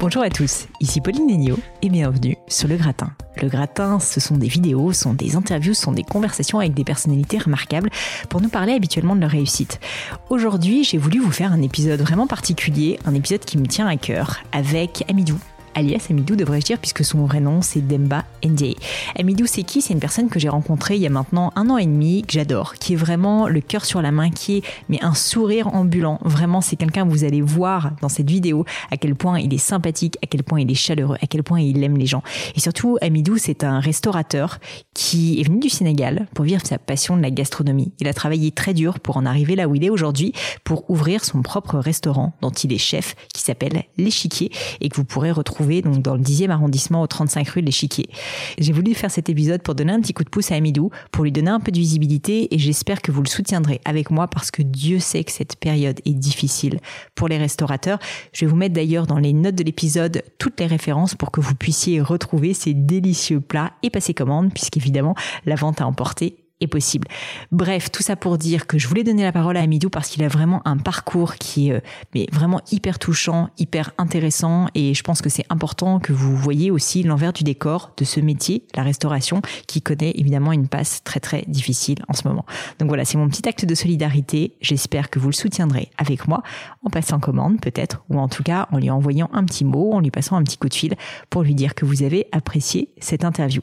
Bonjour 0.00 0.22
à 0.22 0.30
tous, 0.30 0.68
ici 0.80 1.02
Pauline 1.02 1.26
Negno 1.26 1.58
et 1.82 1.90
bienvenue 1.90 2.36
sur 2.46 2.66
Le 2.66 2.76
Gratin. 2.76 3.10
Le 3.42 3.48
Gratin, 3.48 4.00
ce 4.00 4.20
sont 4.20 4.38
des 4.38 4.48
vidéos, 4.48 4.92
ce 4.92 5.02
sont 5.02 5.12
des 5.12 5.36
interviews, 5.36 5.74
ce 5.74 5.82
sont 5.82 5.92
des 5.92 6.02
conversations 6.02 6.60
avec 6.60 6.72
des 6.72 6.82
personnalités 6.82 7.36
remarquables 7.36 7.90
pour 8.30 8.40
nous 8.40 8.48
parler 8.48 8.72
habituellement 8.72 9.14
de 9.14 9.20
leur 9.20 9.30
réussite. 9.30 9.80
Aujourd'hui, 10.30 10.82
j'ai 10.82 10.96
voulu 10.96 11.18
vous 11.18 11.30
faire 11.30 11.52
un 11.52 11.60
épisode 11.60 12.00
vraiment 12.00 12.26
particulier, 12.26 12.98
un 13.04 13.14
épisode 13.14 13.44
qui 13.44 13.58
me 13.58 13.66
tient 13.66 13.86
à 13.86 13.96
cœur, 13.96 14.38
avec 14.52 15.04
Amidou, 15.08 15.38
alias 15.78 16.08
Amidou 16.10 16.34
devrais-je 16.34 16.66
dire, 16.66 16.78
puisque 16.78 17.04
son 17.04 17.24
vrai 17.24 17.40
nom 17.40 17.62
c'est 17.62 17.86
Demba 17.86 18.24
Ndiaye. 18.44 18.76
Amidou 19.16 19.46
c'est 19.46 19.62
qui? 19.62 19.80
C'est 19.80 19.94
une 19.94 20.00
personne 20.00 20.28
que 20.28 20.40
j'ai 20.40 20.48
rencontrée 20.48 20.96
il 20.96 21.02
y 21.02 21.06
a 21.06 21.10
maintenant 21.10 21.52
un 21.54 21.70
an 21.70 21.78
et 21.78 21.86
demi, 21.86 22.22
que 22.22 22.32
j'adore, 22.32 22.74
qui 22.74 22.94
est 22.94 22.96
vraiment 22.96 23.46
le 23.46 23.60
cœur 23.60 23.84
sur 23.84 24.02
la 24.02 24.10
main, 24.10 24.30
qui 24.30 24.58
est 24.58 24.62
mais 24.88 24.98
un 25.02 25.14
sourire 25.14 25.68
ambulant. 25.68 26.18
Vraiment, 26.24 26.60
c'est 26.60 26.74
quelqu'un 26.74 27.06
que 27.06 27.10
vous 27.10 27.22
allez 27.24 27.40
voir 27.40 27.92
dans 28.02 28.08
cette 28.08 28.28
vidéo 28.28 28.64
à 28.90 28.96
quel 28.96 29.14
point 29.14 29.38
il 29.38 29.54
est 29.54 29.58
sympathique, 29.58 30.18
à 30.22 30.26
quel 30.26 30.42
point 30.42 30.60
il 30.60 30.70
est 30.70 30.74
chaleureux, 30.74 31.16
à 31.22 31.26
quel 31.28 31.44
point 31.44 31.60
il 31.60 31.82
aime 31.84 31.96
les 31.96 32.06
gens. 32.06 32.22
Et 32.56 32.60
surtout, 32.60 32.98
Amidou 33.00 33.38
c'est 33.38 33.62
un 33.62 33.78
restaurateur 33.78 34.58
qui 34.94 35.40
est 35.40 35.44
venu 35.44 35.60
du 35.60 35.68
Sénégal 35.68 36.26
pour 36.34 36.44
vivre 36.44 36.66
sa 36.66 36.78
passion 36.78 37.16
de 37.16 37.22
la 37.22 37.30
gastronomie. 37.30 37.92
Il 38.00 38.08
a 38.08 38.14
travaillé 38.14 38.50
très 38.50 38.74
dur 38.74 38.98
pour 38.98 39.16
en 39.16 39.24
arriver 39.24 39.54
là 39.54 39.68
où 39.68 39.76
il 39.76 39.84
est 39.84 39.90
aujourd'hui, 39.90 40.32
pour 40.64 40.90
ouvrir 40.90 41.24
son 41.24 41.42
propre 41.42 41.78
restaurant 41.78 42.32
dont 42.42 42.50
il 42.50 42.72
est 42.72 42.78
chef, 42.78 43.14
qui 43.32 43.42
s'appelle 43.42 43.84
L'Échiquier 43.96 44.50
et 44.80 44.88
que 44.88 44.96
vous 44.96 45.04
pourrez 45.04 45.30
retrouver 45.30 45.67
donc 45.82 46.02
dans 46.02 46.14
le 46.14 46.22
10e 46.22 46.50
arrondissement 46.50 47.02
au 47.02 47.06
35 47.06 47.48
rue 47.48 47.60
de 47.60 47.66
l'Échiquier. 47.66 48.08
J'ai 48.58 48.72
voulu 48.72 48.94
faire 48.94 49.10
cet 49.10 49.28
épisode 49.28 49.62
pour 49.62 49.74
donner 49.74 49.92
un 49.92 50.00
petit 50.00 50.14
coup 50.14 50.24
de 50.24 50.28
pouce 50.28 50.50
à 50.52 50.56
Amidou, 50.56 50.90
pour 51.12 51.24
lui 51.24 51.32
donner 51.32 51.50
un 51.50 51.60
peu 51.60 51.70
de 51.70 51.78
visibilité 51.78 52.54
et 52.54 52.58
j'espère 52.58 53.02
que 53.02 53.12
vous 53.12 53.22
le 53.22 53.28
soutiendrez 53.28 53.80
avec 53.84 54.10
moi 54.10 54.28
parce 54.28 54.50
que 54.50 54.62
Dieu 54.62 54.98
sait 54.98 55.24
que 55.24 55.32
cette 55.32 55.56
période 55.56 56.00
est 56.04 56.14
difficile 56.14 56.80
pour 57.14 57.28
les 57.28 57.38
restaurateurs. 57.38 57.98
Je 58.32 58.44
vais 58.44 58.50
vous 58.50 58.56
mettre 58.56 58.74
d'ailleurs 58.74 59.06
dans 59.06 59.18
les 59.18 59.32
notes 59.32 59.54
de 59.54 59.64
l'épisode 59.64 60.22
toutes 60.38 60.60
les 60.60 60.66
références 60.66 61.14
pour 61.14 61.30
que 61.30 61.40
vous 61.40 61.54
puissiez 61.54 62.00
retrouver 62.00 62.54
ces 62.54 62.74
délicieux 62.74 63.40
plats 63.40 63.72
et 63.82 63.90
passer 63.90 64.14
commande 64.14 64.52
puisqu'évidemment 64.52 65.14
la 65.46 65.54
vente 65.54 65.80
à 65.80 65.86
emporter 65.86 66.47
est 66.60 66.66
possible. 66.66 67.08
Bref, 67.52 67.90
tout 67.90 68.02
ça 68.02 68.16
pour 68.16 68.38
dire 68.38 68.66
que 68.66 68.78
je 68.78 68.88
voulais 68.88 69.04
donner 69.04 69.22
la 69.22 69.32
parole 69.32 69.56
à 69.56 69.60
Amidou 69.60 69.90
parce 69.90 70.08
qu'il 70.08 70.22
a 70.24 70.28
vraiment 70.28 70.60
un 70.66 70.76
parcours 70.76 71.36
qui 71.36 71.70
est 71.70 71.72
euh, 71.72 72.26
vraiment 72.32 72.60
hyper 72.72 72.98
touchant, 72.98 73.50
hyper 73.58 73.92
intéressant 73.98 74.66
et 74.74 74.94
je 74.94 75.02
pense 75.02 75.22
que 75.22 75.28
c'est 75.28 75.44
important 75.50 76.00
que 76.00 76.12
vous 76.12 76.36
voyez 76.36 76.70
aussi 76.70 77.02
l'envers 77.02 77.32
du 77.32 77.44
décor 77.44 77.92
de 77.96 78.04
ce 78.04 78.20
métier, 78.20 78.64
la 78.74 78.82
restauration, 78.82 79.40
qui 79.66 79.82
connaît 79.82 80.12
évidemment 80.16 80.52
une 80.52 80.68
passe 80.68 81.02
très 81.04 81.20
très 81.20 81.44
difficile 81.46 81.98
en 82.08 82.12
ce 82.12 82.26
moment. 82.26 82.44
Donc 82.78 82.88
voilà, 82.88 83.04
c'est 83.04 83.18
mon 83.18 83.28
petit 83.28 83.48
acte 83.48 83.64
de 83.64 83.74
solidarité. 83.74 84.56
J'espère 84.60 85.10
que 85.10 85.18
vous 85.18 85.28
le 85.28 85.34
soutiendrez 85.34 85.90
avec 85.96 86.26
moi 86.26 86.42
en 86.84 86.90
passant 86.90 87.20
commande 87.20 87.60
peut-être 87.60 88.02
ou 88.08 88.18
en 88.18 88.28
tout 88.28 88.42
cas 88.42 88.68
en 88.72 88.78
lui 88.78 88.90
envoyant 88.90 89.30
un 89.32 89.44
petit 89.44 89.64
mot, 89.64 89.92
en 89.92 90.00
lui 90.00 90.10
passant 90.10 90.36
un 90.36 90.42
petit 90.42 90.58
coup 90.58 90.68
de 90.68 90.74
fil 90.74 90.94
pour 91.30 91.42
lui 91.42 91.54
dire 91.54 91.74
que 91.74 91.84
vous 91.84 92.02
avez 92.02 92.26
apprécié 92.32 92.90
cette 92.98 93.24
interview. 93.24 93.62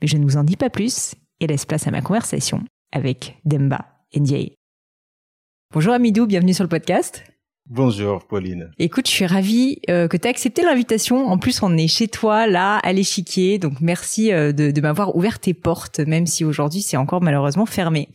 Mais 0.00 0.08
je 0.08 0.16
ne 0.16 0.24
vous 0.24 0.36
en 0.36 0.44
dis 0.44 0.56
pas 0.56 0.70
plus 0.70 1.14
et 1.44 1.46
laisse 1.46 1.66
place 1.66 1.86
à 1.86 1.90
ma 1.90 2.02
conversation 2.02 2.62
avec 2.92 3.38
Demba 3.44 3.86
Ndiaye. 4.14 4.54
Bonjour 5.72 5.92
Amidou, 5.92 6.26
bienvenue 6.26 6.54
sur 6.54 6.64
le 6.64 6.68
podcast. 6.68 7.24
Bonjour 7.70 8.26
Pauline. 8.26 8.70
Écoute, 8.78 9.08
je 9.08 9.12
suis 9.12 9.26
ravie 9.26 9.80
euh, 9.88 10.06
que 10.06 10.18
tu 10.18 10.26
aies 10.26 10.30
accepté 10.30 10.62
l'invitation. 10.62 11.26
En 11.28 11.38
plus, 11.38 11.62
on 11.62 11.76
est 11.78 11.88
chez 11.88 12.08
toi, 12.08 12.46
là, 12.46 12.76
à 12.76 12.92
l'échiquier. 12.92 13.58
Donc 13.58 13.80
merci 13.80 14.32
euh, 14.32 14.52
de, 14.52 14.70
de 14.70 14.80
m'avoir 14.82 15.16
ouvert 15.16 15.38
tes 15.38 15.54
portes, 15.54 16.00
même 16.00 16.26
si 16.26 16.44
aujourd'hui 16.44 16.82
c'est 16.82 16.98
encore 16.98 17.22
malheureusement 17.22 17.64
fermé. 17.64 18.10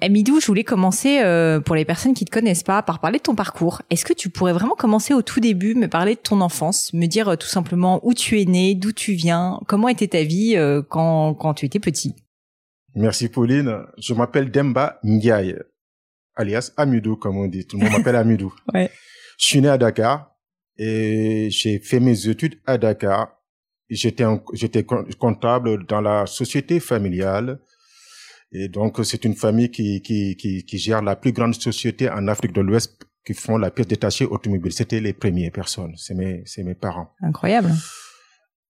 Amidou, 0.00 0.38
je 0.38 0.46
voulais 0.46 0.62
commencer, 0.62 1.18
euh, 1.22 1.58
pour 1.58 1.74
les 1.74 1.84
personnes 1.84 2.14
qui 2.14 2.24
te 2.24 2.30
connaissent 2.30 2.62
pas, 2.62 2.82
par 2.82 3.00
parler 3.00 3.18
de 3.18 3.24
ton 3.24 3.34
parcours. 3.34 3.82
Est-ce 3.90 4.04
que 4.04 4.12
tu 4.12 4.30
pourrais 4.30 4.52
vraiment 4.52 4.76
commencer 4.76 5.12
au 5.12 5.22
tout 5.22 5.40
début, 5.40 5.74
me 5.74 5.88
parler 5.88 6.14
de 6.14 6.20
ton 6.20 6.40
enfance, 6.40 6.92
me 6.92 7.06
dire 7.06 7.36
tout 7.36 7.48
simplement 7.48 7.98
où 8.04 8.14
tu 8.14 8.40
es 8.40 8.44
né, 8.44 8.76
d'où 8.76 8.92
tu 8.92 9.14
viens, 9.14 9.58
comment 9.66 9.88
était 9.88 10.06
ta 10.06 10.22
vie 10.22 10.56
quand, 10.88 11.34
quand 11.34 11.52
tu 11.54 11.66
étais 11.66 11.80
petit? 11.80 12.14
Merci 12.98 13.28
Pauline. 13.28 13.86
Je 13.96 14.12
m'appelle 14.12 14.50
Demba 14.50 14.98
Ndiaye, 15.04 15.56
alias 16.34 16.72
Amidou, 16.76 17.14
comme 17.16 17.36
on 17.36 17.46
dit. 17.46 17.64
Tout 17.64 17.78
le 17.78 17.84
monde 17.84 17.92
m'appelle 17.92 18.16
Amidou. 18.24 18.52
ouais. 18.74 18.90
Je 19.38 19.46
suis 19.46 19.60
né 19.60 19.68
à 19.68 19.78
Dakar 19.78 20.34
et 20.76 21.48
j'ai 21.50 21.78
fait 21.78 22.00
mes 22.00 22.28
études 22.28 22.60
à 22.66 22.76
Dakar. 22.76 23.36
J'étais 23.88 24.24
j'étais 24.52 24.84
comptable 24.84 25.86
dans 25.86 26.00
la 26.00 26.26
société 26.26 26.80
familiale. 26.80 27.60
Et 28.50 28.68
donc, 28.68 28.98
c'est 29.04 29.24
une 29.24 29.36
famille 29.36 29.70
qui, 29.70 30.02
qui, 30.02 30.34
qui, 30.36 30.64
qui, 30.64 30.78
gère 30.78 31.02
la 31.02 31.14
plus 31.14 31.32
grande 31.32 31.54
société 31.54 32.10
en 32.10 32.26
Afrique 32.26 32.52
de 32.52 32.62
l'Ouest 32.62 33.04
qui 33.24 33.34
font 33.34 33.58
la 33.58 33.70
pièce 33.70 33.86
détachée 33.86 34.24
automobile. 34.24 34.72
C'était 34.72 35.00
les 35.00 35.12
premières 35.12 35.52
personnes. 35.52 35.94
C'est 35.96 36.14
mes, 36.14 36.42
c'est 36.46 36.64
mes 36.64 36.74
parents. 36.74 37.12
Incroyable. 37.22 37.72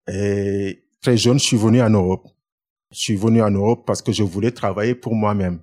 Et 0.06 0.84
très 1.00 1.16
jeune, 1.16 1.38
je 1.38 1.44
suis 1.44 1.56
venu 1.56 1.80
en 1.80 1.90
Europe. 1.90 2.26
Je 2.90 2.98
suis 2.98 3.16
venu 3.16 3.42
en 3.42 3.50
Europe 3.50 3.84
parce 3.86 4.00
que 4.00 4.12
je 4.12 4.22
voulais 4.22 4.50
travailler 4.50 4.94
pour 4.94 5.14
moi-même, 5.14 5.60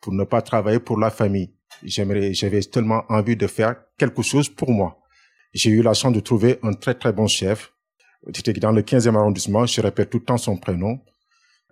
pour 0.00 0.12
ne 0.12 0.24
pas 0.24 0.42
travailler 0.42 0.80
pour 0.80 0.98
la 0.98 1.10
famille. 1.10 1.54
J'avais 1.84 2.60
tellement 2.62 3.04
envie 3.08 3.36
de 3.36 3.46
faire 3.46 3.76
quelque 3.96 4.22
chose 4.22 4.48
pour 4.48 4.70
moi. 4.72 4.98
J'ai 5.52 5.70
eu 5.70 5.82
la 5.82 5.94
chance 5.94 6.12
de 6.12 6.20
trouver 6.20 6.58
un 6.62 6.72
très 6.72 6.94
très 6.94 7.12
bon 7.12 7.28
chef. 7.28 7.72
Dans 8.60 8.72
le 8.72 8.82
15e 8.82 9.14
arrondissement, 9.14 9.66
je 9.66 9.80
répète 9.80 10.10
tout 10.10 10.18
le 10.18 10.24
temps 10.24 10.38
son 10.38 10.56
prénom, 10.56 10.98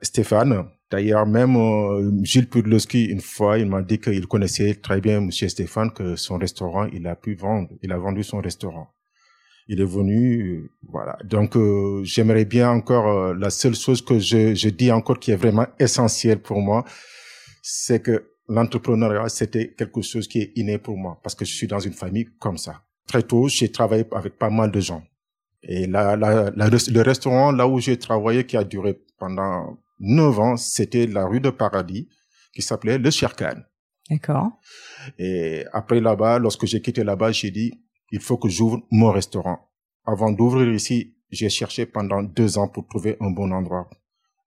Stéphane. 0.03 0.69
D'ailleurs, 0.91 1.27
même 1.27 1.57
euh, 1.57 2.13
Gilles 2.23 2.49
Pudlowski, 2.49 3.07
une 3.07 3.23
fois, 3.23 3.59
il 3.59 3.67
m'a 3.67 3.83
dit 3.83 3.99
qu'il 3.99 4.27
connaissait 4.27 4.75
très 4.75 5.01
bien 5.01 5.21
Monsieur 5.23 5.49
Stéphane, 5.49 5.91
que 5.91 6.15
son 6.17 6.37
restaurant, 6.37 6.84
il 6.93 7.07
a 7.07 7.17
pu 7.17 7.34
vendre, 7.34 7.71
il 7.83 7.91
a 7.91 7.97
vendu 7.97 8.23
son 8.23 8.41
restaurant 8.41 8.93
il 9.69 9.81
est 9.81 9.84
venu, 9.84 10.71
voilà. 10.89 11.17
Donc 11.25 11.56
euh, 11.56 12.03
j'aimerais 12.05 12.45
bien 12.45 12.71
encore 12.71 13.06
euh, 13.09 13.34
la 13.34 13.50
seule 13.50 13.75
chose 13.75 14.03
que 14.03 14.19
je, 14.19 14.55
je 14.55 14.69
dis 14.69 14.91
encore 14.91 15.19
qui 15.19 15.31
est 15.31 15.37
vraiment 15.37 15.67
essentielle 15.78 16.41
pour 16.41 16.61
moi, 16.61 16.84
c'est 17.62 18.03
que 18.03 18.33
l'entrepreneuriat 18.49 19.28
c'était 19.28 19.72
quelque 19.72 20.03
chose 20.03 20.27
qui 20.27 20.41
est 20.41 20.53
inné 20.56 20.78
pour 20.78 20.97
moi 20.97 21.21
parce 21.22 21.34
que 21.34 21.45
je 21.45 21.53
suis 21.53 21.67
dans 21.67 21.78
une 21.78 21.93
famille 21.93 22.28
comme 22.39 22.59
ça. 22.59 22.83
Très 23.06 23.22
tôt, 23.22 23.49
j'ai 23.49 23.71
travaillé 23.71 24.05
avec 24.12 24.39
pas 24.39 24.51
mal 24.51 24.71
de 24.71 24.81
gens. 24.81 25.03
Et 25.62 25.87
la, 25.87 26.17
la, 26.17 26.51
le 26.51 27.01
restaurant 27.03 27.53
là 27.53 27.69
où 27.69 27.78
j'ai 27.78 27.97
travaillé 27.97 28.45
qui 28.45 28.56
a 28.56 28.65
duré 28.65 29.01
pendant 29.19 29.78
neuf 30.01 30.39
ans, 30.41 30.56
c'était 30.56 31.06
la 31.06 31.25
rue 31.27 31.41
de 31.41 31.51
Paradis 31.51 32.09
qui 32.53 32.62
s'appelait 32.62 32.99
le 32.99 33.11
Sherkan. 33.11 33.62
D'accord. 34.11 34.51
Et 35.19 35.65
après 35.72 36.01
là-bas, 36.01 36.39
lorsque 36.41 36.67
j'ai 36.67 36.83
quitté 36.83 37.05
là-bas, 37.05 37.31
j'ai 37.33 37.51
dit 37.51 37.72
il 38.12 38.21
faut 38.21 38.37
que 38.37 38.49
j'ouvre 38.49 38.81
mon 38.91 39.11
restaurant. 39.11 39.59
Avant 40.05 40.31
d'ouvrir 40.31 40.73
ici, 40.73 41.17
j'ai 41.31 41.49
cherché 41.49 41.87
pendant 41.87 42.23
deux 42.23 42.59
ans 42.59 42.69
pour 42.69 42.87
trouver 42.87 43.17
un 43.21 43.31
bon 43.31 43.50
endroit. 43.53 43.89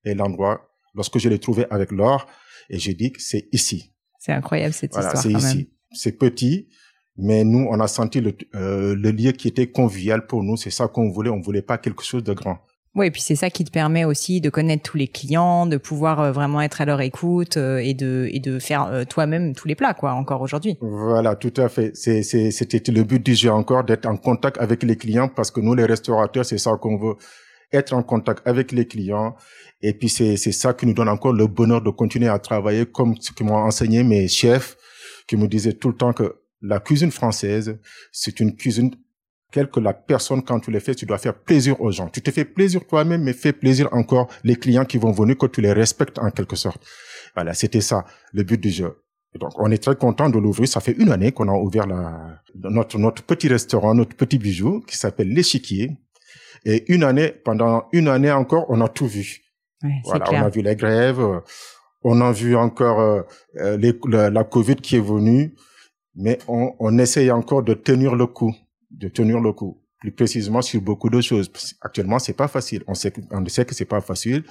Et 0.05 0.13
l'endroit, 0.13 0.69
lorsque 0.93 1.17
je 1.17 1.27
l'ai 1.27 1.39
trouvé 1.39 1.65
avec 1.69 1.91
l'or, 1.91 2.27
et 2.69 2.79
j'ai 2.79 2.93
dit 2.93 3.11
que 3.11 3.21
c'est 3.21 3.49
ici. 3.51 3.93
C'est 4.19 4.31
incroyable 4.31 4.73
cette 4.73 4.93
voilà, 4.93 5.13
histoire. 5.13 5.41
C'est 5.41 5.49
ici. 5.49 5.71
C'est 5.91 6.17
petit, 6.17 6.69
mais 7.17 7.43
nous, 7.43 7.67
on 7.69 7.79
a 7.79 7.87
senti 7.87 8.21
le, 8.21 8.35
euh, 8.55 8.95
le 8.95 9.11
lieu 9.11 9.31
qui 9.31 9.47
était 9.47 9.71
convivial 9.71 10.27
pour 10.27 10.43
nous. 10.43 10.57
C'est 10.57 10.71
ça 10.71 10.87
qu'on 10.87 11.09
voulait. 11.09 11.29
On 11.29 11.41
voulait 11.41 11.61
pas 11.61 11.77
quelque 11.77 12.03
chose 12.03 12.23
de 12.23 12.33
grand. 12.33 12.59
Oui, 12.95 13.07
et 13.07 13.11
puis 13.11 13.21
c'est 13.21 13.35
ça 13.35 13.49
qui 13.49 13.65
te 13.65 13.71
permet 13.71 14.05
aussi 14.05 14.39
de 14.39 14.49
connaître 14.49 14.83
tous 14.89 14.95
les 14.95 15.09
clients, 15.09 15.65
de 15.65 15.75
pouvoir 15.75 16.21
euh, 16.21 16.31
vraiment 16.31 16.61
être 16.61 16.79
à 16.79 16.85
leur 16.85 17.01
écoute 17.01 17.57
euh, 17.57 17.77
et 17.77 17.93
de 17.93 18.29
et 18.31 18.39
de 18.39 18.57
faire 18.57 18.85
euh, 18.85 19.03
toi-même 19.03 19.53
tous 19.53 19.67
les 19.67 19.75
plats 19.75 19.93
quoi 19.93 20.13
encore 20.13 20.39
aujourd'hui. 20.41 20.77
Voilà, 20.79 21.35
tout 21.35 21.53
à 21.57 21.67
fait. 21.67 21.91
C'est 21.93 22.23
c'est 22.23 22.51
c'était 22.51 22.91
le 22.93 23.03
but 23.03 23.23
du 23.23 23.35
jeu 23.35 23.51
encore 23.51 23.83
d'être 23.83 24.05
en 24.05 24.15
contact 24.15 24.57
avec 24.59 24.81
les 24.83 24.95
clients 24.95 25.27
parce 25.27 25.51
que 25.51 25.59
nous 25.59 25.75
les 25.75 25.83
restaurateurs 25.83 26.45
c'est 26.45 26.57
ça 26.57 26.71
qu'on 26.81 26.97
veut 26.97 27.15
être 27.73 27.91
en 27.91 28.01
contact 28.01 28.47
avec 28.47 28.71
les 28.71 28.87
clients 28.87 29.35
et 29.81 29.93
puis 29.93 30.07
c'est 30.07 30.37
c'est 30.37 30.53
ça 30.53 30.73
qui 30.73 30.85
nous 30.85 30.93
donne 30.93 31.09
encore 31.09 31.33
le 31.33 31.47
bonheur 31.47 31.81
de 31.81 31.89
continuer 31.89 32.29
à 32.29 32.39
travailler 32.39 32.85
comme 32.85 33.15
ce 33.19 33.33
que 33.33 33.43
m'ont 33.43 33.55
enseigné 33.55 34.03
mes 34.03 34.29
chefs 34.29 34.77
qui 35.27 35.35
me 35.35 35.49
disaient 35.49 35.73
tout 35.73 35.89
le 35.89 35.95
temps 35.95 36.13
que 36.13 36.37
la 36.61 36.79
cuisine 36.79 37.11
française 37.11 37.77
c'est 38.13 38.39
une 38.39 38.55
cuisine 38.55 38.91
quelle 39.51 39.69
que 39.69 39.79
la 39.79 39.93
personne, 39.93 40.43
quand 40.43 40.59
tu 40.59 40.71
les 40.71 40.79
fais, 40.79 40.95
tu 40.95 41.05
dois 41.05 41.17
faire 41.17 41.33
plaisir 41.33 41.79
aux 41.81 41.91
gens. 41.91 42.09
Tu 42.09 42.21
te 42.21 42.31
fais 42.31 42.45
plaisir 42.45 42.85
toi-même, 42.85 43.23
mais 43.23 43.33
fais 43.33 43.53
plaisir 43.53 43.87
encore 43.93 44.27
les 44.43 44.55
clients 44.55 44.85
qui 44.85 44.97
vont 44.97 45.11
venir, 45.11 45.37
que 45.37 45.45
tu 45.45 45.61
les 45.61 45.71
respectes 45.71 46.19
en 46.19 46.29
quelque 46.31 46.55
sorte. 46.55 46.83
Voilà, 47.35 47.53
c'était 47.53 47.81
ça, 47.81 48.05
le 48.33 48.43
but 48.43 48.59
du 48.59 48.69
jeu. 48.69 49.01
Donc, 49.39 49.51
on 49.57 49.69
est 49.71 49.83
très 49.83 49.95
content 49.95 50.29
de 50.29 50.39
l'ouvrir. 50.39 50.67
Ça 50.67 50.79
fait 50.79 50.93
une 50.93 51.11
année 51.11 51.31
qu'on 51.31 51.49
a 51.49 51.53
ouvert 51.53 51.87
la, 51.87 52.41
notre, 52.55 52.97
notre 52.97 53.23
petit 53.23 53.47
restaurant, 53.47 53.93
notre 53.93 54.15
petit 54.15 54.37
bijou, 54.37 54.81
qui 54.87 54.97
s'appelle 54.97 55.29
l'échiquier. 55.29 55.91
Et 56.65 56.91
une 56.91 57.03
année, 57.03 57.31
pendant 57.43 57.87
une 57.91 58.07
année 58.07 58.31
encore, 58.31 58.65
on 58.69 58.81
a 58.81 58.87
tout 58.87 59.07
vu. 59.07 59.41
Ouais, 59.83 59.89
voilà, 60.05 60.25
clair. 60.25 60.41
on 60.41 60.45
a 60.45 60.49
vu 60.49 60.61
les 60.61 60.75
grèves, 60.75 61.41
on 62.01 62.21
a 62.21 62.31
vu 62.31 62.55
encore 62.55 62.99
euh, 62.99 63.77
les, 63.77 63.93
la, 64.07 64.29
la, 64.29 64.43
Covid 64.43 64.77
qui 64.77 64.95
est 64.95 65.01
venue, 65.01 65.53
mais 66.15 66.39
on, 66.47 66.73
on 66.79 66.97
essaye 66.97 67.29
encore 67.29 67.61
de 67.61 67.73
tenir 67.73 68.15
le 68.15 68.25
coup 68.25 68.55
de 68.97 69.07
tenir 69.07 69.39
le 69.39 69.51
coup. 69.53 69.81
Plus 69.99 70.11
précisément 70.11 70.61
sur 70.61 70.81
beaucoup 70.81 71.09
de 71.09 71.21
choses. 71.21 71.51
Actuellement, 71.81 72.19
c'est 72.19 72.33
pas 72.35 72.47
facile. 72.47 72.83
On 72.87 72.93
sait, 72.93 73.13
on 73.31 73.45
sait 73.47 73.65
que 73.65 73.73
c'est 73.73 73.85
pas 73.85 74.01
facile. 74.01 74.43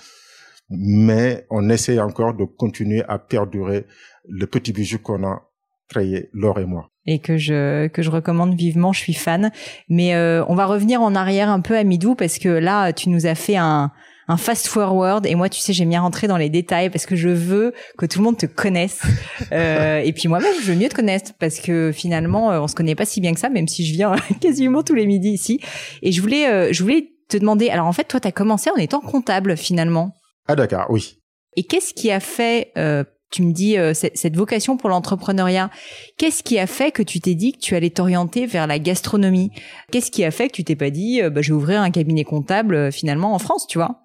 mais 0.70 1.46
on 1.50 1.69
essaie 1.69 1.99
encore 1.99 2.35
de 2.35 2.44
continuer 2.44 3.02
à 3.06 3.19
perdurer 3.19 3.85
le 4.26 4.46
petit 4.46 4.73
bijou 4.73 4.99
qu'on 4.99 5.23
a 5.25 5.43
créé, 5.88 6.31
Laure 6.32 6.58
et 6.58 6.64
moi. 6.64 6.91
Et 7.06 7.19
que 7.19 7.37
je 7.37 7.88
que 7.88 8.00
je 8.00 8.11
recommande 8.11 8.55
vivement, 8.55 8.93
je 8.93 9.00
suis 9.00 9.12
fan. 9.12 9.52
Mais 9.91 10.14
euh, 10.14 10.43
on 10.49 10.55
va 10.55 10.64
revenir 10.64 11.02
en 11.02 11.14
arrière 11.14 11.50
un 11.50 11.61
peu 11.61 11.76
à 11.76 11.85
Midou 11.85 12.14
parce 12.14 12.38
que 12.38 12.49
là, 12.49 12.93
tu 12.94 13.11
nous 13.11 13.26
as 13.26 13.35
fait 13.35 13.56
un 13.56 13.93
un 14.29 14.37
fast 14.37 14.67
forward. 14.67 15.26
Et 15.26 15.35
moi 15.35 15.49
tu 15.49 15.61
sais 15.61 15.73
j'aime 15.73 15.91
bien 15.91 16.00
rentrer 16.00 16.26
dans 16.26 16.37
les 16.37 16.49
détails 16.49 16.91
parce 16.91 17.06
que 17.06 17.17
je 17.17 17.29
veux 17.29 17.75
que 17.99 18.06
tout 18.06 18.19
le 18.19 18.25
monde 18.25 18.38
te 18.38 18.47
connaisse. 18.47 19.03
Euh, 19.53 19.99
et 19.99 20.12
puis 20.12 20.29
moi-même 20.29 20.55
je 20.62 20.73
veux 20.73 20.79
mieux 20.79 20.88
te 20.88 20.94
connaître 20.94 21.32
parce 21.38 21.61
que 21.61 21.93
finalement 21.93 22.50
euh, 22.50 22.61
on 22.61 22.69
se 22.69 22.75
connaît 22.75 22.94
pas 22.94 23.05
si 23.05 23.21
bien 23.21 23.35
que 23.35 23.41
ça 23.41 23.49
même 23.49 23.69
si 23.69 23.85
je 23.85 23.93
viens 23.93 24.15
quasiment 24.41 24.82
tous 24.82 24.94
les 24.94 25.06
midis 25.06 25.31
ici. 25.31 25.61
Et 26.03 26.12
je 26.12 26.21
voulais 26.21 26.49
euh, 26.49 26.73
je 26.73 26.82
voulais 26.82 27.09
te 27.29 27.37
demander 27.37 27.69
alors 27.69 27.87
en 27.87 27.93
fait 27.93 28.05
toi 28.05 28.21
tu 28.21 28.29
as 28.29 28.32
commencé 28.32 28.71
en 28.71 28.76
étant 28.76 29.00
comptable 29.00 29.56
finalement. 29.56 30.15
Ah 30.49 30.56
d'accord 30.56 30.87
oui. 30.88 31.19
Et 31.56 31.65
qu'est-ce 31.65 31.94
qui 31.94 32.11
a 32.11 32.21
fait 32.21 32.73
euh, 32.76 33.05
tu 33.31 33.43
me 33.43 33.53
dis 33.53 33.76
euh, 33.76 33.94
cette, 33.94 34.37
vocation 34.37 34.76
pour 34.76 34.88
l'entrepreneuriat. 34.88 35.71
Qu'est-ce 36.19 36.44
qui 36.44 36.59
a 36.59 36.69
fait 36.69 36.93
que 36.93 37.03
tu 37.03 37.21
t'es 37.21 37.35
dit 37.35 37.53
que 37.53 37.59
tu 37.59 37.75
allais 37.75 37.91
t'orienter 37.91 38.47
vers 38.47 38.67
la 38.67 38.79
gastronomie? 38.79 39.50
Qu'est-ce 39.91 40.11
qui 40.12 40.25
a 40.25 40.31
fait 40.31 40.49
que 40.49 40.55
tu 40.55 40.65
t'es 40.65 40.76
pas 40.76 40.91
dit 40.91 41.21
bah, 41.23 41.43
je 41.43 41.53
vais 41.53 41.56
ouvrir 41.56 41.81
un 41.81 41.91
cabinet 41.91 42.25
comptable 42.25 42.93
finalement 42.93 43.35
en 43.35 43.38
France, 43.38 43.67
tu 43.67 43.79
vois? 43.79 44.04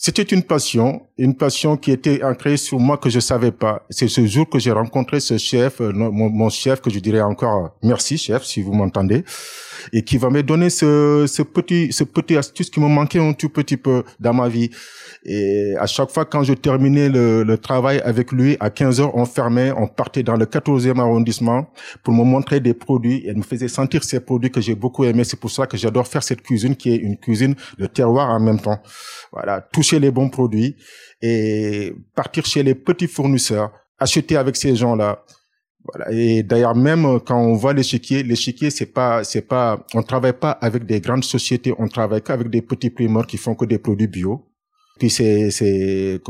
C'était 0.00 0.22
une 0.22 0.44
passion, 0.44 1.08
une 1.18 1.34
passion 1.34 1.76
qui 1.76 1.90
était 1.90 2.22
ancrée 2.22 2.56
sur 2.56 2.78
moi 2.78 2.98
que 2.98 3.10
je 3.10 3.18
savais 3.18 3.50
pas. 3.50 3.84
C'est 3.90 4.06
ce 4.06 4.24
jour 4.26 4.48
que 4.48 4.60
j'ai 4.60 4.70
rencontré 4.70 5.18
ce 5.18 5.38
chef, 5.38 5.80
mon, 5.80 6.48
chef 6.50 6.80
que 6.80 6.88
je 6.88 7.00
dirais 7.00 7.20
encore 7.20 7.76
merci 7.82 8.16
chef 8.16 8.44
si 8.44 8.62
vous 8.62 8.72
m'entendez, 8.72 9.24
et 9.92 10.02
qui 10.02 10.18
va 10.18 10.30
me 10.30 10.42
donner 10.42 10.70
ce, 10.70 11.26
ce 11.26 11.42
petit 11.42 11.92
ce 11.92 12.04
petit 12.04 12.36
astuce 12.36 12.70
qui 12.70 12.80
me 12.80 12.88
manquait 12.88 13.18
un 13.20 13.32
tout 13.32 13.48
petit 13.48 13.76
peu 13.76 14.02
dans 14.20 14.34
ma 14.34 14.48
vie. 14.48 14.70
Et 15.24 15.74
à 15.78 15.86
chaque 15.86 16.10
fois, 16.10 16.24
quand 16.24 16.42
je 16.42 16.54
terminais 16.54 17.08
le, 17.08 17.42
le 17.42 17.58
travail 17.58 18.00
avec 18.04 18.32
lui, 18.32 18.56
à 18.60 18.70
15 18.70 19.00
heures, 19.00 19.16
on 19.16 19.24
fermait, 19.24 19.72
on 19.76 19.86
partait 19.86 20.22
dans 20.22 20.36
le 20.36 20.44
14e 20.46 20.98
arrondissement 20.98 21.70
pour 22.02 22.14
me 22.14 22.24
montrer 22.24 22.60
des 22.60 22.74
produits. 22.74 23.22
Et 23.26 23.34
me 23.34 23.42
faisait 23.42 23.68
sentir 23.68 24.04
ces 24.04 24.20
produits 24.20 24.50
que 24.50 24.60
j'ai 24.60 24.74
beaucoup 24.74 25.04
aimés. 25.04 25.24
C'est 25.24 25.38
pour 25.38 25.50
ça 25.50 25.66
que 25.66 25.76
j'adore 25.76 26.06
faire 26.06 26.22
cette 26.22 26.42
cuisine 26.42 26.76
qui 26.76 26.92
est 26.92 26.96
une 26.96 27.16
cuisine 27.16 27.54
de 27.78 27.86
terroir 27.86 28.30
en 28.30 28.40
même 28.40 28.60
temps. 28.60 28.80
Voilà, 29.32 29.60
toucher 29.60 29.98
les 29.98 30.10
bons 30.10 30.28
produits 30.28 30.76
et 31.20 31.94
partir 32.14 32.46
chez 32.46 32.62
les 32.62 32.74
petits 32.74 33.08
fournisseurs, 33.08 33.72
acheter 33.98 34.36
avec 34.36 34.56
ces 34.56 34.76
gens-là. 34.76 35.24
Voilà. 35.84 36.12
Et 36.12 36.42
d'ailleurs, 36.42 36.74
même 36.74 37.20
quand 37.20 37.40
on 37.40 37.54
voit 37.54 37.72
l'échiquier, 37.72 38.22
l'échiquier, 38.22 38.70
c'est 38.70 38.86
pas, 38.92 39.24
c'est 39.24 39.42
pas, 39.42 39.84
on 39.94 40.02
travaille 40.02 40.32
pas 40.34 40.50
avec 40.50 40.84
des 40.84 41.00
grandes 41.00 41.24
sociétés, 41.24 41.74
on 41.78 41.88
travaille 41.88 42.22
qu'avec 42.22 42.48
des 42.48 42.62
petits 42.62 42.90
primeurs 42.90 43.26
qui 43.26 43.36
font 43.36 43.54
que 43.54 43.64
des 43.64 43.78
produits 43.78 44.08
bio. 44.08 44.44
Puis 44.98 45.10
c'est 45.10 45.50
c'est 45.50 46.20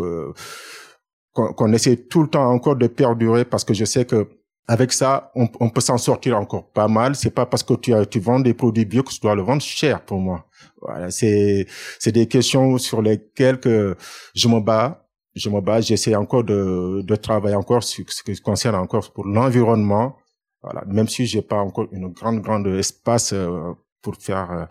qu'on 1.33 1.73
essaie 1.73 1.97
tout 1.97 2.23
le 2.23 2.29
temps 2.29 2.50
encore 2.50 2.77
de 2.77 2.87
perdurer 2.87 3.45
parce 3.45 3.65
que 3.65 3.75
je 3.75 3.85
sais 3.85 4.05
que 4.05 4.29
avec 4.71 4.93
ça, 4.93 5.33
on, 5.35 5.71
peut 5.71 5.81
s'en 5.81 5.97
sortir 5.97 6.37
encore 6.37 6.71
pas 6.71 6.89
mal. 6.89 7.17
C'est 7.17 7.31
pas 7.31 7.47
parce 7.47 7.62
que 7.62 7.73
tu 7.75 7.93
tu 8.11 8.21
vends 8.21 8.39
des 8.39 8.53
produits 8.53 8.85
bio 8.85 9.03
que 9.03 9.11
tu 9.11 9.21
dois 9.21 9.35
le 9.35 9.43
vendre 9.43 9.62
cher 9.62 10.05
pour 10.05 10.19
moi. 10.21 10.45
Voilà, 10.83 11.11
c'est 11.11 11.67
c'est 11.99 12.12
des 12.12 12.29
questions 12.29 12.77
sur 12.77 13.00
lesquelles 13.00 13.61
que 13.61 13.97
je 14.35 14.47
me 14.49 14.61
bats. 14.61 15.07
Je 15.38 15.49
me 15.50 15.61
bats. 15.61 15.81
J'essaie 15.81 16.14
encore 16.14 16.44
de 16.44 17.02
de 17.02 17.17
travailler 17.17 17.56
encore 17.56 17.85
sur 17.85 18.05
ce 18.11 18.23
qui 18.23 18.37
concerne 18.40 18.75
encore 18.76 19.12
pour 19.12 19.26
l'environnement. 19.26 20.17
Voilà, 20.62 20.82
même 20.87 21.08
si 21.08 21.26
j'ai 21.26 21.43
pas 21.43 21.61
encore 21.69 21.87
une 21.93 22.08
grande 22.08 22.40
grande 22.40 22.67
espace 22.67 23.32
euh, 23.32 23.73
pour 24.02 24.17
faire 24.17 24.50
euh, 24.50 24.64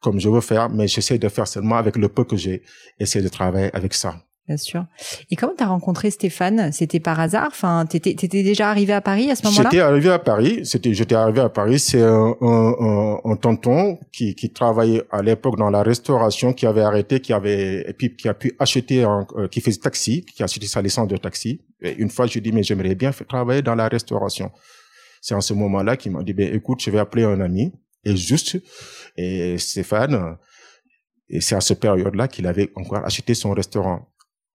comme 0.00 0.20
je 0.20 0.28
veux 0.28 0.40
faire, 0.40 0.68
mais 0.70 0.86
j'essaie 0.86 1.18
de 1.18 1.28
faire 1.28 1.48
seulement 1.48 1.76
avec 1.76 1.96
le 1.96 2.08
peu 2.08 2.24
que 2.24 2.36
j'ai, 2.36 2.62
essayer 3.00 3.24
de 3.24 3.28
travailler 3.28 3.74
avec 3.74 3.94
ça. 3.94 4.14
Bien 4.46 4.58
sûr. 4.58 4.84
Et 5.30 5.36
comment 5.36 5.54
t'as 5.56 5.66
rencontré 5.66 6.10
Stéphane? 6.10 6.70
C'était 6.70 7.00
par 7.00 7.18
hasard? 7.18 7.48
Enfin, 7.48 7.86
t'étais 7.88 8.10
étais 8.10 8.42
déjà 8.42 8.68
arrivé 8.68 8.92
à 8.92 9.00
Paris 9.00 9.30
à 9.30 9.36
ce 9.36 9.44
moment-là? 9.44 9.70
J'étais 9.70 9.82
arrivé 9.82 10.10
à 10.10 10.18
Paris. 10.18 10.66
C'était, 10.66 10.92
j'étais 10.92 11.14
arrivé 11.14 11.40
à 11.40 11.48
Paris. 11.48 11.78
C'est 11.78 12.02
un, 12.02 12.36
un, 12.42 13.20
un, 13.24 13.36
tonton 13.36 13.98
qui, 14.12 14.34
qui 14.34 14.52
travaillait 14.52 15.02
à 15.10 15.22
l'époque 15.22 15.56
dans 15.56 15.70
la 15.70 15.82
restauration, 15.82 16.52
qui 16.52 16.66
avait 16.66 16.82
arrêté, 16.82 17.20
qui 17.20 17.32
avait 17.32 17.88
et 17.88 17.94
puis 17.94 18.14
qui 18.14 18.28
a 18.28 18.34
pu 18.34 18.54
acheter, 18.58 19.04
euh, 19.04 19.48
qui 19.48 19.62
faisait 19.62 19.80
taxi, 19.80 20.26
qui 20.26 20.42
a 20.42 20.44
acheté 20.44 20.66
sa 20.66 20.82
licence 20.82 21.08
de 21.08 21.16
taxi. 21.16 21.62
Et 21.80 21.94
une 21.94 22.10
fois, 22.10 22.26
je 22.26 22.38
dit 22.38 22.52
mais 22.52 22.62
j'aimerais 22.62 22.94
bien 22.94 23.12
travailler 23.26 23.62
dans 23.62 23.74
la 23.74 23.88
restauration. 23.88 24.50
C'est 25.22 25.34
en 25.34 25.40
ce 25.40 25.54
moment-là 25.54 25.96
qu'il 25.96 26.12
m'a 26.12 26.22
dit 26.22 26.34
ben 26.34 26.54
écoute, 26.54 26.82
je 26.82 26.90
vais 26.90 26.98
appeler 26.98 27.24
un 27.24 27.40
ami 27.40 27.72
et 28.04 28.14
juste. 28.14 28.58
Et 29.16 29.56
Stéphane, 29.56 30.36
et 31.30 31.40
c'est 31.40 31.54
à 31.54 31.60
cette 31.62 31.80
période-là 31.80 32.28
qu'il 32.28 32.46
avait 32.46 32.70
encore 32.74 33.04
acheté 33.04 33.34
son 33.34 33.52
restaurant. 33.52 34.06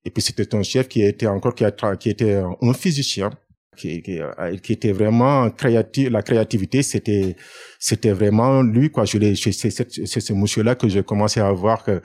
Et 0.05 0.11
puis 0.11 0.21
c'était 0.21 0.55
un 0.55 0.63
chef 0.63 0.87
qui 0.87 1.01
était 1.01 1.27
encore 1.27 1.53
qui, 1.53 1.65
a, 1.65 1.71
qui 1.71 2.09
était 2.09 2.41
un 2.61 2.73
physicien, 2.73 3.31
qui, 3.75 4.01
qui, 4.01 4.19
euh, 4.19 4.57
qui, 4.57 4.73
était 4.73 4.91
vraiment 4.91 5.49
créatif. 5.49 6.09
La 6.09 6.21
créativité, 6.21 6.83
c'était 6.83 7.35
c'était 7.79 8.11
vraiment 8.11 8.61
lui 8.61 8.89
quoi. 8.91 9.05
Je 9.05 9.17
l'ai, 9.17 9.35
c'est 9.35 9.69
ce 9.69 10.33
monsieur-là 10.33 10.75
que 10.75 10.87
j'ai 10.87 11.03
commencé 11.03 11.39
à 11.39 11.51
voir 11.51 11.83
que 11.83 12.01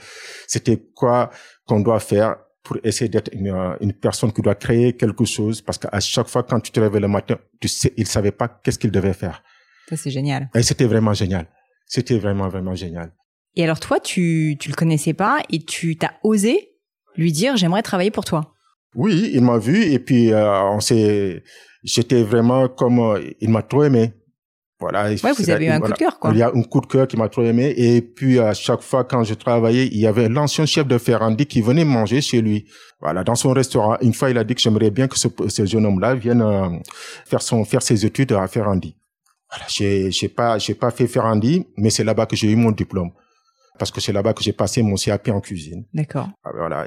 c'était 0.46 0.78
quoi 0.94 1.30
qu'on 1.66 1.80
doit 1.80 2.00
faire 2.00 2.36
pour 2.62 2.78
essayer 2.82 3.08
d'être 3.08 3.30
une, 3.32 3.54
une, 3.80 3.92
personne 3.92 4.32
qui 4.32 4.40
doit 4.40 4.54
créer 4.54 4.94
quelque 4.94 5.24
chose 5.24 5.60
parce 5.60 5.76
qu'à 5.78 6.00
chaque 6.00 6.28
fois 6.28 6.42
quand 6.42 6.60
tu 6.60 6.72
te 6.72 6.80
réveilles 6.80 7.02
le 7.02 7.08
matin, 7.08 7.36
tu 7.60 7.68
sais, 7.68 7.92
il 7.96 8.06
savait 8.06 8.32
pas 8.32 8.48
qu'est-ce 8.48 8.78
qu'il 8.78 8.90
devait 8.90 9.12
faire. 9.12 9.42
Ça, 9.88 9.96
c'est 9.96 10.10
génial. 10.10 10.48
Et 10.54 10.62
c'était 10.62 10.86
vraiment 10.86 11.12
génial. 11.12 11.46
C'était 11.86 12.18
vraiment, 12.18 12.48
vraiment 12.48 12.74
génial. 12.74 13.12
Et 13.56 13.62
alors, 13.62 13.78
toi, 13.78 14.00
tu, 14.00 14.56
tu 14.58 14.68
le 14.68 14.74
connaissais 14.74 15.12
pas 15.12 15.42
et 15.50 15.60
tu 15.60 15.96
t'as 15.96 16.12
osé 16.22 16.73
lui 17.16 17.32
dire, 17.32 17.56
j'aimerais 17.56 17.82
travailler 17.82 18.10
pour 18.10 18.24
toi. 18.24 18.54
Oui, 18.94 19.30
il 19.34 19.42
m'a 19.42 19.58
vu 19.58 19.82
et 19.84 19.98
puis, 19.98 20.32
euh, 20.32 20.62
on 20.70 20.80
s'est, 20.80 21.42
j'étais 21.82 22.22
vraiment 22.22 22.68
comme, 22.68 22.98
euh, 23.00 23.20
il 23.40 23.50
m'a 23.50 23.62
trop 23.62 23.84
aimé. 23.84 24.12
Voilà. 24.80 25.08
Ouais, 25.08 25.32
vous 25.36 25.50
avez 25.50 25.66
eu 25.66 25.70
un 25.70 25.80
coup 25.80 25.92
de 25.92 25.96
cœur, 25.96 26.18
quoi. 26.18 26.30
Il 26.32 26.38
y 26.38 26.42
a 26.42 26.48
un 26.54 26.62
coup 26.62 26.80
de 26.80 26.86
cœur 26.86 27.06
qui 27.06 27.16
m'a 27.16 27.28
trop 27.28 27.42
aimé. 27.42 27.72
Et 27.76 28.02
puis, 28.02 28.38
à 28.38 28.52
chaque 28.52 28.82
fois, 28.82 29.04
quand 29.04 29.24
je 29.24 29.34
travaillais, 29.34 29.86
il 29.86 29.98
y 29.98 30.06
avait 30.06 30.28
l'ancien 30.28 30.66
chef 30.66 30.86
de 30.86 30.98
Ferrandi 30.98 31.46
qui 31.46 31.62
venait 31.62 31.84
manger 31.84 32.20
chez 32.20 32.42
lui. 32.42 32.66
Voilà, 33.00 33.24
dans 33.24 33.34
son 33.34 33.52
restaurant. 33.52 33.96
Une 34.02 34.12
fois, 34.12 34.30
il 34.30 34.36
a 34.36 34.44
dit 34.44 34.54
que 34.54 34.60
j'aimerais 34.60 34.90
bien 34.90 35.08
que 35.08 35.18
ce, 35.18 35.28
ce 35.48 35.64
jeune 35.64 35.86
homme-là 35.86 36.14
vienne 36.16 36.42
euh, 36.42 36.68
faire 37.24 37.40
son, 37.40 37.64
faire 37.64 37.82
ses 37.82 38.04
études 38.04 38.32
à 38.32 38.46
Ferrandi. 38.46 38.94
Voilà, 39.48 39.64
j'ai, 39.68 40.10
j'ai 40.10 40.28
pas, 40.28 40.58
j'ai 40.58 40.74
pas 40.74 40.90
fait 40.90 41.06
Ferrandi, 41.06 41.66
mais 41.76 41.88
c'est 41.88 42.04
là-bas 42.04 42.26
que 42.26 42.36
j'ai 42.36 42.50
eu 42.50 42.56
mon 42.56 42.72
diplôme. 42.72 43.10
Parce 43.78 43.90
que 43.90 44.00
c'est 44.00 44.12
là-bas 44.12 44.34
que 44.34 44.42
j'ai 44.42 44.52
passé 44.52 44.82
mon 44.82 44.94
CAP 44.94 45.28
en 45.30 45.40
cuisine. 45.40 45.84
D'accord. 45.92 46.28
Ah, 46.44 46.50
voilà, 46.54 46.86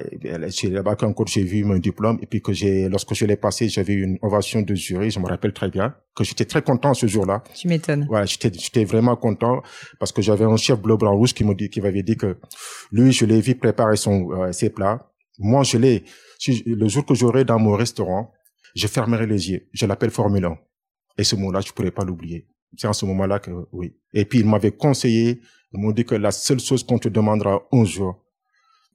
c'est 0.50 0.70
là-bas 0.70 0.96
qu'encore 0.96 1.28
j'ai 1.28 1.44
vu 1.44 1.66
mon 1.66 1.78
diplôme 1.78 2.18
et 2.22 2.26
puis 2.26 2.42
que 2.42 2.54
j'ai, 2.54 2.88
lorsque 2.88 3.14
je 3.14 3.26
l'ai 3.26 3.36
passé, 3.36 3.68
j'avais 3.68 3.94
une 3.94 4.18
ovation 4.22 4.62
de 4.62 4.74
jury, 4.74 5.12
je 5.12 5.20
me 5.20 5.28
rappelle 5.28 5.52
très 5.52 5.70
bien, 5.70 5.96
que 6.16 6.24
j'étais 6.24 6.46
très 6.46 6.62
content 6.62 6.94
ce 6.94 7.06
jour-là. 7.06 7.44
Tu 7.54 7.68
m'étonnes. 7.68 8.06
Voilà, 8.08 8.26
j'étais, 8.26 8.52
j'étais 8.54 8.86
vraiment 8.86 9.18
content 9.18 9.62
parce 10.00 10.14
que 10.14 10.22
j'avais 10.22 10.46
un 10.46 10.56
chef 10.56 10.80
bleu, 10.80 10.96
blanc, 10.96 11.14
rouge 11.16 11.34
qui 11.34 11.44
me 11.44 11.54
dit, 11.54 11.70
qui 11.70 11.82
m'avait 11.82 12.04
dit 12.04 12.16
que 12.16 12.38
lui, 12.92 13.12
je 13.12 13.26
l'ai 13.26 13.42
vu 13.42 13.56
préparer 13.56 13.98
son, 13.98 14.32
euh, 14.32 14.52
ses 14.54 14.70
plats. 14.70 15.12
Moi, 15.40 15.64
je 15.64 15.78
l'ai, 15.78 16.06
le 16.66 16.88
jour 16.88 17.06
que 17.06 17.14
j'aurai 17.16 17.44
dans 17.44 17.60
mon 17.60 17.76
restaurant, 17.76 18.32
je 18.76 18.88
fermerai 18.88 19.28
les 19.28 19.52
yeux. 19.52 19.68
Je 19.74 19.86
l'appelle 19.86 20.12
Formule 20.12 20.46
1. 20.46 20.58
Et 21.18 21.24
ce 21.24 21.36
mot-là, 21.36 21.60
je 21.62 21.72
pourrais 21.74 21.92
pas 21.92 22.06
l'oublier 22.06 22.48
c'est 22.76 22.88
en 22.88 22.94
ce 22.94 23.06
moment-là 23.06 23.40
que 23.40 23.52
oui. 23.72 23.96
Et 24.14 24.26
puis 24.26 24.40
il 24.40 24.46
m'avait 24.46 24.72
conseillé, 24.72 25.42
ils 25.74 25.80
m'ont 25.80 25.92
dit 25.92 26.06
que 26.06 26.16
la 26.16 26.32
seule 26.32 26.60
chose 26.60 26.84
qu'on 26.84 27.00
te 27.00 27.10
demandera 27.10 27.62
un 27.72 27.86
jour, 27.86 28.24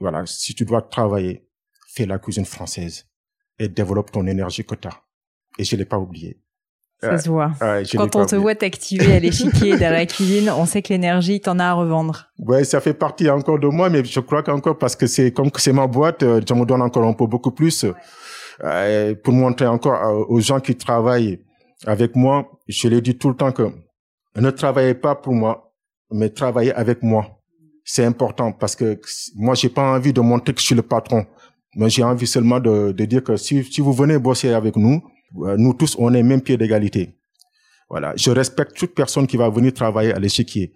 voilà, 0.00 0.24
si 0.26 0.54
tu 0.54 0.64
dois 0.64 0.82
travailler, 0.82 1.46
fais 1.88 2.06
la 2.06 2.18
cuisine 2.18 2.44
française 2.44 3.06
et 3.58 3.68
développe 3.68 4.10
ton 4.10 4.26
énergie 4.26 4.64
que 4.64 4.74
tu 4.74 4.88
as. 4.88 5.02
Et 5.58 5.64
je 5.64 5.76
l'ai 5.76 5.84
pas 5.84 5.98
oublié. 5.98 6.40
Ça 7.02 7.18
se 7.18 7.28
voit. 7.28 7.50
Quand 7.96 8.14
on 8.14 8.26
te 8.26 8.36
voit 8.36 8.54
t'activer 8.54 9.14
à 9.14 9.18
l'échiquier 9.18 9.76
dans 9.76 9.90
la 9.90 10.06
cuisine, 10.06 10.50
on 10.50 10.66
sait 10.66 10.82
que 10.82 10.90
l'énergie, 10.90 11.40
t'en 11.40 11.58
as 11.58 11.66
à 11.66 11.72
revendre. 11.72 12.28
Ouais, 12.38 12.62
ça 12.62 12.80
fait 12.80 12.94
partie 12.94 13.28
encore 13.28 13.58
de 13.58 13.66
moi, 13.66 13.90
mais 13.90 14.04
je 14.04 14.20
crois 14.20 14.42
qu'encore 14.44 14.78
parce 14.78 14.94
que 14.94 15.08
c'est 15.08 15.32
comme 15.32 15.50
que 15.50 15.60
c'est 15.60 15.72
ma 15.72 15.88
boîte, 15.88 16.22
euh, 16.22 16.40
je 16.46 16.54
me 16.54 16.64
donne 16.64 16.80
encore 16.80 17.04
un 17.04 17.12
peu 17.12 17.26
beaucoup 17.26 17.50
plus 17.50 17.84
euh, 18.62 19.14
pour 19.16 19.34
montrer 19.34 19.66
encore 19.66 19.94
euh, 19.94 20.24
aux 20.28 20.40
gens 20.40 20.60
qui 20.60 20.76
travaillent 20.76 21.40
avec 21.86 22.16
moi, 22.16 22.50
je 22.68 22.88
l'ai 22.88 23.00
dit 23.00 23.16
tout 23.16 23.28
le 23.28 23.36
temps 23.36 23.52
que 23.52 23.72
ne 24.36 24.50
travaillez 24.50 24.94
pas 24.94 25.14
pour 25.14 25.34
moi, 25.34 25.74
mais 26.10 26.30
travaillez 26.30 26.72
avec 26.72 27.02
moi. 27.02 27.38
C'est 27.84 28.04
important 28.04 28.52
parce 28.52 28.76
que 28.76 29.00
moi, 29.34 29.54
j'ai 29.54 29.68
pas 29.68 29.94
envie 29.94 30.12
de 30.12 30.20
montrer 30.20 30.54
que 30.54 30.60
je 30.60 30.66
suis 30.66 30.74
le 30.74 30.82
patron. 30.82 31.26
Mais 31.74 31.88
j'ai 31.88 32.04
envie 32.04 32.26
seulement 32.26 32.60
de, 32.60 32.92
de 32.92 33.04
dire 33.06 33.24
que 33.24 33.36
si, 33.36 33.64
si 33.64 33.80
vous 33.80 33.92
venez 33.92 34.18
bosser 34.18 34.52
avec 34.52 34.76
nous, 34.76 35.02
euh, 35.42 35.56
nous 35.56 35.72
tous, 35.74 35.96
on 35.98 36.12
est 36.12 36.22
même 36.22 36.42
pied 36.42 36.56
d'égalité. 36.56 37.16
Voilà. 37.88 38.12
Je 38.16 38.30
respecte 38.30 38.76
toute 38.76 38.94
personne 38.94 39.26
qui 39.26 39.36
va 39.36 39.48
venir 39.48 39.72
travailler 39.72 40.12
à 40.12 40.18
l'échiquier. 40.18 40.72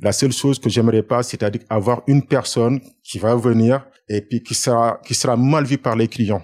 La 0.00 0.12
seule 0.12 0.32
chose 0.32 0.58
que 0.58 0.68
j'aimerais 0.68 1.02
pas, 1.02 1.22
c'est-à-dire 1.22 1.62
avoir 1.70 2.02
une 2.08 2.22
personne 2.26 2.80
qui 3.02 3.18
va 3.18 3.36
venir 3.36 3.86
et 4.08 4.20
puis 4.20 4.42
qui 4.42 4.54
sera, 4.54 5.00
qui 5.06 5.14
sera 5.14 5.36
mal 5.36 5.64
vue 5.64 5.78
par 5.78 5.94
les 5.96 6.08
clients. 6.08 6.42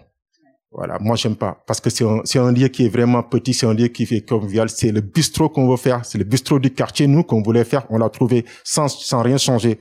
Voilà, 0.72 0.98
moi 1.00 1.16
j'aime 1.16 1.34
pas 1.34 1.62
parce 1.66 1.80
que 1.80 1.90
c'est 1.90 2.04
un 2.04 2.20
c'est 2.24 2.38
un 2.38 2.52
lieu 2.52 2.68
qui 2.68 2.86
est 2.86 2.88
vraiment 2.88 3.24
petit, 3.24 3.54
c'est 3.54 3.66
un 3.66 3.74
lieu 3.74 3.88
qui 3.88 4.06
fait 4.06 4.20
convivial, 4.20 4.68
c'est 4.70 4.92
le 4.92 5.00
bistrot 5.00 5.48
qu'on 5.48 5.68
veut 5.68 5.76
faire, 5.76 6.04
c'est 6.04 6.16
le 6.16 6.24
bistrot 6.24 6.60
du 6.60 6.72
quartier 6.72 7.08
nous 7.08 7.24
qu'on 7.24 7.42
voulait 7.42 7.64
faire, 7.64 7.86
on 7.90 7.98
l'a 7.98 8.08
trouvé 8.08 8.44
sans 8.62 8.86
sans 8.88 9.22
rien 9.22 9.36
changer. 9.36 9.80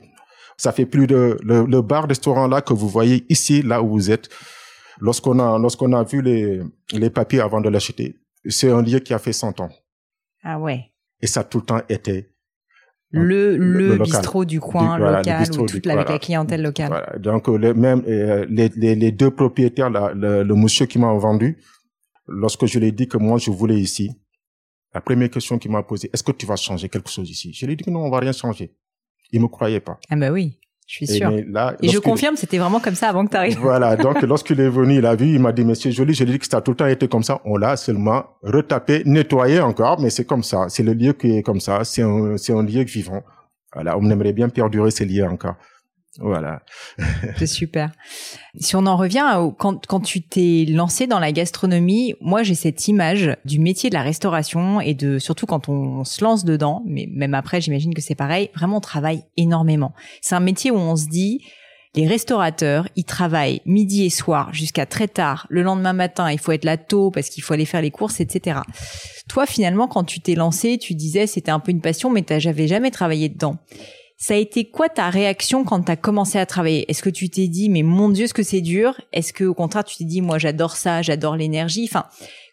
Ça 0.56 0.72
fait 0.72 0.86
plus 0.86 1.06
de 1.06 1.38
le, 1.42 1.64
le 1.64 1.80
bar-restaurant 1.80 2.48
là 2.48 2.60
que 2.60 2.74
vous 2.74 2.88
voyez 2.88 3.24
ici, 3.28 3.62
là 3.62 3.82
où 3.82 3.88
vous 3.90 4.10
êtes. 4.10 4.28
Lorsqu'on 5.00 5.38
a 5.38 5.58
lorsqu'on 5.58 5.92
a 5.92 6.02
vu 6.02 6.22
les 6.22 6.60
les 6.92 7.10
papiers 7.10 7.40
avant 7.40 7.60
de 7.60 7.68
l'acheter, 7.68 8.16
c'est 8.48 8.70
un 8.70 8.82
lieu 8.82 8.98
qui 8.98 9.14
a 9.14 9.18
fait 9.18 9.32
100 9.32 9.60
ans. 9.60 9.70
Ah 10.42 10.58
ouais. 10.58 10.90
Et 11.22 11.28
ça 11.28 11.40
a 11.40 11.44
tout 11.44 11.58
le 11.58 11.64
temps 11.66 11.80
été 11.88 12.30
le, 13.10 13.56
le, 13.56 13.98
bistrot 13.98 14.44
du 14.44 14.60
coin 14.60 14.98
local 14.98 15.46
ou 15.58 15.66
toute 15.66 15.86
avec 15.86 16.08
la 16.08 16.18
clientèle 16.18 16.62
locale. 16.62 16.88
Voilà. 16.88 17.18
Donc 17.18 17.48
les, 17.48 17.74
même 17.74 18.02
euh, 18.06 18.46
les, 18.48 18.68
les, 18.76 18.94
les, 18.94 19.12
deux 19.12 19.30
propriétaires, 19.30 19.90
là, 19.90 20.12
le, 20.14 20.42
le 20.42 20.54
monsieur 20.54 20.86
qui 20.86 20.98
m'a 20.98 21.12
vendu, 21.14 21.58
lorsque 22.28 22.66
je 22.66 22.78
lui 22.78 22.86
ai 22.86 22.92
dit 22.92 23.08
que 23.08 23.18
moi 23.18 23.38
je 23.38 23.50
voulais 23.50 23.80
ici, 23.80 24.12
la 24.94 25.00
première 25.00 25.30
question 25.30 25.58
qu'il 25.58 25.70
m'a 25.70 25.82
posée, 25.82 26.08
est-ce 26.12 26.22
que 26.22 26.32
tu 26.32 26.46
vas 26.46 26.56
changer 26.56 26.88
quelque 26.88 27.10
chose 27.10 27.28
ici? 27.28 27.52
Je 27.52 27.66
lui 27.66 27.72
ai 27.72 27.76
dit 27.76 27.84
que 27.84 27.90
non, 27.90 28.04
on 28.04 28.10
va 28.10 28.20
rien 28.20 28.32
changer. 28.32 28.74
Il 29.32 29.40
me 29.40 29.48
croyait 29.48 29.80
pas. 29.80 29.98
Ah 30.08 30.16
bah 30.16 30.30
oui. 30.30 30.59
Je 30.90 30.96
suis 30.96 31.06
sûr. 31.06 31.30
Et, 31.30 31.88
je 31.88 31.98
confirme, 32.00 32.34
c'était 32.34 32.58
vraiment 32.58 32.80
comme 32.80 32.96
ça 32.96 33.10
avant 33.10 33.24
que 33.24 33.30
tu 33.30 33.36
arrives. 33.36 33.58
Voilà. 33.60 33.94
Donc, 34.04 34.20
lorsqu'il 34.22 34.58
est 34.58 34.68
venu, 34.68 34.98
il 34.98 35.06
a 35.06 35.14
vu, 35.14 35.34
il 35.34 35.38
m'a 35.38 35.52
dit, 35.52 35.64
monsieur 35.64 35.92
joli, 35.92 36.14
je 36.14 36.24
lui 36.24 36.30
ai 36.30 36.32
dit 36.32 36.38
que 36.40 36.46
ça 36.46 36.56
a 36.56 36.60
tout 36.60 36.72
le 36.72 36.76
temps 36.76 36.86
été 36.86 37.06
comme 37.06 37.22
ça. 37.22 37.40
On 37.44 37.56
l'a 37.56 37.76
seulement 37.76 38.24
retapé, 38.42 39.04
nettoyé 39.06 39.60
encore, 39.60 40.00
mais 40.00 40.10
c'est 40.10 40.24
comme 40.24 40.42
ça. 40.42 40.66
C'est 40.68 40.82
le 40.82 40.92
lieu 40.92 41.12
qui 41.12 41.38
est 41.38 41.42
comme 41.42 41.60
ça. 41.60 41.84
C'est 41.84 42.02
un, 42.02 42.36
c'est 42.36 42.52
un 42.52 42.64
lieu 42.64 42.82
vivant. 42.82 43.22
Voilà. 43.72 43.96
On 43.98 44.10
aimerait 44.10 44.32
bien 44.32 44.48
perdurer 44.48 44.90
ces 44.90 45.04
lieux 45.04 45.24
encore. 45.24 45.54
Voilà. 46.18 46.62
C'est 47.38 47.46
super. 47.46 47.92
Si 48.58 48.74
on 48.74 48.86
en 48.86 48.96
revient 48.96 49.24
quand, 49.58 49.86
quand 49.86 50.00
tu 50.00 50.22
t'es 50.22 50.66
lancé 50.68 51.06
dans 51.06 51.20
la 51.20 51.30
gastronomie, 51.30 52.14
moi 52.20 52.42
j'ai 52.42 52.56
cette 52.56 52.88
image 52.88 53.36
du 53.44 53.60
métier 53.60 53.90
de 53.90 53.94
la 53.94 54.02
restauration 54.02 54.80
et 54.80 54.94
de 54.94 55.18
surtout 55.18 55.46
quand 55.46 55.68
on, 55.68 56.02
se 56.04 56.24
lance 56.24 56.44
dedans, 56.44 56.82
mais 56.86 57.06
même 57.12 57.34
après 57.34 57.60
j'imagine 57.60 57.94
que 57.94 58.00
c'est 58.00 58.14
pareil, 58.14 58.50
vraiment 58.54 58.78
on 58.78 58.80
travaille 58.80 59.22
énormément. 59.36 59.92
C'est 60.20 60.34
un 60.34 60.40
métier 60.40 60.70
où 60.70 60.76
on 60.76 60.96
se 60.96 61.06
dit 61.06 61.44
les 61.94 62.06
restaurateurs, 62.06 62.88
ils 62.96 63.04
travaillent 63.04 63.60
midi 63.64 64.04
et 64.04 64.10
soir 64.10 64.52
jusqu'à 64.54 64.86
très 64.86 65.08
tard. 65.08 65.46
Le 65.50 65.62
lendemain 65.62 65.92
matin, 65.92 66.30
il 66.30 66.38
faut 66.38 66.52
être 66.52 66.64
là 66.64 66.76
tôt 66.76 67.10
parce 67.10 67.28
qu'il 67.28 67.42
faut 67.42 67.52
aller 67.52 67.64
faire 67.64 67.82
les 67.82 67.90
courses, 67.90 68.20
etc. 68.20 68.60
Toi, 69.28 69.44
finalement, 69.44 69.88
quand 69.88 70.04
tu 70.04 70.20
t'es 70.20 70.36
lancé, 70.36 70.78
tu 70.78 70.94
disais 70.94 71.26
c'était 71.26 71.50
un 71.50 71.58
peu 71.58 71.72
une 71.72 71.80
passion, 71.80 72.08
mais 72.08 72.24
j'avais 72.38 72.68
jamais 72.68 72.92
travaillé 72.92 73.28
dedans. 73.28 73.56
Ça 74.22 74.34
a 74.34 74.36
été 74.36 74.66
quoi 74.66 74.90
ta 74.90 75.08
réaction 75.08 75.64
quand 75.64 75.82
tu 75.82 75.90
as 75.90 75.96
commencé 75.96 76.38
à 76.38 76.44
travailler? 76.44 76.84
Est-ce 76.90 77.02
que 77.02 77.08
tu 77.08 77.30
t'es 77.30 77.48
dit 77.48 77.70
mais 77.70 77.82
mon 77.82 78.10
dieu 78.10 78.26
ce 78.26 78.34
que 78.34 78.42
c'est 78.42 78.60
dur? 78.60 79.00
Est-ce 79.14 79.32
que 79.32 79.44
au 79.44 79.54
contraire 79.54 79.82
tu 79.82 79.96
t'es 79.96 80.04
dit 80.04 80.20
moi 80.20 80.36
j'adore 80.36 80.76
ça, 80.76 81.00
j'adore 81.00 81.36
l'énergie? 81.36 81.88
Enfin, 81.90 82.04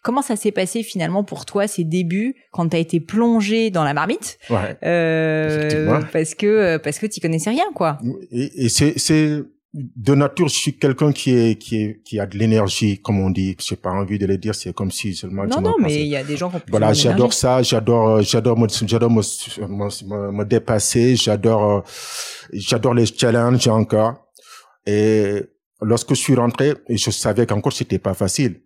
comment 0.02 0.22
ça 0.22 0.34
s'est 0.34 0.50
passé 0.50 0.82
finalement 0.82 1.24
pour 1.24 1.44
toi 1.44 1.68
ces 1.68 1.84
débuts 1.84 2.36
quand 2.52 2.70
tu 2.70 2.76
as 2.76 2.78
été 2.78 3.00
plongé 3.00 3.68
dans 3.68 3.84
la 3.84 3.92
marmite? 3.92 4.38
Ouais, 4.48 4.78
euh, 4.82 6.00
parce 6.10 6.34
que 6.34 6.78
parce 6.78 6.98
que 6.98 7.06
tu 7.06 7.20
connaissais 7.20 7.50
rien 7.50 7.66
quoi. 7.74 7.98
Et, 8.32 8.64
et 8.64 8.68
c'est 8.70 9.44
de 9.74 10.14
nature, 10.14 10.48
je 10.48 10.54
suis 10.54 10.78
quelqu'un 10.78 11.12
qui 11.12 11.30
est 11.32 11.58
qui 11.58 11.76
est 11.76 12.02
qui 12.02 12.18
a 12.18 12.26
de 12.26 12.38
l'énergie, 12.38 13.00
comme 13.00 13.20
on 13.20 13.30
dit. 13.30 13.54
J'ai 13.60 13.76
pas 13.76 13.90
envie 13.90 14.18
de 14.18 14.26
le 14.26 14.38
dire, 14.38 14.54
c'est 14.54 14.72
comme 14.72 14.90
si 14.90 15.14
seulement. 15.14 15.44
Non, 15.44 15.60
non, 15.60 15.74
mais 15.78 15.94
il 15.94 16.08
y 16.08 16.16
a 16.16 16.24
des 16.24 16.36
gens 16.36 16.48
qui 16.48 16.56
ont 16.56 16.60
Voilà, 16.68 16.92
j'adore 16.94 17.34
ça, 17.34 17.62
j'adore, 17.62 18.08
euh, 18.08 18.22
j'adore, 18.22 18.56
j'adore 18.68 19.10
me, 19.10 19.20
me, 19.20 20.32
me, 20.32 20.44
dépasser, 20.44 21.16
j'adore, 21.16 21.70
euh, 21.70 21.80
j'adore 22.52 22.94
les 22.94 23.04
challenges 23.06 23.68
encore. 23.68 24.14
Et 24.86 25.42
lorsque 25.82 26.10
je 26.10 26.20
suis 26.20 26.34
rentré, 26.34 26.74
je 26.88 27.10
savais 27.10 27.44
qu'encore 27.44 27.72
c'était 27.72 27.98
pas 27.98 28.14
facile. 28.14 28.62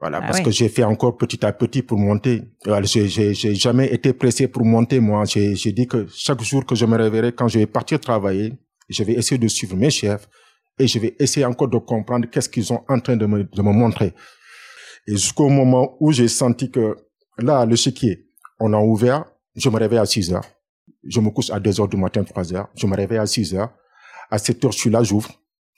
Voilà, 0.00 0.20
ah 0.22 0.26
parce 0.26 0.40
que 0.40 0.50
j'ai 0.50 0.68
fait 0.68 0.84
encore 0.84 1.16
petit 1.16 1.44
à 1.44 1.52
petit 1.52 1.82
pour 1.82 1.98
monter. 1.98 2.44
J'ai, 2.84 3.08
j'ai, 3.08 3.34
j'ai 3.34 3.54
jamais 3.54 3.92
été 3.92 4.12
pressé 4.12 4.46
pour 4.46 4.64
monter, 4.64 5.00
moi. 5.00 5.24
J'ai, 5.24 5.56
j'ai 5.56 5.72
dit 5.72 5.88
que 5.88 6.06
chaque 6.14 6.40
jour 6.42 6.64
que 6.64 6.74
je 6.76 6.86
me 6.86 6.96
réveillerai, 6.96 7.32
quand 7.32 7.48
je 7.48 7.58
vais 7.58 7.66
partir 7.66 7.98
travailler, 7.98 8.54
je 8.88 9.02
vais 9.04 9.14
essayer 9.14 9.38
de 9.38 9.48
suivre 9.48 9.76
mes 9.76 9.90
chefs 9.90 10.28
et 10.78 10.86
je 10.86 10.98
vais 10.98 11.14
essayer 11.18 11.44
encore 11.44 11.68
de 11.68 11.78
comprendre 11.78 12.28
qu'est-ce 12.30 12.48
qu'ils 12.48 12.64
sont 12.64 12.84
en 12.88 13.00
train 13.00 13.16
de 13.16 13.26
me, 13.26 13.44
de 13.44 13.62
me 13.62 13.72
montrer. 13.72 14.14
Et 15.06 15.12
jusqu'au 15.12 15.48
moment 15.48 15.96
où 16.00 16.12
j'ai 16.12 16.28
senti 16.28 16.70
que 16.70 16.96
là, 17.38 17.64
le 17.64 17.76
chéquier, 17.76 18.26
on 18.60 18.72
a 18.72 18.78
ouvert, 18.78 19.24
je 19.56 19.68
me 19.68 19.76
réveille 19.78 19.98
à 19.98 20.06
6 20.06 20.32
heures. 20.32 20.44
Je 21.04 21.20
me 21.20 21.30
couche 21.30 21.50
à 21.50 21.58
2 21.58 21.80
heures 21.80 21.88
du 21.88 21.96
matin, 21.96 22.22
3 22.22 22.54
heures. 22.54 22.68
Je 22.74 22.86
me 22.86 22.96
réveille 22.96 23.18
à 23.18 23.26
6 23.26 23.54
heures. 23.54 23.72
À 24.30 24.38
7 24.38 24.64
heures, 24.64 24.72
je 24.72 24.78
suis 24.78 24.90
là, 24.90 25.02
j'ouvre. 25.02 25.30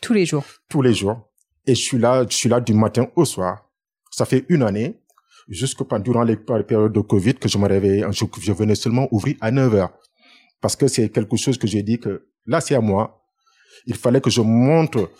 Tous 0.03 0.13
les 0.13 0.27
jours. 0.27 0.45
Tous 0.69 0.83
les 0.83 0.95
jours. 0.95 1.29
Et 1.67 1.75
je 1.75 1.81
suis 1.81 1.99
là, 1.99 2.25
je 2.29 2.35
suis 2.35 2.49
là 2.49 2.61
du 2.61 2.75
matin 2.75 3.07
au 3.17 3.25
soir. 3.25 3.71
Ça 4.11 4.25
fait 4.25 4.45
une 4.49 4.63
année, 4.63 5.01
jusque 5.49 5.83
durant 6.03 6.25
les 6.25 6.37
périodes 6.37 6.93
de 6.93 7.01
Covid, 7.01 7.35
que 7.35 7.49
je 7.49 7.59
me 7.59 7.69
réveillais, 7.69 8.05
je, 8.11 8.25
je 8.41 8.53
venais 8.53 8.75
seulement 8.75 9.09
ouvrir 9.13 9.37
à 9.41 9.51
9 9.51 9.75
heures. 9.75 9.93
Parce 10.61 10.77
que 10.77 10.89
c'est 10.89 11.09
quelque 11.11 11.37
chose 11.37 11.57
que 11.59 11.67
j'ai 11.67 11.83
dit 11.83 11.99
que 11.99 12.30
Là, 12.47 12.61
c'est 12.61 12.75
à 12.75 12.81
moi. 12.81 13.23
Il 13.87 13.95
fallait 13.95 14.21
que 14.21 14.31
je 14.31 14.41
montre 14.41 15.11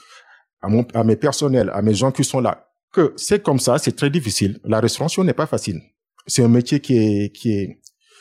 à, 0.61 0.69
mon, 0.69 0.87
à 0.95 1.05
mes 1.05 1.17
personnels, 1.17 1.71
à 1.73 1.83
mes 1.83 1.95
gens 1.95 2.13
qui 2.13 2.25
sont 2.25 2.41
là, 2.41 2.67
que 2.93 3.13
c'est 3.17 3.43
comme 3.43 3.59
ça, 3.59 3.79
c'est 3.79 3.97
très 3.97 4.11
difficile. 4.11 4.61
La 4.65 4.81
restauration 4.81 5.25
n'est 5.25 5.33
pas 5.33 5.47
facile. 5.47 5.81
C'est 6.27 6.43
un 6.43 6.49
métier 6.49 6.81
qui 6.81 6.97
est, 6.97 7.35
qui 7.35 7.53
est, 7.53 7.81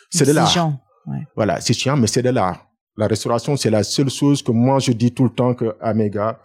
c'est 0.10 0.26
de 0.26 0.32
l'art. 0.32 0.78
Ouais. 1.06 1.20
Voilà, 1.36 1.60
c'est 1.62 1.74
chiant, 1.74 1.98
mais 1.98 2.08
c'est 2.08 2.22
de 2.22 2.30
l'art. 2.30 2.66
La 2.98 3.08
restauration, 3.08 3.56
c'est 3.56 3.70
la 3.70 3.84
seule 3.84 4.10
chose 4.10 4.44
que 4.44 4.52
moi, 4.52 4.80
je 4.80 4.92
dis 4.92 5.14
tout 5.14 5.24
le 5.24 5.30
temps 5.30 5.54
que 5.54 5.76
à 5.80 5.94
mes 5.94 6.10
gars, 6.10 6.40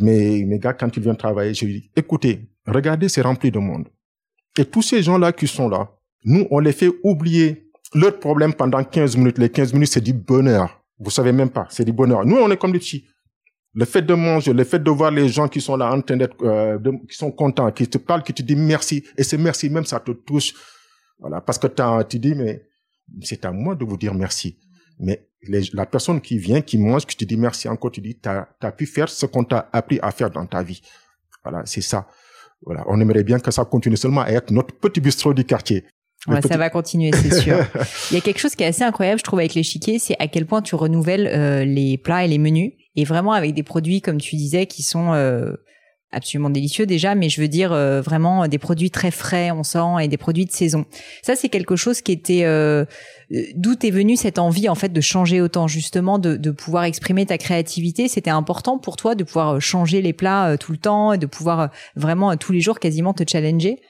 mes, 0.00 0.44
mes 0.44 0.58
gars, 0.58 0.72
quand 0.72 0.94
ils 0.96 1.02
viennent 1.02 1.16
travailler, 1.16 1.54
je 1.54 1.64
dis, 1.64 1.90
écoutez, 1.96 2.50
regardez, 2.66 3.08
c'est 3.08 3.22
rempli 3.22 3.50
de 3.50 3.58
monde. 3.58 3.88
Et 4.58 4.64
tous 4.64 4.82
ces 4.82 5.02
gens-là 5.02 5.32
qui 5.32 5.46
sont 5.46 5.68
là, 5.68 5.90
nous, 6.24 6.46
on 6.50 6.58
les 6.58 6.72
fait 6.72 6.90
oublier 7.02 7.70
leurs 7.94 8.18
problèmes 8.18 8.54
pendant 8.54 8.82
15 8.82 9.16
minutes. 9.16 9.38
Les 9.38 9.48
15 9.48 9.72
minutes, 9.72 9.92
c'est 9.92 10.00
du 10.00 10.12
bonheur. 10.12 10.83
Vous 10.98 11.10
savez 11.10 11.32
même 11.32 11.50
pas, 11.50 11.66
c'est 11.70 11.84
du 11.84 11.92
bonheur. 11.92 12.24
Nous, 12.24 12.36
on 12.36 12.50
est 12.50 12.56
comme 12.56 12.72
des 12.72 12.78
petits. 12.78 13.04
Le 13.74 13.84
fait 13.84 14.02
de 14.02 14.14
manger, 14.14 14.52
le 14.52 14.62
fait 14.62 14.78
de 14.78 14.90
voir 14.90 15.10
les 15.10 15.28
gens 15.28 15.48
qui 15.48 15.60
sont 15.60 15.76
là 15.76 15.92
en 15.92 16.00
train 16.00 16.16
d'être, 16.16 16.36
euh, 16.42 16.78
qui 17.08 17.16
sont 17.16 17.32
contents, 17.32 17.70
qui 17.72 17.88
te 17.88 17.98
parlent, 17.98 18.22
qui 18.22 18.32
te 18.32 18.42
disent 18.42 18.56
merci, 18.56 19.04
et 19.16 19.24
ce 19.24 19.34
merci 19.34 19.68
même, 19.68 19.84
ça 19.84 19.98
te 19.98 20.12
touche. 20.12 20.54
Voilà, 21.18 21.40
parce 21.40 21.58
que 21.58 21.66
tu 22.04 22.18
dis, 22.20 22.34
mais 22.34 22.62
c'est 23.22 23.44
à 23.44 23.50
moi 23.50 23.74
de 23.74 23.84
vous 23.84 23.96
dire 23.96 24.14
merci. 24.14 24.58
Mais 25.00 25.28
la 25.72 25.86
personne 25.86 26.20
qui 26.20 26.38
vient, 26.38 26.60
qui 26.60 26.78
mange, 26.78 27.04
qui 27.04 27.16
te 27.16 27.24
dit 27.24 27.36
merci 27.36 27.68
encore, 27.68 27.90
tu 27.90 28.00
dis, 28.00 28.18
tu 28.18 28.28
as, 28.28 28.72
pu 28.72 28.86
faire 28.86 29.08
ce 29.08 29.26
qu'on 29.26 29.44
t'a 29.44 29.68
appris 29.72 29.98
à 30.02 30.10
faire 30.12 30.30
dans 30.30 30.46
ta 30.46 30.62
vie. 30.62 30.80
Voilà, 31.42 31.62
c'est 31.66 31.80
ça. 31.80 32.06
Voilà, 32.62 32.84
on 32.86 33.00
aimerait 33.00 33.24
bien 33.24 33.38
que 33.38 33.50
ça 33.50 33.64
continue 33.64 33.96
seulement 33.96 34.22
à 34.22 34.30
être 34.30 34.50
notre 34.52 34.74
petit 34.74 35.00
bistrot 35.00 35.34
du 35.34 35.44
quartier. 35.44 35.84
Ouais, 36.26 36.40
ça 36.40 36.56
va 36.56 36.70
continuer, 36.70 37.10
c'est 37.12 37.40
sûr. 37.42 37.58
Il 38.10 38.14
y 38.14 38.16
a 38.16 38.20
quelque 38.20 38.38
chose 38.38 38.54
qui 38.54 38.62
est 38.62 38.66
assez 38.66 38.82
incroyable, 38.82 39.18
je 39.18 39.24
trouve, 39.24 39.40
avec 39.40 39.54
l'échiquier, 39.54 39.98
c'est 39.98 40.16
à 40.18 40.28
quel 40.28 40.46
point 40.46 40.62
tu 40.62 40.74
renouvelles 40.74 41.26
euh, 41.26 41.64
les 41.64 41.98
plats 41.98 42.24
et 42.24 42.28
les 42.28 42.38
menus, 42.38 42.72
et 42.96 43.04
vraiment 43.04 43.32
avec 43.32 43.54
des 43.54 43.62
produits, 43.62 44.00
comme 44.00 44.18
tu 44.18 44.36
disais, 44.36 44.66
qui 44.66 44.82
sont 44.82 45.12
euh, 45.12 45.52
absolument 46.12 46.48
délicieux 46.48 46.86
déjà, 46.86 47.14
mais 47.14 47.28
je 47.28 47.42
veux 47.42 47.48
dire 47.48 47.72
euh, 47.72 48.00
vraiment 48.00 48.48
des 48.48 48.56
produits 48.56 48.90
très 48.90 49.10
frais, 49.10 49.50
on 49.50 49.64
sent, 49.64 50.02
et 50.02 50.08
des 50.08 50.16
produits 50.16 50.46
de 50.46 50.52
saison. 50.52 50.86
Ça, 51.22 51.36
c'est 51.36 51.50
quelque 51.50 51.76
chose 51.76 52.00
qui 52.00 52.12
était 52.12 52.44
d'où 53.54 53.74
est 53.82 53.90
venue 53.90 54.16
cette 54.16 54.38
envie 54.38 54.68
en 54.70 54.74
fait 54.74 54.92
de 54.92 55.00
changer 55.02 55.42
autant, 55.42 55.68
justement, 55.68 56.18
de, 56.18 56.36
de 56.36 56.50
pouvoir 56.50 56.84
exprimer 56.84 57.26
ta 57.26 57.36
créativité. 57.36 58.08
C'était 58.08 58.30
important 58.30 58.78
pour 58.78 58.96
toi 58.96 59.14
de 59.14 59.24
pouvoir 59.24 59.60
changer 59.60 60.00
les 60.00 60.14
plats 60.14 60.56
tout 60.56 60.72
le 60.72 60.78
temps, 60.78 61.12
et 61.12 61.18
de 61.18 61.26
pouvoir 61.26 61.70
vraiment 61.96 62.34
tous 62.38 62.52
les 62.52 62.62
jours 62.62 62.80
quasiment 62.80 63.12
te 63.12 63.24
challenger. 63.30 63.80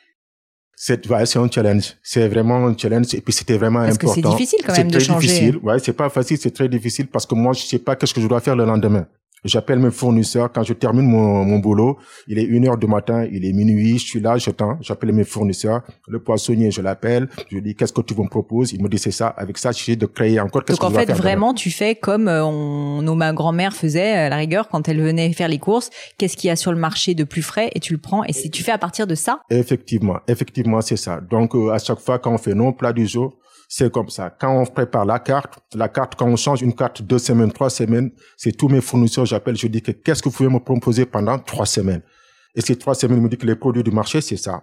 C'est 0.77 1.09
ouais, 1.09 1.27
c'est 1.27 1.39
un 1.39 1.49
challenge. 1.51 1.95
C'est 2.03 2.29
vraiment 2.29 2.67
un 2.67 2.77
challenge 2.77 3.15
et 3.15 3.21
puis 3.21 3.33
c'était 3.33 3.57
vraiment 3.57 3.81
parce 3.81 3.95
important. 3.95 4.15
C'est 4.15 4.37
difficile 4.37 4.59
quand 4.67 4.77
même 4.77 4.91
de 4.91 4.99
changer. 4.99 5.29
C'est 5.29 5.35
très 5.35 5.45
difficile. 5.45 5.57
Ouais, 5.63 5.79
c'est 5.79 5.93
pas 5.93 6.11
facile, 6.11 6.39
c'est 6.39 6.51
très 6.51 6.69
difficile 6.69 7.07
parce 7.07 7.27
que 7.27 7.35
moi 7.35 7.53
je 7.53 7.63
sais 7.63 7.79
pas 7.79 7.97
qu'est-ce 7.97 8.15
que 8.15 8.21
je 8.21 8.27
dois 8.27 8.41
faire 8.41 8.57
le 8.57 8.65
lendemain. 8.65 9.07
J'appelle 9.45 9.79
mes 9.79 9.91
fournisseurs 9.91 10.51
quand 10.53 10.63
je 10.63 10.73
termine 10.73 11.07
mon, 11.07 11.45
mon 11.45 11.59
boulot. 11.59 11.99
Il 12.27 12.39
est 12.39 12.45
une 12.45 12.67
heure 12.67 12.79
du 12.79 12.87
matin, 12.87 13.27
il 13.31 13.45
est 13.45 13.53
minuit, 13.53 13.99
je 13.99 14.07
suis 14.07 14.21
là, 14.21 14.39
j'attends. 14.39 14.79
J'appelle 14.81 15.13
mes 15.13 15.25
fournisseurs. 15.25 15.83
Le 16.09 16.19
poissonnier, 16.19 16.71
je 16.71 16.81
l'appelle. 16.81 17.29
Je 17.51 17.57
lui 17.57 17.63
dis 17.63 17.75
qu'est-ce 17.75 17.93
que 17.93 18.01
tu 18.01 18.15
me 18.15 18.29
proposes? 18.29 18.73
Il 18.73 18.83
me 18.83 18.89
dit 18.89 18.99
c'est 18.99 19.11
ça. 19.11 19.29
Avec 19.29 19.59
ça, 19.59 19.73
j'essaie 19.73 19.97
de 19.97 20.07
créer 20.07 20.41
encore 20.41 20.65
quelque 20.65 20.81
chose. 20.81 20.91
Donc 20.91 20.99
en 20.99 21.07
fait, 21.07 21.13
vraiment, 21.13 21.53
tu 21.55 21.71
fais 21.71 21.95
comme 21.95 22.29
euh, 22.29 22.45
on, 22.45 23.03
nos 23.03 23.15
ma 23.15 23.33
grand-mère 23.33 23.75
faisait 23.75 24.13
à 24.13 24.29
la 24.29 24.37
rigueur 24.37 24.69
quand 24.69 24.89
elle 24.89 25.01
venait 25.01 25.33
faire 25.33 25.49
les 25.49 25.59
courses. 25.59 25.91
Qu'est-ce 26.19 26.37
qu'il 26.37 26.49
y 26.49 26.51
a 26.51 26.57
sur 26.57 26.73
le 26.73 26.79
marché 26.79 27.15
de 27.15 27.25
plus 27.25 27.43
frais? 27.43 27.71
Et 27.75 27.81
tu 27.81 27.93
le 27.93 27.99
prends. 27.99 28.25
Et 28.25 28.33
si 28.33 28.51
tu 28.51 28.63
fais 28.63 28.73
à 28.73 28.79
partir 28.79 29.07
de 29.07 29.15
ça? 29.15 29.41
Effectivement, 29.51 30.19
effectivement, 30.27 30.81
c'est 30.81 30.97
ça. 30.97 31.21
Donc 31.21 31.55
euh, 31.55 31.71
à 31.71 31.79
chaque 31.79 32.01
fois 32.01 32.19
quand 32.19 32.33
on 32.33 32.39
fait 32.39 32.55
nos 32.55 32.73
plats 32.73 32.93
du 32.93 33.07
jour, 33.07 33.37
c'est 33.77 33.91
comme 33.91 34.09
ça. 34.09 34.31
Quand 34.31 34.57
on 34.57 34.67
prépare 34.67 35.05
la 35.05 35.19
carte, 35.19 35.61
la 35.75 35.89
carte, 35.89 36.15
quand 36.15 36.29
on 36.29 36.37
change 36.37 36.63
une 36.63 36.77
carte 36.77 37.03
deux 37.03 37.19
semaines, 37.19 37.51
trois 37.51 37.71
semaines, 37.71 38.13
c'est 38.37 38.53
tous 38.53 38.69
mes 38.69 38.81
fournisseurs, 38.81 39.27
j'appelle, 39.27 39.57
je 39.57 39.67
dis 39.67 39.83
que 39.83 39.91
qu'est-ce 39.91 40.23
que 40.23 40.29
vous 40.29 40.37
pouvez 40.37 40.49
me 40.49 40.61
proposer 40.61 41.05
pendant 41.07 41.41
trois 41.41 41.67
semaines? 41.67 42.03
Et 42.55 42.61
ces 42.61 42.77
trois 42.77 42.95
semaines, 42.95 43.19
ils 43.19 43.23
me 43.25 43.29
disent 43.29 43.41
que 43.41 43.47
les 43.47 43.57
produits 43.57 43.83
du 43.83 43.91
marché, 43.91 44.21
c'est 44.21 44.37
ça. 44.37 44.63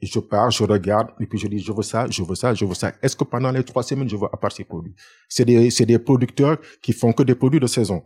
Et 0.00 0.06
je 0.06 0.20
pars, 0.20 0.52
je 0.52 0.62
regarde, 0.62 1.08
et 1.18 1.26
puis 1.26 1.36
je 1.36 1.48
dis, 1.48 1.58
je 1.58 1.72
veux 1.72 1.82
ça, 1.82 2.06
je 2.08 2.22
veux 2.22 2.36
ça, 2.36 2.54
je 2.54 2.64
veux 2.64 2.74
ça. 2.74 2.92
Est-ce 3.02 3.16
que 3.16 3.24
pendant 3.24 3.50
les 3.50 3.64
trois 3.64 3.82
semaines, 3.82 4.08
je 4.08 4.14
veux 4.14 4.28
à 4.32 4.36
part 4.36 4.52
ces 4.52 4.62
produits? 4.62 4.94
C'est 5.28 5.44
des, 5.44 5.68
c'est 5.70 5.86
des 5.86 5.98
producteurs 5.98 6.58
qui 6.80 6.92
font 6.92 7.12
que 7.12 7.24
des 7.24 7.34
produits 7.34 7.58
de 7.58 7.66
saison. 7.66 8.04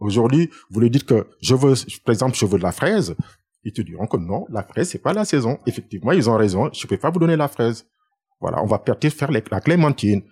Aujourd'hui, 0.00 0.50
vous 0.68 0.80
lui 0.80 0.90
dites 0.90 1.04
que 1.04 1.28
je 1.40 1.54
veux, 1.54 1.74
par 2.04 2.12
exemple, 2.12 2.36
je 2.36 2.44
veux 2.44 2.58
de 2.58 2.64
la 2.64 2.72
fraise. 2.72 3.14
Ils 3.62 3.72
te 3.72 3.82
diront 3.82 4.08
que 4.08 4.16
non, 4.16 4.46
la 4.50 4.64
fraise, 4.64 4.88
c'est 4.88 4.98
pas 4.98 5.12
la 5.12 5.24
saison. 5.24 5.60
Effectivement, 5.64 6.10
ils 6.10 6.28
ont 6.28 6.36
raison. 6.36 6.70
Je 6.72 6.88
peux 6.88 6.96
pas 6.96 7.10
vous 7.10 7.20
donner 7.20 7.36
la 7.36 7.46
fraise. 7.46 7.86
Voilà, 8.40 8.62
on 8.62 8.66
va 8.66 8.78
peut-être 8.78 9.14
faire 9.14 9.30
la 9.30 9.60
clémentine. 9.60 10.22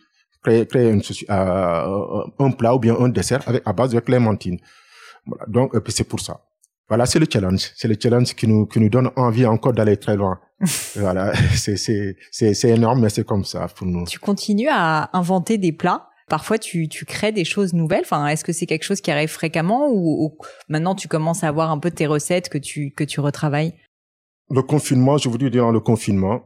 créer, 0.42 0.66
créer 0.66 0.90
une, 0.90 1.02
euh, 1.30 2.24
un 2.38 2.50
plat 2.52 2.74
ou 2.74 2.78
bien 2.78 2.96
un 2.98 3.08
dessert 3.08 3.42
avec, 3.46 3.62
à 3.66 3.72
base 3.72 3.90
de 3.90 4.00
clémentine. 4.00 4.58
Voilà. 5.26 5.44
Donc, 5.46 5.78
puis 5.80 5.92
c'est 5.92 6.04
pour 6.04 6.20
ça. 6.20 6.40
Voilà, 6.88 7.04
c'est 7.04 7.18
le 7.18 7.26
challenge. 7.30 7.70
C'est 7.76 7.88
le 7.88 7.96
challenge 8.00 8.34
qui 8.34 8.48
nous, 8.48 8.66
qui 8.66 8.80
nous 8.80 8.88
donne 8.88 9.10
envie 9.16 9.44
encore 9.44 9.74
d'aller 9.74 9.96
très 9.96 10.16
loin. 10.16 10.40
voilà, 10.96 11.32
c'est, 11.54 11.76
c'est, 11.76 12.16
c'est, 12.30 12.54
c'est 12.54 12.70
énorme, 12.70 13.02
mais 13.02 13.10
c'est 13.10 13.26
comme 13.26 13.44
ça 13.44 13.66
pour 13.68 13.86
nous. 13.86 14.04
Tu 14.04 14.18
continues 14.18 14.70
à 14.70 15.10
inventer 15.12 15.58
des 15.58 15.72
plats 15.72 16.08
Parfois, 16.28 16.58
tu, 16.58 16.88
tu 16.88 17.06
crées 17.06 17.32
des 17.32 17.44
choses 17.44 17.72
nouvelles. 17.72 18.02
Enfin, 18.02 18.26
est-ce 18.26 18.44
que 18.44 18.52
c'est 18.52 18.66
quelque 18.66 18.82
chose 18.82 19.00
qui 19.00 19.10
arrive 19.10 19.30
fréquemment 19.30 19.88
ou, 19.88 20.26
ou, 20.26 20.38
maintenant 20.68 20.94
tu 20.94 21.08
commences 21.08 21.42
à 21.42 21.48
avoir 21.48 21.70
un 21.70 21.78
peu 21.78 21.90
tes 21.90 22.06
recettes 22.06 22.50
que 22.50 22.58
tu 22.58 22.90
que 22.90 23.04
tu 23.04 23.20
retravailles? 23.20 23.74
Le 24.50 24.62
confinement, 24.62 25.16
je 25.16 25.28
vous 25.28 25.38
dis 25.38 25.50
durant 25.50 25.72
le 25.72 25.80
confinement, 25.80 26.42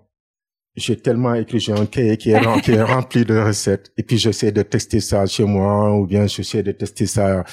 j'ai 0.74 0.96
tellement 0.96 1.34
écrit, 1.34 1.60
j'ai 1.60 1.72
un 1.72 1.84
cahier 1.84 2.16
qui 2.16 2.30
est, 2.30 2.38
rempli 2.38 3.24
de 3.24 3.38
recettes. 3.38 3.92
Et 3.98 4.02
puis, 4.02 4.16
j'essaie 4.16 4.52
de 4.52 4.62
tester 4.62 5.00
ça 5.00 5.26
chez 5.26 5.44
moi 5.44 5.94
ou 5.94 6.06
bien 6.06 6.26
j'essaie 6.26 6.62
de 6.62 6.72
tester 6.72 7.06
ça 7.06 7.44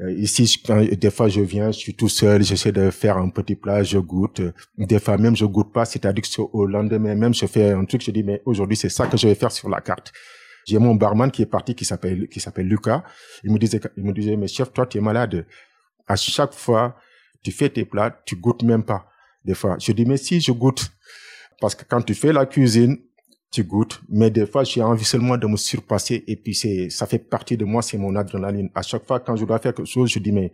euh, 0.00 0.12
ici. 0.12 0.62
Des 0.92 1.10
fois, 1.10 1.28
je 1.28 1.40
viens, 1.40 1.70
je 1.70 1.78
suis 1.78 1.94
tout 1.94 2.10
seul, 2.10 2.42
j'essaie 2.42 2.72
de 2.72 2.90
faire 2.90 3.16
un 3.16 3.30
petit 3.30 3.56
plat, 3.56 3.82
je 3.82 3.98
goûte. 3.98 4.42
Des 4.76 4.98
fois, 4.98 5.16
même, 5.16 5.34
je 5.34 5.46
goûte 5.46 5.72
pas. 5.72 5.86
C'est-à-dire 5.86 6.22
que 6.22 6.42
au 6.52 6.66
lendemain, 6.66 7.14
même, 7.14 7.32
je 7.32 7.46
fais 7.46 7.70
un 7.70 7.84
truc, 7.86 8.02
je 8.04 8.10
dis, 8.10 8.22
mais 8.22 8.42
aujourd'hui, 8.44 8.76
c'est 8.76 8.90
ça 8.90 9.06
que 9.06 9.16
je 9.16 9.26
vais 9.26 9.34
faire 9.34 9.52
sur 9.52 9.70
la 9.70 9.80
carte. 9.80 10.12
J'ai 10.66 10.78
mon 10.78 10.96
barman 10.96 11.30
qui 11.30 11.42
est 11.42 11.46
parti, 11.46 11.74
qui 11.74 11.84
s'appelle, 11.84 12.28
qui 12.28 12.40
s'appelle 12.40 12.66
Lucas. 12.66 13.04
Il 13.42 13.52
me 13.52 13.58
disait, 13.58 13.80
il 13.96 14.04
me 14.04 14.12
disait, 14.12 14.36
mais 14.36 14.48
chef, 14.48 14.72
toi, 14.72 14.84
tu 14.86 14.98
es 14.98 15.00
malade. 15.00 15.46
À 16.06 16.16
chaque 16.16 16.52
fois, 16.52 16.96
tu 17.42 17.52
fais 17.52 17.70
tes 17.70 17.86
plats, 17.86 18.20
tu 18.26 18.36
goûtes 18.36 18.64
même 18.64 18.82
pas. 18.82 19.06
Des 19.44 19.54
fois, 19.54 19.76
je 19.78 19.92
dis, 19.92 20.04
mais 20.04 20.18
si, 20.18 20.40
je 20.40 20.52
goûte. 20.52 20.90
Parce 21.60 21.74
que 21.74 21.84
quand 21.84 22.02
tu 22.02 22.14
fais 22.14 22.32
la 22.32 22.46
cuisine, 22.46 22.98
tu 23.50 23.64
goûtes. 23.64 24.00
Mais 24.08 24.30
des 24.30 24.46
fois, 24.46 24.64
j'ai 24.64 24.82
envie 24.82 25.04
seulement 25.04 25.36
de 25.36 25.46
me 25.46 25.56
surpasser. 25.56 26.24
Et 26.26 26.36
puis, 26.36 26.54
c'est, 26.54 26.90
ça 26.90 27.06
fait 27.06 27.18
partie 27.18 27.56
de 27.56 27.64
moi, 27.64 27.82
c'est 27.82 27.98
mon 27.98 28.14
adrénaline. 28.16 28.70
À 28.74 28.82
chaque 28.82 29.06
fois, 29.06 29.20
quand 29.20 29.36
je 29.36 29.44
dois 29.44 29.58
faire 29.58 29.74
quelque 29.74 29.88
chose, 29.88 30.10
je 30.10 30.18
dis, 30.18 30.32
mais 30.32 30.52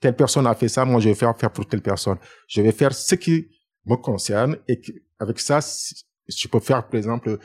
telle 0.00 0.16
personne 0.16 0.46
a 0.46 0.54
fait 0.54 0.68
ça, 0.68 0.84
moi, 0.84 1.00
je 1.00 1.08
vais 1.08 1.14
faire, 1.14 1.36
faire 1.38 1.50
pour 1.50 1.66
telle 1.66 1.82
personne. 1.82 2.18
Je 2.46 2.60
vais 2.60 2.72
faire 2.72 2.92
ce 2.92 3.14
qui 3.14 3.48
me 3.86 3.96
concerne. 3.96 4.56
Et 4.68 4.80
avec 5.18 5.38
ça, 5.40 5.60
je 6.28 6.48
peux 6.48 6.60
faire, 6.60 6.86
par 6.86 6.98
exemple, 6.98 7.38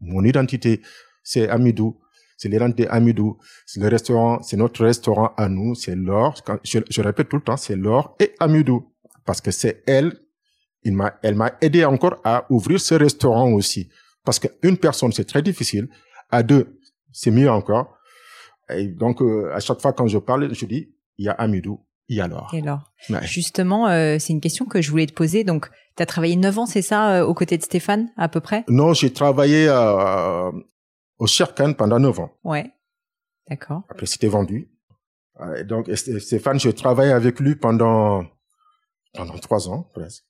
mon 0.00 0.24
identité. 0.24 0.80
C'est 1.22 1.48
Amidou. 1.48 1.98
C'est 2.36 2.48
l'identité 2.48 2.88
Amidou. 2.88 3.38
C'est 3.64 3.80
le 3.80 3.88
restaurant, 3.88 4.42
c'est 4.42 4.56
notre 4.56 4.84
restaurant 4.84 5.32
à 5.36 5.48
nous. 5.48 5.74
C'est 5.74 5.96
l'or. 5.96 6.34
Je, 6.62 6.78
je 6.88 7.02
répète 7.02 7.28
tout 7.28 7.36
le 7.36 7.42
temps, 7.42 7.56
c'est 7.56 7.76
l'or 7.76 8.14
et 8.20 8.34
Amidou. 8.38 8.92
Parce 9.24 9.40
que 9.40 9.50
c'est 9.50 9.82
elle 9.86 10.12
il 10.86 10.94
m'a, 10.94 11.18
elle 11.22 11.34
m'a 11.34 11.50
aidé 11.60 11.84
encore 11.84 12.16
à 12.22 12.46
ouvrir 12.48 12.80
ce 12.80 12.94
restaurant 12.94 13.50
aussi. 13.52 13.88
Parce 14.24 14.38
qu'une 14.38 14.78
personne, 14.78 15.12
c'est 15.12 15.24
très 15.24 15.42
difficile. 15.42 15.88
À 16.30 16.42
deux, 16.42 16.78
c'est 17.12 17.32
mieux 17.32 17.50
encore. 17.50 17.98
Et 18.70 18.86
donc, 18.86 19.20
euh, 19.20 19.52
à 19.52 19.60
chaque 19.60 19.80
fois 19.80 19.92
quand 19.92 20.06
je 20.06 20.18
parle, 20.18 20.54
je 20.54 20.66
dis, 20.66 20.94
il 21.18 21.24
y 21.26 21.28
a 21.28 21.32
Amidou, 21.32 21.84
il 22.08 22.16
y 22.16 22.20
a 22.20 22.28
Laure. 22.28 22.50
Et 22.54 22.60
Laure. 22.60 22.92
Ouais. 23.10 23.26
Justement, 23.26 23.88
euh, 23.88 24.16
c'est 24.20 24.32
une 24.32 24.40
question 24.40 24.64
que 24.64 24.80
je 24.80 24.90
voulais 24.90 25.06
te 25.06 25.12
poser. 25.12 25.42
Donc, 25.42 25.68
tu 25.96 26.02
as 26.02 26.06
travaillé 26.06 26.36
neuf 26.36 26.56
ans, 26.56 26.66
c'est 26.66 26.82
ça, 26.82 27.00
euh, 27.16 27.26
aux 27.26 27.34
côtés 27.34 27.58
de 27.58 27.62
Stéphane, 27.62 28.10
à 28.16 28.28
peu 28.28 28.40
près? 28.40 28.64
Non, 28.68 28.92
j'ai 28.92 29.12
travaillé 29.12 29.66
euh, 29.68 30.52
au 31.18 31.26
Sherkan 31.26 31.72
pendant 31.72 31.98
neuf 31.98 32.18
ans. 32.20 32.30
Ouais, 32.44 32.70
d'accord. 33.48 33.82
Après, 33.90 34.06
c'était 34.06 34.28
vendu. 34.28 34.70
Donc, 35.66 35.90
Stéphane, 35.94 36.58
j'ai 36.58 36.72
travaillé 36.72 37.12
avec 37.12 37.40
lui 37.40 37.56
pendant 37.56 38.24
pendant 39.12 39.38
trois 39.38 39.68
ans, 39.68 39.90
presque. 39.92 40.24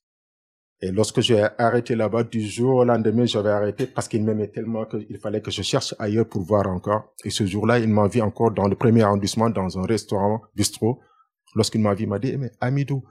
Et 0.83 0.90
lorsque 0.92 1.21
j'ai 1.21 1.42
arrêté 1.59 1.95
là-bas, 1.95 2.25
du 2.25 2.47
jour 2.47 2.76
au 2.76 2.85
lendemain, 2.85 3.25
j'avais 3.25 3.49
arrêté 3.50 3.87
parce 3.87 4.09
qu'il 4.09 4.23
m'aimait 4.23 4.49
tellement 4.49 4.85
qu'il 4.85 5.18
fallait 5.18 5.40
que 5.40 5.50
je 5.50 5.62
cherche 5.62 5.95
ailleurs 5.99 6.28
pour 6.28 6.42
voir 6.42 6.66
encore. 6.66 7.14
Et 7.25 7.30
ce 7.30 7.47
jour-là, 7.47 7.78
il 7.78 7.88
m'a 7.88 8.09
vu 8.09 8.21
encore 8.21 8.50
dans 8.50 8.68
le 8.68 8.76
premier 8.76 9.02
arrondissement, 9.02 9.49
dans 9.49 9.78
un 9.78 9.87
restaurant, 9.87 10.42
bistrot. 10.54 11.00
Lorsqu'il 11.54 11.80
m'a 11.80 11.95
vu, 11.95 12.04
il 12.04 12.11
m'a 12.11 12.18
dit, 12.18 12.37
mais 12.37 12.50
Amidou, 12.61 13.02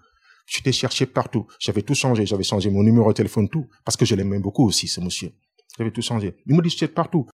je 0.46 0.62
t'ai 0.62 0.72
cherché 0.72 1.08
partout. 1.08 1.48
J'avais 1.60 1.82
tout 1.82 1.96
changé. 1.96 2.28
J'avais 2.28 2.44
changé 2.44 2.70
mon 2.70 2.84
numéro 2.84 3.10
de 3.10 3.16
téléphone, 3.16 3.50
tout. 3.50 3.68
Parce 3.84 3.98
que 3.98 4.06
je 4.06 4.14
l'aimais 4.14 4.40
beaucoup 4.40 4.68
aussi, 4.68 4.88
ce 4.88 5.02
monsieur. 5.02 5.32
J'avais 5.76 5.90
tout 5.90 6.04
changé. 6.04 6.36
Il 6.46 6.56
me 6.56 6.62
dit, 6.62 6.70
je 6.70 6.78
suis 6.78 6.88
partout. 6.88 7.28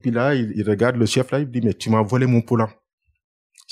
Puis 0.00 0.10
là, 0.10 0.34
il, 0.34 0.52
il, 0.56 0.68
regarde 0.68 0.96
le 0.96 1.06
chef 1.06 1.30
là, 1.30 1.38
il 1.38 1.48
dit, 1.48 1.60
mais 1.60 1.74
tu 1.74 1.90
m'as 1.90 2.02
volé 2.02 2.26
mon 2.26 2.42
poulain. 2.42 2.68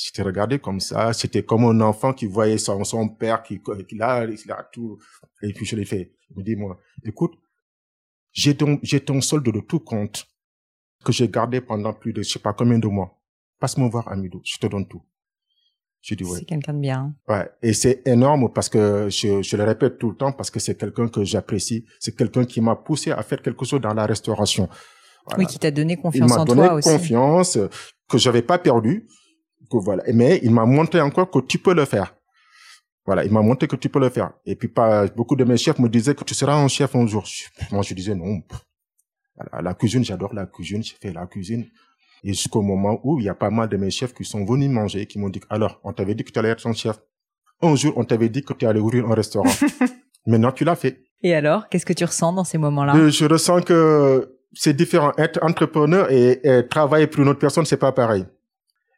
J'étais 0.02 0.22
regardé 0.22 0.58
comme 0.58 0.80
ça, 0.80 1.12
c'était 1.12 1.42
comme 1.42 1.64
un 1.64 1.80
enfant 1.82 2.14
qui 2.14 2.24
voyait 2.24 2.56
son, 2.56 2.82
son 2.84 3.06
père 3.08 3.42
qui, 3.42 3.60
qui 3.60 4.00
a 4.00 4.68
tout. 4.72 4.98
Et 5.42 5.52
puis 5.52 5.66
je 5.66 5.76
l'ai 5.76 5.84
fait. 5.84 6.14
Il 6.30 6.38
me 6.38 6.42
dit, 6.42 6.56
moi, 6.56 6.78
écoute, 7.04 7.34
j'ai 8.32 8.56
ton, 8.56 8.78
j'ai 8.82 9.00
ton 9.00 9.20
solde 9.20 9.44
de 9.44 9.60
tout 9.60 9.80
compte 9.80 10.26
que 11.04 11.12
j'ai 11.12 11.28
gardé 11.28 11.60
pendant 11.60 11.92
plus 11.92 12.14
de 12.14 12.22
je 12.22 12.30
sais 12.30 12.38
pas 12.38 12.54
combien 12.54 12.78
de 12.78 12.86
mois. 12.86 13.20
Passe-moi 13.58 13.90
voir 13.90 14.08
Amidou, 14.08 14.40
je 14.42 14.56
te 14.56 14.66
donne 14.66 14.88
tout. 14.88 15.02
Je 16.00 16.14
dis 16.14 16.24
ouais. 16.24 16.38
C'est 16.38 16.44
quelqu'un 16.46 16.72
de 16.72 16.80
bien. 16.80 17.14
Ouais, 17.28 17.50
et 17.60 17.74
c'est 17.74 18.00
énorme 18.06 18.50
parce 18.54 18.70
que 18.70 19.08
je, 19.10 19.42
je 19.42 19.56
le 19.58 19.64
répète 19.64 19.98
tout 19.98 20.12
le 20.12 20.16
temps 20.16 20.32
parce 20.32 20.50
que 20.50 20.60
c'est 20.60 20.78
quelqu'un 20.78 21.08
que 21.08 21.24
j'apprécie, 21.24 21.84
c'est 21.98 22.16
quelqu'un 22.16 22.46
qui 22.46 22.62
m'a 22.62 22.74
poussé 22.74 23.10
à 23.10 23.22
faire 23.22 23.42
quelque 23.42 23.66
chose 23.66 23.82
dans 23.82 23.92
la 23.92 24.06
restauration. 24.06 24.66
Voilà. 25.26 25.40
Oui, 25.40 25.46
qui 25.46 25.58
t'a 25.58 25.70
donné 25.70 25.98
confiance 25.98 26.32
en 26.32 26.46
toi 26.46 26.54
aussi. 26.54 26.88
M'a 26.88 26.94
donné 26.94 26.98
confiance 26.98 27.58
que 28.08 28.16
j'avais 28.16 28.40
pas 28.40 28.58
perdu 28.58 29.06
que 29.70 29.76
voilà. 29.78 30.02
Mais 30.12 30.40
il 30.42 30.50
m'a 30.50 30.64
montré 30.66 31.00
encore 31.00 31.30
que 31.30 31.38
tu 31.40 31.58
peux 31.58 31.74
le 31.74 31.84
faire. 31.84 32.14
Voilà, 33.06 33.24
il 33.24 33.32
m'a 33.32 33.40
montré 33.42 33.66
que 33.66 33.76
tu 33.76 33.88
peux 33.88 33.98
le 34.00 34.10
faire. 34.10 34.32
Et 34.44 34.54
puis 34.54 34.68
pas 34.68 35.06
beaucoup 35.08 35.36
de 35.36 35.44
mes 35.44 35.56
chefs 35.56 35.78
me 35.78 35.88
disaient 35.88 36.14
que 36.14 36.24
tu 36.24 36.34
seras 36.34 36.54
un 36.54 36.68
chef 36.68 36.94
un 36.94 37.06
jour. 37.06 37.24
Moi, 37.72 37.82
je 37.82 37.94
disais 37.94 38.14
non. 38.14 38.42
La 39.62 39.72
cuisine, 39.74 40.04
j'adore 40.04 40.34
la 40.34 40.46
cuisine, 40.46 40.82
j'ai 40.82 40.96
fait 41.00 41.12
la 41.12 41.26
cuisine. 41.26 41.66
Et 42.22 42.34
jusqu'au 42.34 42.60
moment 42.60 43.00
où 43.02 43.18
il 43.18 43.24
y 43.24 43.28
a 43.30 43.34
pas 43.34 43.48
mal 43.48 43.68
de 43.68 43.76
mes 43.78 43.90
chefs 43.90 44.12
qui 44.12 44.24
sont 44.24 44.44
venus 44.44 44.68
manger, 44.68 45.06
qui 45.06 45.18
m'ont 45.18 45.30
dit 45.30 45.40
alors, 45.48 45.80
on 45.82 45.92
t'avait 45.94 46.14
dit 46.14 46.24
que 46.24 46.30
tu 46.30 46.38
allais 46.38 46.50
être 46.50 46.66
un 46.66 46.74
chef. 46.74 46.98
Un 47.62 47.74
jour, 47.74 47.94
on 47.96 48.04
t'avait 48.04 48.28
dit 48.28 48.42
que 48.42 48.52
tu 48.52 48.66
allais 48.66 48.80
ouvrir 48.80 49.06
un 49.10 49.14
restaurant. 49.14 49.50
Maintenant, 50.26 50.52
tu 50.52 50.64
l'as 50.64 50.76
fait. 50.76 51.00
Et 51.22 51.34
alors, 51.34 51.68
qu'est-ce 51.68 51.86
que 51.86 51.92
tu 51.94 52.04
ressens 52.04 52.32
dans 52.34 52.44
ces 52.44 52.58
moments-là? 52.58 52.94
Euh, 52.96 53.10
Je 53.10 53.24
ressens 53.24 53.62
que 53.62 54.36
c'est 54.52 54.74
différent. 54.76 55.12
Être 55.16 55.42
entrepreneur 55.42 56.10
et, 56.10 56.40
et 56.44 56.66
travailler 56.68 57.06
pour 57.06 57.22
une 57.22 57.28
autre 57.28 57.38
personne, 57.38 57.64
c'est 57.64 57.76
pas 57.78 57.92
pareil. 57.92 58.26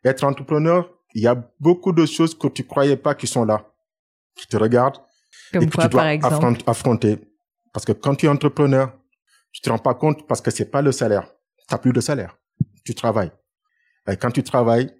Être 0.04 0.24
entrepreneur, 0.24 0.90
il 1.14 1.22
y 1.22 1.26
a 1.26 1.34
beaucoup 1.60 1.92
de 1.92 2.06
choses 2.06 2.36
que 2.36 2.48
tu 2.48 2.64
croyais 2.64 2.96
pas 2.96 3.14
qui 3.14 3.26
sont 3.26 3.44
là, 3.44 3.72
qui 4.34 4.46
te 4.46 4.56
regardent 4.56 5.00
Comme 5.52 5.62
et 5.62 5.66
que 5.66 5.70
tu 5.70 5.76
dois 5.76 5.88
par 5.88 6.06
exemple 6.06 6.60
affronter. 6.66 7.18
Parce 7.72 7.84
que 7.84 7.92
quand 7.92 8.14
tu 8.14 8.26
es 8.26 8.28
entrepreneur, 8.28 8.92
tu 9.52 9.60
te 9.60 9.70
rends 9.70 9.78
pas 9.78 9.94
compte 9.94 10.26
parce 10.26 10.40
que 10.40 10.50
c'est 10.50 10.70
pas 10.70 10.82
le 10.82 10.92
salaire. 10.92 11.26
Tu 11.68 11.78
plus 11.78 11.92
de 11.92 12.00
salaire. 12.00 12.36
Tu 12.84 12.94
travailles. 12.94 13.32
Et 14.08 14.16
quand 14.16 14.30
tu 14.30 14.42
travailles, 14.42 14.90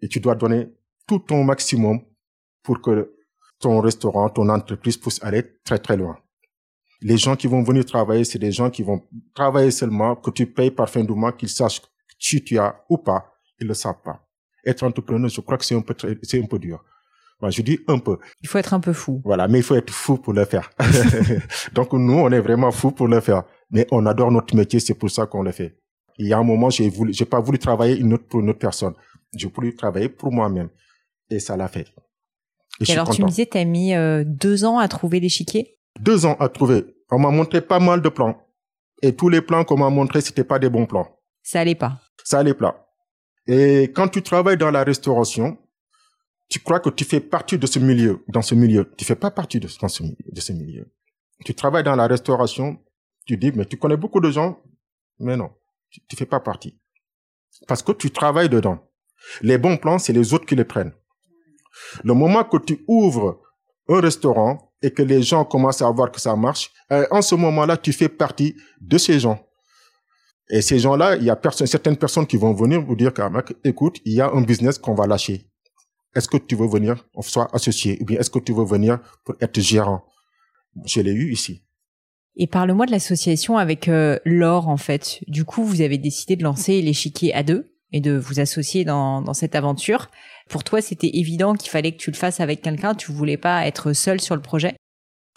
et 0.00 0.08
tu 0.08 0.20
dois 0.20 0.34
donner 0.34 0.68
tout 1.06 1.20
ton 1.20 1.42
maximum 1.42 2.00
pour 2.62 2.80
que 2.82 3.14
ton 3.58 3.80
restaurant, 3.80 4.28
ton 4.28 4.48
entreprise 4.48 4.98
puisse 4.98 5.22
aller 5.22 5.58
très 5.64 5.78
très 5.78 5.96
loin. 5.96 6.18
Les 7.00 7.16
gens 7.16 7.36
qui 7.36 7.46
vont 7.46 7.62
venir 7.62 7.84
travailler, 7.84 8.24
c'est 8.24 8.38
des 8.38 8.52
gens 8.52 8.70
qui 8.70 8.82
vont 8.82 9.02
travailler 9.34 9.70
seulement, 9.70 10.16
que 10.16 10.30
tu 10.30 10.46
payes 10.46 10.70
par 10.70 10.88
fin 10.88 11.02
du 11.02 11.12
mois, 11.12 11.32
qu'ils 11.32 11.48
sachent 11.48 11.82
si 12.18 12.42
tu 12.42 12.58
as 12.58 12.84
ou 12.88 12.98
pas, 12.98 13.34
ils 13.58 13.66
le 13.66 13.74
savent 13.74 14.00
pas 14.02 14.23
être 14.66 14.82
entrepreneur, 14.82 15.28
je 15.28 15.40
crois 15.40 15.58
que 15.58 15.64
c'est 15.64 15.74
un 15.74 15.80
peu, 15.80 15.94
c'est 16.22 16.42
un 16.42 16.46
peu 16.46 16.58
dur. 16.58 16.82
Moi, 17.40 17.50
je 17.50 17.62
dis 17.62 17.80
un 17.88 17.98
peu. 17.98 18.18
Il 18.42 18.48
faut 18.48 18.58
être 18.58 18.74
un 18.74 18.80
peu 18.80 18.92
fou. 18.92 19.20
Voilà, 19.24 19.48
mais 19.48 19.58
il 19.58 19.62
faut 19.62 19.74
être 19.74 19.92
fou 19.92 20.16
pour 20.16 20.32
le 20.32 20.44
faire. 20.44 20.70
Donc 21.74 21.92
nous, 21.92 22.14
on 22.14 22.30
est 22.30 22.40
vraiment 22.40 22.70
fou 22.70 22.90
pour 22.92 23.08
le 23.08 23.20
faire. 23.20 23.42
Mais 23.70 23.86
on 23.90 24.06
adore 24.06 24.30
notre 24.30 24.54
métier, 24.54 24.80
c'est 24.80 24.94
pour 24.94 25.10
ça 25.10 25.26
qu'on 25.26 25.42
le 25.42 25.52
fait. 25.52 25.76
Il 26.16 26.28
y 26.28 26.32
a 26.32 26.38
un 26.38 26.44
moment, 26.44 26.70
j'ai 26.70 26.88
voulu, 26.88 27.12
j'ai 27.12 27.24
pas 27.24 27.40
voulu 27.40 27.58
travailler 27.58 27.98
une 27.98 28.14
autre 28.14 28.26
pour 28.28 28.40
une 28.40 28.50
autre 28.50 28.60
personne. 28.60 28.94
J'ai 29.36 29.48
voulu 29.48 29.74
travailler 29.74 30.08
pour 30.08 30.32
moi-même. 30.32 30.68
Et 31.28 31.40
ça 31.40 31.56
l'a 31.56 31.68
fait. 31.68 31.88
Et, 32.80 32.88
Et 32.88 32.92
alors, 32.92 33.10
tu 33.10 33.22
me 33.22 33.28
disais, 33.28 33.46
t'as 33.46 33.64
mis 33.64 33.94
euh, 33.94 34.22
deux 34.24 34.64
ans 34.64 34.78
à 34.78 34.86
trouver 34.88 35.18
l'échiquier? 35.20 35.76
Deux 36.00 36.26
ans 36.26 36.36
à 36.38 36.48
trouver. 36.48 36.84
On 37.10 37.18
m'a 37.18 37.30
montré 37.30 37.60
pas 37.60 37.80
mal 37.80 38.00
de 38.00 38.08
plans. 38.08 38.36
Et 39.02 39.14
tous 39.14 39.28
les 39.28 39.40
plans 39.40 39.64
qu'on 39.64 39.76
m'a 39.76 39.90
montrés, 39.90 40.20
c'était 40.20 40.44
pas 40.44 40.58
des 40.58 40.70
bons 40.70 40.86
plans. 40.86 41.08
Ça 41.42 41.60
allait 41.60 41.74
pas. 41.74 42.00
Ça 42.22 42.38
allait 42.38 42.54
pas. 42.54 42.83
Et 43.46 43.84
quand 43.94 44.08
tu 44.08 44.22
travailles 44.22 44.56
dans 44.56 44.70
la 44.70 44.84
restauration, 44.84 45.58
tu 46.48 46.60
crois 46.60 46.80
que 46.80 46.90
tu 46.90 47.04
fais 47.04 47.20
partie 47.20 47.58
de 47.58 47.66
ce 47.66 47.78
milieu, 47.78 48.24
dans 48.28 48.42
ce 48.42 48.54
milieu. 48.54 48.92
Tu 48.96 49.04
fais 49.04 49.16
pas 49.16 49.30
partie 49.30 49.60
de, 49.60 49.68
ce, 49.68 50.52
milieu. 50.52 50.90
Tu 51.44 51.54
travailles 51.54 51.84
dans 51.84 51.96
la 51.96 52.06
restauration, 52.06 52.78
tu 53.26 53.36
dis, 53.36 53.52
mais 53.54 53.64
tu 53.64 53.76
connais 53.76 53.96
beaucoup 53.96 54.20
de 54.20 54.30
gens, 54.30 54.62
mais 55.18 55.36
non, 55.36 55.50
tu, 55.90 56.00
tu 56.06 56.16
fais 56.16 56.26
pas 56.26 56.40
partie. 56.40 56.78
Parce 57.66 57.82
que 57.82 57.92
tu 57.92 58.10
travailles 58.10 58.48
dedans. 58.48 58.78
Les 59.42 59.58
bons 59.58 59.76
plans, 59.76 59.98
c'est 59.98 60.12
les 60.12 60.34
autres 60.34 60.46
qui 60.46 60.54
les 60.54 60.64
prennent. 60.64 60.92
Le 62.02 62.14
moment 62.14 62.44
que 62.44 62.58
tu 62.58 62.84
ouvres 62.86 63.40
un 63.88 64.00
restaurant 64.00 64.72
et 64.82 64.90
que 64.90 65.02
les 65.02 65.22
gens 65.22 65.44
commencent 65.44 65.82
à 65.82 65.90
voir 65.90 66.10
que 66.10 66.20
ça 66.20 66.36
marche, 66.36 66.70
en 67.10 67.22
ce 67.22 67.34
moment-là, 67.34 67.76
tu 67.76 67.92
fais 67.92 68.08
partie 68.08 68.54
de 68.80 68.98
ces 68.98 69.18
gens. 69.18 69.44
Et 70.50 70.60
ces 70.60 70.78
gens-là, 70.78 71.16
il 71.16 71.24
y 71.24 71.30
a 71.30 71.40
certaines 71.66 71.96
personnes 71.96 72.26
qui 72.26 72.36
vont 72.36 72.52
venir 72.52 72.82
vous 72.82 72.96
dire, 72.96 73.12
écoute, 73.64 73.98
il 74.04 74.12
y 74.12 74.20
a 74.20 74.30
un 74.30 74.42
business 74.42 74.78
qu'on 74.78 74.94
va 74.94 75.06
lâcher. 75.06 75.46
Est-ce 76.14 76.28
que 76.28 76.36
tu 76.36 76.54
veux 76.54 76.68
venir, 76.68 77.06
on 77.14 77.22
soit 77.22 77.48
associé, 77.54 77.98
ou 78.00 78.04
bien 78.04 78.20
est-ce 78.20 78.30
que 78.30 78.38
tu 78.38 78.52
veux 78.52 78.64
venir 78.64 79.00
pour 79.24 79.34
être 79.40 79.60
gérant? 79.60 80.04
Je 80.84 81.00
l'ai 81.00 81.12
eu 81.12 81.32
ici. 81.32 81.64
Et 82.36 82.46
parle-moi 82.46 82.86
de 82.86 82.90
l'association 82.90 83.58
avec 83.58 83.88
euh, 83.88 84.18
Laure, 84.24 84.68
en 84.68 84.76
fait. 84.76 85.20
Du 85.28 85.44
coup, 85.44 85.64
vous 85.64 85.80
avez 85.80 85.98
décidé 85.98 86.36
de 86.36 86.42
lancer 86.42 86.82
l'échiquier 86.82 87.32
à 87.32 87.42
deux 87.42 87.72
et 87.92 88.00
de 88.00 88.16
vous 88.16 88.40
associer 88.40 88.84
dans, 88.84 89.22
dans 89.22 89.34
cette 89.34 89.54
aventure. 89.54 90.10
Pour 90.48 90.64
toi, 90.64 90.80
c'était 90.82 91.10
évident 91.14 91.54
qu'il 91.54 91.70
fallait 91.70 91.92
que 91.92 91.98
tu 91.98 92.10
le 92.10 92.16
fasses 92.16 92.40
avec 92.40 92.60
quelqu'un. 92.60 92.94
Tu 92.94 93.12
voulais 93.12 93.36
pas 93.36 93.66
être 93.66 93.92
seul 93.92 94.20
sur 94.20 94.34
le 94.34 94.42
projet 94.42 94.74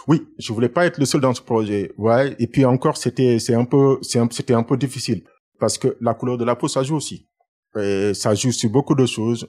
Oui, 0.08 0.28
je 0.38 0.54
voulais 0.54 0.70
pas 0.70 0.86
être 0.86 0.98
le 0.98 1.06
seul 1.06 1.22
dans 1.22 1.34
ce 1.34 1.41
projet. 1.41 1.91
Ouais. 1.98 2.36
Et 2.39 2.48
puis 2.48 2.63
encore, 2.65 2.98
c'était 2.98 3.39
c'est 3.39 3.56
un 3.56 3.65
peu 3.65 4.00
c'était 4.02 4.54
un 4.54 4.63
peu 4.63 4.78
difficile 4.78 5.24
parce 5.60 5.78
que 5.78 5.98
la 6.02 6.13
couleur 6.13 6.38
de 6.38 6.46
la 6.46 6.56
peau, 6.56 6.67
ça 6.67 6.84
joue 6.84 6.96
aussi. 6.96 7.28
Et 7.78 8.13
ça 8.13 8.34
joue 8.34 8.52
sur 8.52 8.70
beaucoup 8.70 8.96
de 8.96 9.06
choses. 9.06 9.48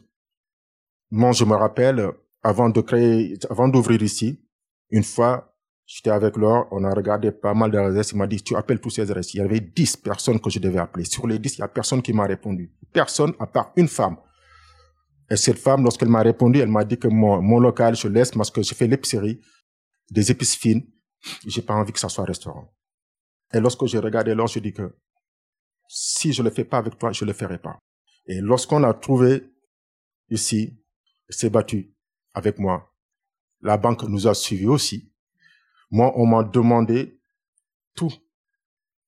Moi, 1.10 1.32
je 1.32 1.44
me 1.44 1.54
rappelle 1.54 2.10
avant 2.42 2.68
de 2.68 2.80
créer, 2.80 3.38
avant 3.48 3.68
d'ouvrir 3.68 4.02
ici, 4.02 4.40
une 4.90 5.04
fois, 5.04 5.48
J'étais 5.90 6.10
avec 6.10 6.36
Laure, 6.36 6.68
on 6.70 6.84
a 6.84 6.92
regardé 6.92 7.30
pas 7.32 7.54
mal 7.54 7.70
d'adresses. 7.70 8.12
Il 8.12 8.18
m'a 8.18 8.26
dit, 8.26 8.42
tu 8.42 8.54
appelles 8.54 8.78
tous 8.78 8.90
ces 8.90 9.00
adresses. 9.00 9.32
Il 9.32 9.38
y 9.38 9.40
avait 9.40 9.60
10 9.60 9.96
personnes 9.96 10.38
que 10.38 10.50
je 10.50 10.58
devais 10.58 10.78
appeler. 10.78 11.06
Sur 11.06 11.26
les 11.26 11.38
10, 11.38 11.56
il 11.56 11.58
y 11.60 11.62
a 11.62 11.68
personne 11.68 12.02
qui 12.02 12.12
m'a 12.12 12.26
répondu. 12.26 12.70
Personne 12.92 13.32
à 13.40 13.46
part 13.46 13.72
une 13.74 13.88
femme. 13.88 14.18
Et 15.30 15.36
cette 15.36 15.58
femme, 15.58 15.82
lorsqu'elle 15.82 16.10
m'a 16.10 16.20
répondu, 16.20 16.58
elle 16.58 16.68
m'a 16.68 16.84
dit 16.84 16.98
que 16.98 17.08
mon, 17.08 17.40
mon 17.40 17.58
local, 17.58 17.96
je 17.96 18.06
laisse 18.06 18.32
parce 18.32 18.50
que 18.50 18.62
je 18.62 18.74
fais 18.74 18.86
l'épicerie, 18.86 19.40
des 20.10 20.30
épices 20.30 20.56
fines. 20.56 20.86
J'ai 21.46 21.62
pas 21.62 21.74
envie 21.74 21.92
que 21.92 21.98
ça 21.98 22.08
soit 22.08 22.24
restaurant. 22.24 22.72
Et 23.52 23.60
lorsque 23.60 23.86
j'ai 23.86 23.98
regardé 23.98 24.34
Laure, 24.34 24.46
je 24.46 24.58
dis 24.58 24.72
que 24.72 24.94
si 25.88 26.32
je 26.32 26.42
le 26.42 26.50
fais 26.50 26.64
pas 26.64 26.78
avec 26.78 26.98
toi, 26.98 27.12
je 27.12 27.24
le 27.24 27.32
ferai 27.32 27.58
pas. 27.58 27.78
Et 28.26 28.40
lorsqu'on 28.40 28.84
a 28.84 28.92
trouvé 28.92 29.50
ici, 30.30 30.78
s'est 31.28 31.50
battu 31.50 31.94
avec 32.34 32.58
moi. 32.58 32.92
La 33.60 33.76
banque 33.76 34.04
nous 34.04 34.26
a 34.26 34.34
suivis 34.34 34.66
aussi. 34.66 35.12
Moi, 35.90 36.12
on 36.16 36.26
m'a 36.26 36.44
demandé 36.44 37.20
tout. 37.94 38.12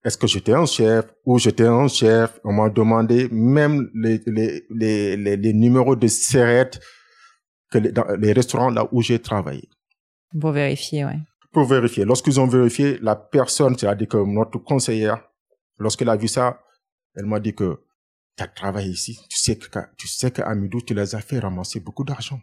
Est-ce 0.02 0.16
que 0.16 0.26
j'étais 0.26 0.54
un 0.54 0.64
chef 0.64 1.04
ou 1.26 1.38
j'étais 1.38 1.66
un 1.66 1.86
chef? 1.86 2.40
On 2.42 2.52
m'a 2.52 2.70
demandé 2.70 3.28
même 3.30 3.90
les, 3.94 5.52
numéros 5.52 5.94
de 5.94 6.06
serrettes 6.08 6.80
que 7.70 7.78
les, 7.78 7.92
les 8.18 8.32
restaurants 8.32 8.70
là 8.70 8.88
où 8.92 9.02
j'ai 9.02 9.20
travaillé. 9.20 9.68
Pour 10.38 10.52
vérifier, 10.52 11.04
ouais. 11.04 11.18
Pour 11.52 11.64
vérifier. 11.64 12.04
Lorsqu'ils 12.04 12.38
ont 12.38 12.46
vérifié, 12.46 12.98
la 13.00 13.16
personne, 13.16 13.76
c'est-à-dire 13.76 14.08
que 14.08 14.18
notre 14.18 14.58
conseillère, 14.58 15.22
lorsqu'elle 15.78 16.08
a 16.08 16.16
vu 16.16 16.28
ça, 16.28 16.60
elle 17.14 17.26
m'a 17.26 17.40
dit 17.40 17.54
que 17.54 17.82
tu 18.36 18.44
as 18.44 18.48
travaillé 18.48 18.90
ici, 18.90 19.18
tu 19.28 19.36
sais 19.38 19.56
que 19.56 19.66
tu 19.96 20.06
sais 20.06 20.30
qu'à 20.30 20.54
Midou, 20.54 20.80
tu 20.80 20.94
les 20.94 21.14
as 21.14 21.20
fait 21.20 21.40
ramasser 21.40 21.80
beaucoup 21.80 22.04
d'argent. 22.04 22.40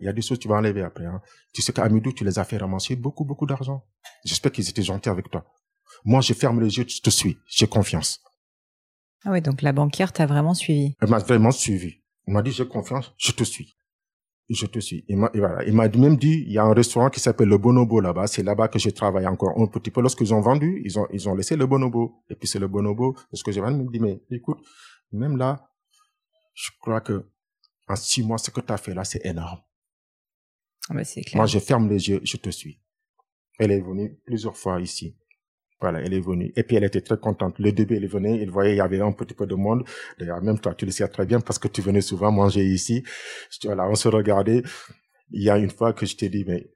Il 0.00 0.04
y 0.04 0.08
a 0.08 0.12
des 0.12 0.20
choses 0.20 0.38
que 0.38 0.42
tu 0.42 0.48
vas 0.48 0.56
enlever 0.56 0.82
après. 0.82 1.06
Hein. 1.06 1.22
Tu 1.54 1.62
sais 1.62 1.72
qu'à 1.72 1.88
Midou, 1.88 2.12
tu 2.12 2.24
les 2.24 2.38
as 2.38 2.44
fait 2.44 2.58
ramasser 2.58 2.96
beaucoup, 2.96 3.24
beaucoup 3.24 3.46
d'argent. 3.46 3.84
J'espère 4.24 4.52
qu'ils 4.52 4.68
étaient 4.68 4.82
gentils 4.82 5.08
avec 5.08 5.30
toi. 5.30 5.46
Moi, 6.04 6.20
je 6.20 6.34
ferme 6.34 6.60
les 6.60 6.76
yeux, 6.76 6.84
je 6.88 7.00
te 7.00 7.10
suis. 7.10 7.38
J'ai 7.46 7.66
confiance. 7.68 8.20
Ah 9.24 9.30
ouais, 9.30 9.40
donc 9.40 9.62
la 9.62 9.72
banquière 9.72 10.12
t'a 10.12 10.26
vraiment 10.26 10.54
suivi. 10.54 10.94
Elle 11.00 11.08
m'a 11.08 11.18
vraiment 11.18 11.52
suivi. 11.52 12.02
Elle 12.26 12.34
m'a 12.34 12.42
dit, 12.42 12.50
j'ai 12.50 12.66
confiance, 12.66 13.14
je 13.16 13.32
te 13.32 13.44
suis. 13.44 13.76
Je 14.48 14.66
te 14.66 14.78
suis. 14.78 15.04
Il 15.08 15.16
m'a, 15.16 15.30
voilà. 15.34 15.64
Il 15.64 15.74
m'a 15.74 15.88
même 15.88 16.16
dit, 16.16 16.44
il 16.46 16.52
y 16.52 16.58
a 16.58 16.64
un 16.64 16.72
restaurant 16.72 17.10
qui 17.10 17.18
s'appelle 17.18 17.48
le 17.48 17.58
Bonobo 17.58 18.00
là-bas. 18.00 18.28
C'est 18.28 18.44
là-bas 18.44 18.68
que 18.68 18.78
je 18.78 18.90
travaille 18.90 19.26
encore 19.26 19.58
un 19.60 19.66
petit 19.66 19.90
peu. 19.90 20.00
Lorsqu'ils 20.00 20.32
ont 20.32 20.40
vendu, 20.40 20.80
ils 20.84 20.98
ont, 20.98 21.08
ils 21.12 21.28
ont 21.28 21.34
laissé 21.34 21.56
le 21.56 21.66
Bonobo. 21.66 22.22
Et 22.30 22.36
puis 22.36 22.46
c'est 22.46 22.60
le 22.60 22.68
Bonobo. 22.68 23.14
Parce 23.30 23.42
que 23.42 23.50
j'ai 23.50 23.60
me 23.60 23.90
dit, 23.90 23.98
mais 23.98 24.22
écoute, 24.30 24.58
même 25.10 25.36
là, 25.36 25.68
je 26.54 26.70
crois 26.80 27.00
que 27.00 27.28
en 27.88 27.96
six 27.96 28.22
mois, 28.22 28.38
ce 28.38 28.50
que 28.50 28.60
tu 28.60 28.72
as 28.72 28.76
fait 28.76 28.94
là, 28.94 29.04
c'est 29.04 29.24
énorme. 29.24 29.60
Ah 30.88 30.94
bah, 30.94 31.02
clair. 31.04 31.24
Moi, 31.34 31.46
je 31.46 31.58
ferme 31.58 31.88
les 31.88 32.08
yeux, 32.08 32.20
je 32.22 32.36
te 32.36 32.50
suis. 32.50 32.80
Elle 33.58 33.72
est 33.72 33.80
venue 33.80 34.20
plusieurs 34.24 34.56
fois 34.56 34.80
ici. 34.80 35.16
Voilà, 35.80 36.00
elle 36.00 36.14
est 36.14 36.20
venue. 36.20 36.52
Et 36.56 36.62
puis, 36.62 36.76
elle 36.76 36.84
était 36.84 37.02
très 37.02 37.18
contente. 37.18 37.58
Le 37.58 37.70
début, 37.70 37.96
elle 37.96 38.06
venait, 38.08 38.40
elle 38.40 38.50
voyait, 38.50 38.72
il 38.72 38.78
y 38.78 38.80
avait 38.80 39.00
un 39.00 39.12
petit 39.12 39.34
peu 39.34 39.46
de 39.46 39.54
monde. 39.54 39.84
D'ailleurs, 40.18 40.42
même 40.42 40.58
toi, 40.58 40.74
tu 40.74 40.86
le 40.86 40.90
sais 40.90 41.06
très 41.08 41.26
bien 41.26 41.40
parce 41.40 41.58
que 41.58 41.68
tu 41.68 41.82
venais 41.82 42.00
souvent 42.00 42.32
manger 42.32 42.64
ici. 42.64 43.04
Voilà, 43.64 43.88
on 43.88 43.94
se 43.94 44.08
regardait. 44.08 44.62
Il 45.32 45.42
y 45.42 45.50
a 45.50 45.58
une 45.58 45.70
fois 45.70 45.92
que 45.92 46.06
je 46.06 46.16
t'ai 46.16 46.30
dit, 46.30 46.44
mais 46.46 46.66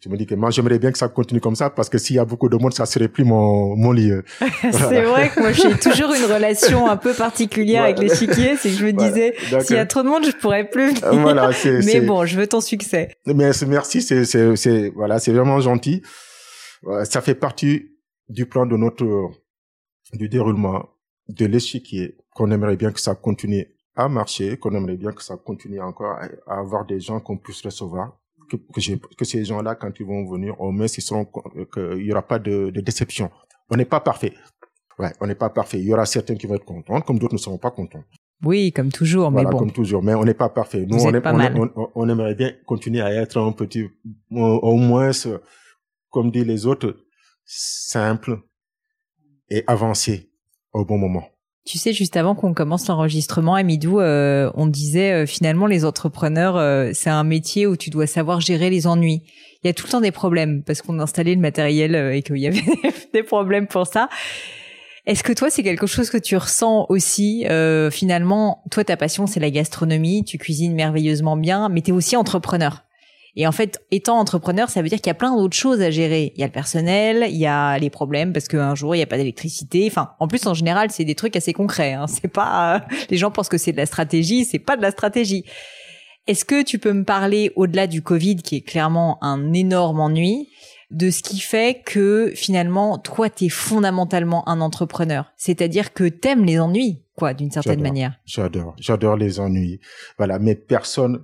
tu 0.00 0.08
me 0.08 0.16
dis 0.16 0.26
que 0.26 0.34
moi 0.34 0.50
j'aimerais 0.50 0.78
bien 0.78 0.90
que 0.90 0.98
ça 0.98 1.08
continue 1.08 1.40
comme 1.40 1.54
ça 1.54 1.70
parce 1.70 1.88
que 1.88 1.98
s'il 1.98 2.16
y 2.16 2.18
a 2.18 2.24
beaucoup 2.24 2.48
de 2.48 2.56
monde 2.56 2.74
ça 2.74 2.84
serait 2.86 3.06
plus 3.06 3.24
mon 3.24 3.76
mon 3.76 3.92
lieu. 3.92 4.24
c'est 4.60 5.02
vrai 5.02 5.30
que 5.30 5.40
moi 5.40 5.52
j'ai 5.52 5.72
toujours 5.78 6.12
une 6.14 6.24
relation 6.24 6.88
un 6.88 6.96
peu 6.96 7.12
particulière 7.12 7.84
avec 7.84 8.00
l'échiquier, 8.00 8.56
c'est 8.56 8.70
que 8.70 8.76
je 8.76 8.86
me 8.86 8.92
disais 8.92 9.34
s'il 9.60 9.76
y 9.76 9.78
a 9.78 9.86
trop 9.86 10.02
de 10.02 10.08
monde 10.08 10.24
je 10.24 10.32
pourrais 10.32 10.68
plus 10.68 10.94
venir. 10.94 11.84
Mais 11.84 12.00
bon, 12.00 12.26
je 12.26 12.36
veux 12.36 12.46
ton 12.46 12.60
succès. 12.60 13.16
Mais 13.26 13.52
merci, 13.68 14.02
c'est 14.02 14.24
c'est 14.24 14.88
voilà, 14.90 15.18
c'est 15.18 15.32
vraiment 15.32 15.60
gentil. 15.60 16.02
Ça 17.04 17.20
fait 17.20 17.34
partie 17.34 17.93
du 18.28 18.46
plan 18.46 18.66
de 18.66 18.76
notre 18.76 19.30
du 20.12 20.28
déroulement 20.28 20.88
de 21.28 21.46
l'échiquier 21.46 22.16
qu'on 22.34 22.50
aimerait 22.50 22.76
bien 22.76 22.92
que 22.92 23.00
ça 23.00 23.14
continue 23.14 23.66
à 23.96 24.08
marcher, 24.08 24.56
qu'on 24.58 24.74
aimerait 24.74 24.96
bien 24.96 25.12
que 25.12 25.22
ça 25.22 25.36
continue 25.36 25.80
encore 25.80 26.18
à 26.46 26.58
avoir 26.58 26.84
des 26.84 27.00
gens 27.00 27.20
qu'on 27.20 27.38
puisse 27.38 27.62
recevoir 27.62 28.18
que, 28.48 28.56
que, 28.56 29.16
que 29.16 29.24
ces 29.24 29.44
gens-là, 29.44 29.74
quand 29.74 29.92
ils 29.98 30.06
vont 30.06 30.24
venir, 30.26 30.60
au 30.60 30.70
moins, 30.70 30.88
seront, 30.88 31.26
qu'il 31.72 32.04
n'y 32.04 32.12
aura 32.12 32.22
pas 32.22 32.38
de, 32.38 32.70
de 32.70 32.80
déception. 32.80 33.30
On 33.70 33.76
n'est 33.76 33.84
pas 33.84 34.00
parfait. 34.00 34.34
Ouais, 34.98 35.12
on 35.20 35.26
n'est 35.26 35.34
pas 35.34 35.50
parfait. 35.50 35.78
Il 35.78 35.86
y 35.86 35.94
aura 35.94 36.06
certains 36.06 36.36
qui 36.36 36.46
vont 36.46 36.54
être 36.54 36.64
contents, 36.64 37.00
comme 37.00 37.18
d'autres 37.18 37.34
ne 37.34 37.38
seront 37.38 37.58
pas 37.58 37.70
contents. 37.70 38.04
Oui, 38.44 38.72
comme 38.72 38.90
toujours, 38.92 39.30
mais 39.30 39.44
bon. 39.44 39.58
comme 39.58 39.72
toujours. 39.72 40.02
Mais 40.02 40.14
on 40.14 40.24
n'est 40.24 40.34
pas 40.34 40.48
parfait. 40.48 40.84
Nous, 40.86 40.98
on, 40.98 41.14
est, 41.14 41.26
on, 41.26 41.90
on, 41.94 42.08
aimerait 42.08 42.34
bien 42.34 42.52
continuer 42.66 43.00
à 43.00 43.12
être 43.12 43.40
un 43.40 43.52
petit, 43.52 43.88
au, 44.30 44.76
moins, 44.76 45.10
comme 46.10 46.30
disent 46.30 46.46
les 46.46 46.66
autres, 46.66 46.96
simple 47.44 48.40
et 49.50 49.64
avancé 49.66 50.30
au 50.72 50.84
bon 50.84 50.98
moment. 50.98 51.24
Tu 51.66 51.78
sais, 51.78 51.94
juste 51.94 52.18
avant 52.18 52.34
qu'on 52.34 52.52
commence 52.52 52.88
l'enregistrement, 52.88 53.54
Amidou, 53.54 53.98
euh, 53.98 54.50
on 54.54 54.66
disait 54.66 55.12
euh, 55.12 55.26
finalement 55.26 55.66
les 55.66 55.86
entrepreneurs, 55.86 56.58
euh, 56.58 56.90
c'est 56.92 57.08
un 57.08 57.24
métier 57.24 57.66
où 57.66 57.74
tu 57.74 57.88
dois 57.88 58.06
savoir 58.06 58.42
gérer 58.42 58.68
les 58.68 58.86
ennuis. 58.86 59.22
Il 59.62 59.68
y 59.68 59.70
a 59.70 59.72
tout 59.72 59.86
le 59.86 59.92
temps 59.92 60.02
des 60.02 60.10
problèmes 60.10 60.62
parce 60.62 60.82
qu'on 60.82 60.98
a 60.98 61.04
installé 61.04 61.34
le 61.34 61.40
matériel 61.40 61.96
et 62.14 62.22
qu'il 62.22 62.36
y 62.36 62.46
avait 62.46 62.60
des 63.14 63.22
problèmes 63.22 63.66
pour 63.66 63.86
ça. 63.86 64.10
Est-ce 65.06 65.22
que 65.22 65.32
toi, 65.32 65.48
c'est 65.48 65.62
quelque 65.62 65.86
chose 65.86 66.10
que 66.10 66.18
tu 66.18 66.36
ressens 66.36 66.84
aussi 66.90 67.46
Finalement, 67.90 68.62
toi, 68.70 68.84
ta 68.84 68.96
passion, 68.98 69.26
c'est 69.26 69.40
la 69.40 69.50
gastronomie, 69.50 70.24
tu 70.24 70.36
cuisines 70.36 70.74
merveilleusement 70.74 71.36
bien, 71.36 71.70
mais 71.70 71.80
tu 71.80 71.90
es 71.90 71.94
aussi 71.94 72.16
entrepreneur. 72.16 72.84
Et 73.36 73.46
en 73.46 73.52
fait, 73.52 73.82
étant 73.90 74.18
entrepreneur, 74.18 74.70
ça 74.70 74.80
veut 74.80 74.88
dire 74.88 74.98
qu'il 74.98 75.08
y 75.08 75.10
a 75.10 75.14
plein 75.14 75.34
d'autres 75.36 75.56
choses 75.56 75.80
à 75.80 75.90
gérer. 75.90 76.32
Il 76.36 76.40
y 76.40 76.44
a 76.44 76.46
le 76.46 76.52
personnel, 76.52 77.26
il 77.28 77.36
y 77.36 77.46
a 77.46 77.78
les 77.78 77.90
problèmes 77.90 78.32
parce 78.32 78.46
qu'un 78.46 78.74
jour 78.74 78.94
il 78.94 78.98
n'y 78.98 79.02
a 79.02 79.06
pas 79.06 79.16
d'électricité. 79.16 79.86
Enfin, 79.90 80.12
en 80.20 80.28
plus 80.28 80.46
en 80.46 80.54
général, 80.54 80.90
c'est 80.90 81.04
des 81.04 81.16
trucs 81.16 81.34
assez 81.34 81.52
concrets. 81.52 81.94
Hein. 81.94 82.06
C'est 82.06 82.28
pas, 82.28 82.76
euh, 82.76 82.80
les 83.10 83.16
gens 83.16 83.30
pensent 83.30 83.48
que 83.48 83.58
c'est 83.58 83.72
de 83.72 83.76
la 83.76 83.86
stratégie, 83.86 84.44
c'est 84.44 84.60
pas 84.60 84.76
de 84.76 84.82
la 84.82 84.92
stratégie. 84.92 85.44
Est-ce 86.26 86.44
que 86.44 86.62
tu 86.62 86.78
peux 86.78 86.92
me 86.92 87.04
parler 87.04 87.52
au-delà 87.54 87.86
du 87.86 88.00
Covid, 88.00 88.36
qui 88.36 88.56
est 88.56 88.60
clairement 88.62 89.22
un 89.22 89.52
énorme 89.52 90.00
ennui, 90.00 90.48
de 90.90 91.10
ce 91.10 91.22
qui 91.22 91.38
fait 91.38 91.82
que 91.84 92.32
finalement, 92.34 92.98
toi, 92.98 93.28
tu 93.28 93.46
es 93.46 93.48
fondamentalement 93.50 94.48
un 94.48 94.62
entrepreneur? 94.62 95.26
C'est-à-dire 95.36 95.92
que 95.92 96.04
t'aimes 96.04 96.44
les 96.46 96.58
ennuis, 96.58 97.02
quoi, 97.14 97.34
d'une 97.34 97.50
certaine 97.50 97.82
manière. 97.82 98.14
J'adore, 98.24 98.74
j'adore 98.78 99.16
les 99.16 99.38
ennuis. 99.38 99.80
Voilà, 100.16 100.38
mais 100.38 100.54
personne, 100.54 101.22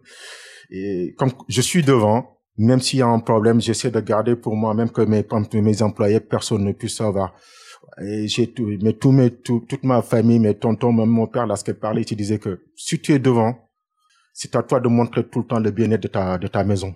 et 0.71 1.15
comme 1.19 1.33
je 1.49 1.61
suis 1.61 1.83
devant, 1.83 2.39
même 2.57 2.81
s'il 2.81 3.01
y 3.01 3.03
a 3.03 3.09
un 3.09 3.19
problème, 3.19 3.61
j'essaie 3.61 3.91
de 3.91 4.01
garder 4.01 4.37
pour 4.37 4.55
moi, 4.55 4.75
même 4.75 4.91
que 4.91 5.03
mes, 5.03 5.83
employés, 5.83 6.21
personne 6.21 6.65
ne 6.65 6.73
puisse 6.73 6.97
savoir. 6.97 7.35
Et 8.01 8.29
j'ai 8.29 8.53
tout, 8.53 8.71
mais 8.83 8.93
tout, 8.93 9.13
mes, 9.13 9.31
tout, 9.31 9.61
toute 9.69 9.83
ma 9.83 10.03
famille, 10.03 10.39
mes 10.39 10.55
tontons, 10.55 10.93
même 10.93 11.09
mon 11.09 11.27
père, 11.27 11.47
lorsqu'il 11.47 11.75
parlait, 11.75 12.03
il 12.03 12.17
disait 12.17 12.39
que 12.39 12.63
si 12.77 13.01
tu 13.01 13.13
es 13.13 13.19
devant, 13.19 13.71
c'est 14.33 14.55
à 14.55 14.63
toi 14.63 14.79
de 14.79 14.89
montrer 14.89 15.27
tout 15.27 15.41
le 15.41 15.47
temps 15.47 15.59
le 15.59 15.71
bien-être 15.71 16.03
de 16.03 16.09
ta, 16.09 16.39
de 16.39 16.47
ta 16.47 16.63
maison, 16.63 16.95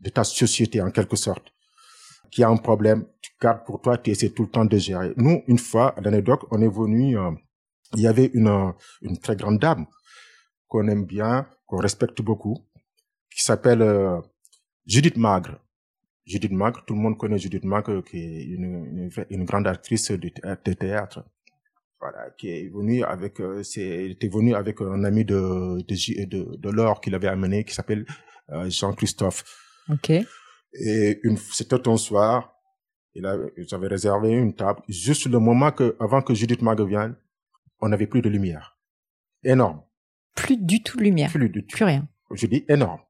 de 0.00 0.10
ta 0.10 0.24
société, 0.24 0.80
en 0.80 0.90
quelque 0.90 1.16
sorte. 1.16 1.52
Qu'il 2.30 2.42
y 2.42 2.44
a 2.44 2.48
un 2.48 2.56
problème, 2.56 3.06
tu 3.20 3.30
gardes 3.40 3.64
pour 3.64 3.80
toi, 3.80 3.98
tu 3.98 4.10
essaies 4.10 4.30
tout 4.30 4.42
le 4.42 4.48
temps 4.48 4.64
de 4.64 4.76
gérer. 4.78 5.12
Nous, 5.16 5.42
une 5.46 5.58
fois, 5.58 5.94
à 5.96 6.00
l'anecdote, 6.00 6.40
on 6.50 6.60
est 6.60 6.68
venu, 6.68 7.16
euh, 7.18 7.30
il 7.94 8.00
y 8.00 8.06
avait 8.06 8.30
une, 8.34 8.72
une 9.02 9.18
très 9.18 9.36
grande 9.36 9.58
dame 9.58 9.86
qu'on 10.66 10.88
aime 10.88 11.04
bien, 11.04 11.46
qu'on 11.66 11.76
respecte 11.76 12.20
beaucoup, 12.20 12.65
qui 13.36 13.44
s'appelle 13.44 13.82
euh, 13.82 14.18
Judith 14.86 15.18
Magre. 15.18 15.60
Judith 16.24 16.52
Magre, 16.52 16.84
tout 16.86 16.94
le 16.94 17.00
monde 17.00 17.18
connaît 17.18 17.38
Judith 17.38 17.64
Magre, 17.64 18.02
qui 18.02 18.16
est 18.16 18.44
une, 18.44 19.10
une, 19.30 19.44
grande 19.44 19.66
actrice 19.66 20.10
de, 20.10 20.16
de, 20.16 20.72
théâtre. 20.72 21.22
Voilà, 22.00 22.30
qui 22.38 22.48
est 22.48 22.68
venue 22.68 23.04
avec, 23.04 23.40
euh, 23.40 23.62
c'est, 23.62 24.10
était 24.10 24.28
venue 24.28 24.54
avec 24.54 24.80
un 24.80 25.04
ami 25.04 25.24
de 25.24 25.82
de, 25.86 26.24
de, 26.24 26.56
de 26.56 26.70
Laure 26.70 27.00
qu'il 27.00 27.14
avait 27.14 27.28
amené, 27.28 27.64
qui 27.64 27.74
s'appelle 27.74 28.06
euh, 28.50 28.68
Jean-Christophe. 28.70 29.44
Ok. 29.90 30.10
Et 30.72 31.20
une, 31.22 31.36
c'était 31.36 31.86
un 31.88 31.96
soir, 31.96 32.54
il 33.14 33.26
avait, 33.26 33.52
j'avais 33.58 33.88
réservé 33.88 34.30
une 34.30 34.54
table. 34.54 34.80
Juste 34.88 35.26
le 35.26 35.38
moment 35.38 35.70
que, 35.72 35.94
avant 36.00 36.22
que 36.22 36.34
Judith 36.34 36.62
Magre 36.62 36.86
vienne, 36.86 37.16
on 37.80 37.90
n'avait 37.90 38.06
plus 38.06 38.22
de 38.22 38.30
lumière. 38.30 38.78
Énorme. 39.44 39.82
Plus 40.34 40.56
du 40.56 40.82
tout 40.82 40.96
de 40.96 41.04
lumière. 41.04 41.30
Plus 41.30 41.50
du 41.50 41.66
tout. 41.66 41.76
Plus 41.76 41.84
rien. 41.84 42.08
Je 42.34 42.46
dis 42.46 42.64
énorme. 42.68 43.00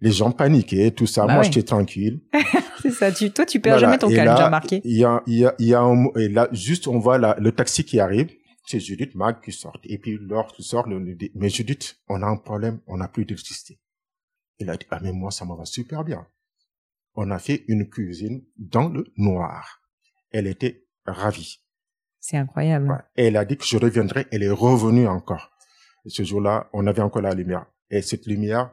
Les 0.00 0.12
gens 0.12 0.30
paniquaient, 0.30 0.90
tout 0.90 1.06
ça. 1.06 1.26
Bah 1.26 1.34
Moi, 1.34 1.42
ouais. 1.42 1.44
j'étais 1.50 1.62
tranquille. 1.62 2.20
C'est 2.82 2.90
ça. 2.90 3.10
Tu, 3.10 3.30
toi, 3.30 3.46
tu 3.46 3.60
perds 3.60 3.74
Voilà. 3.74 3.86
jamais 3.86 3.98
ton 3.98 4.10
Et 4.10 4.14
calme, 4.14 4.36
j'ai 4.36 4.44
remarqué. 4.44 4.80
Il 4.84 4.96
y 4.96 5.04
a, 5.04 5.22
il 5.26 5.38
y 5.38 5.46
a, 5.46 5.54
il 5.58 5.66
y 5.68 5.74
a 5.74 5.80
un 5.80 6.06
et 6.16 6.28
là, 6.28 6.48
juste, 6.52 6.86
on 6.86 6.98
voit 6.98 7.16
la- 7.18 7.36
le 7.40 7.50
taxi 7.52 7.84
qui 7.84 7.98
arrive. 7.98 8.30
C'est 8.66 8.80
Judith 8.80 9.14
Mag 9.14 9.40
qui 9.42 9.52
sort. 9.52 9.78
Et 9.84 9.96
puis, 9.98 10.18
Laure 10.20 10.48
qui 10.52 10.62
sort, 10.62 10.86
le 10.88 11.14
dit, 11.14 11.30
mais 11.34 11.48
Judith, 11.48 11.96
on 12.08 12.20
a 12.22 12.26
un 12.26 12.36
problème, 12.36 12.80
on 12.88 12.96
n'a 12.98 13.08
plus 13.08 13.24
d'électricité. 13.24 13.78
Il 14.58 14.68
a 14.70 14.76
dit, 14.76 14.86
ah, 14.90 14.98
mais 15.02 15.12
moi, 15.12 15.30
ça 15.30 15.44
me 15.44 15.56
va 15.56 15.64
super 15.64 16.02
bien. 16.04 16.26
On 17.14 17.30
a 17.30 17.38
fait 17.38 17.64
une 17.68 17.88
cuisine 17.88 18.42
dans 18.58 18.88
le 18.88 19.04
noir. 19.16 19.80
Elle 20.32 20.46
était 20.48 20.84
ravie. 21.06 21.60
C'est 22.20 22.36
incroyable. 22.36 22.90
Ouais. 22.90 22.98
Et 23.16 23.26
elle 23.26 23.36
a 23.36 23.44
dit 23.44 23.56
que 23.56 23.64
je 23.64 23.76
reviendrai. 23.78 24.26
Elle 24.32 24.42
est 24.42 24.50
revenue 24.50 25.06
encore. 25.06 25.50
Ce 26.06 26.22
jour-là, 26.24 26.68
on 26.72 26.86
avait 26.86 27.02
encore 27.02 27.22
la 27.22 27.34
lumière. 27.34 27.66
Et 27.90 28.02
cette 28.02 28.26
lumière, 28.26 28.72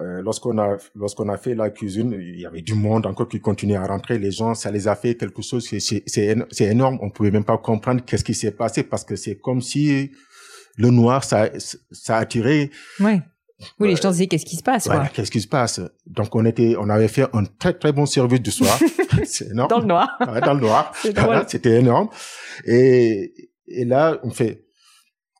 euh, 0.00 0.22
lorsqu'on 0.22 0.58
a 0.58 0.76
lorsqu'on 0.94 1.28
a 1.28 1.36
fait 1.36 1.54
la 1.54 1.70
cuisine, 1.70 2.12
il 2.18 2.40
y 2.40 2.46
avait 2.46 2.62
du 2.62 2.74
monde 2.74 3.06
encore 3.06 3.28
qui 3.28 3.40
continuait 3.40 3.76
à 3.76 3.86
rentrer. 3.86 4.18
Les 4.18 4.30
gens, 4.30 4.54
ça 4.54 4.70
les 4.70 4.88
a 4.88 4.96
fait 4.96 5.14
quelque 5.14 5.42
chose. 5.42 5.66
C'est 5.68 5.80
c'est 5.80 6.02
c'est 6.06 6.34
éno- 6.34 6.46
c'est 6.50 6.66
énorme. 6.66 6.98
On 7.02 7.10
pouvait 7.10 7.30
même 7.30 7.44
pas 7.44 7.58
comprendre 7.58 8.02
qu'est-ce 8.04 8.24
qui 8.24 8.34
s'est 8.34 8.52
passé 8.52 8.82
parce 8.82 9.04
que 9.04 9.16
c'est 9.16 9.36
comme 9.36 9.60
si 9.60 10.10
le 10.76 10.90
noir 10.90 11.22
ça 11.24 11.50
ça 11.90 12.16
a 12.16 12.20
attiré. 12.20 12.70
Ouais. 13.00 13.20
Oui, 13.78 13.88
les 13.88 13.94
Ouais. 13.94 14.00
gens 14.00 14.10
disaient 14.10 14.26
qu'est-ce 14.26 14.46
qui 14.46 14.56
se 14.56 14.62
passe, 14.62 14.86
Voilà, 14.86 15.08
qu'est-ce 15.08 15.30
qui 15.30 15.42
se 15.42 15.46
passe? 15.46 15.82
Donc 16.06 16.34
on 16.34 16.46
était, 16.46 16.76
on 16.78 16.88
avait 16.88 17.08
fait 17.08 17.26
un 17.34 17.44
très 17.44 17.74
très 17.74 17.92
bon 17.92 18.06
service 18.06 18.40
du 18.40 18.50
soir. 18.50 18.78
c'est 19.24 19.50
énorme. 19.50 19.68
Dans 19.68 19.80
le 19.80 19.86
noir. 19.86 20.08
Ouais, 20.32 20.40
dans 20.40 20.54
le 20.54 20.60
noir. 20.60 20.92
C'était 21.46 21.78
énorme. 21.78 22.08
Et, 22.64 23.50
et 23.66 23.84
là, 23.84 24.18
on 24.22 24.30
fait, 24.30 24.64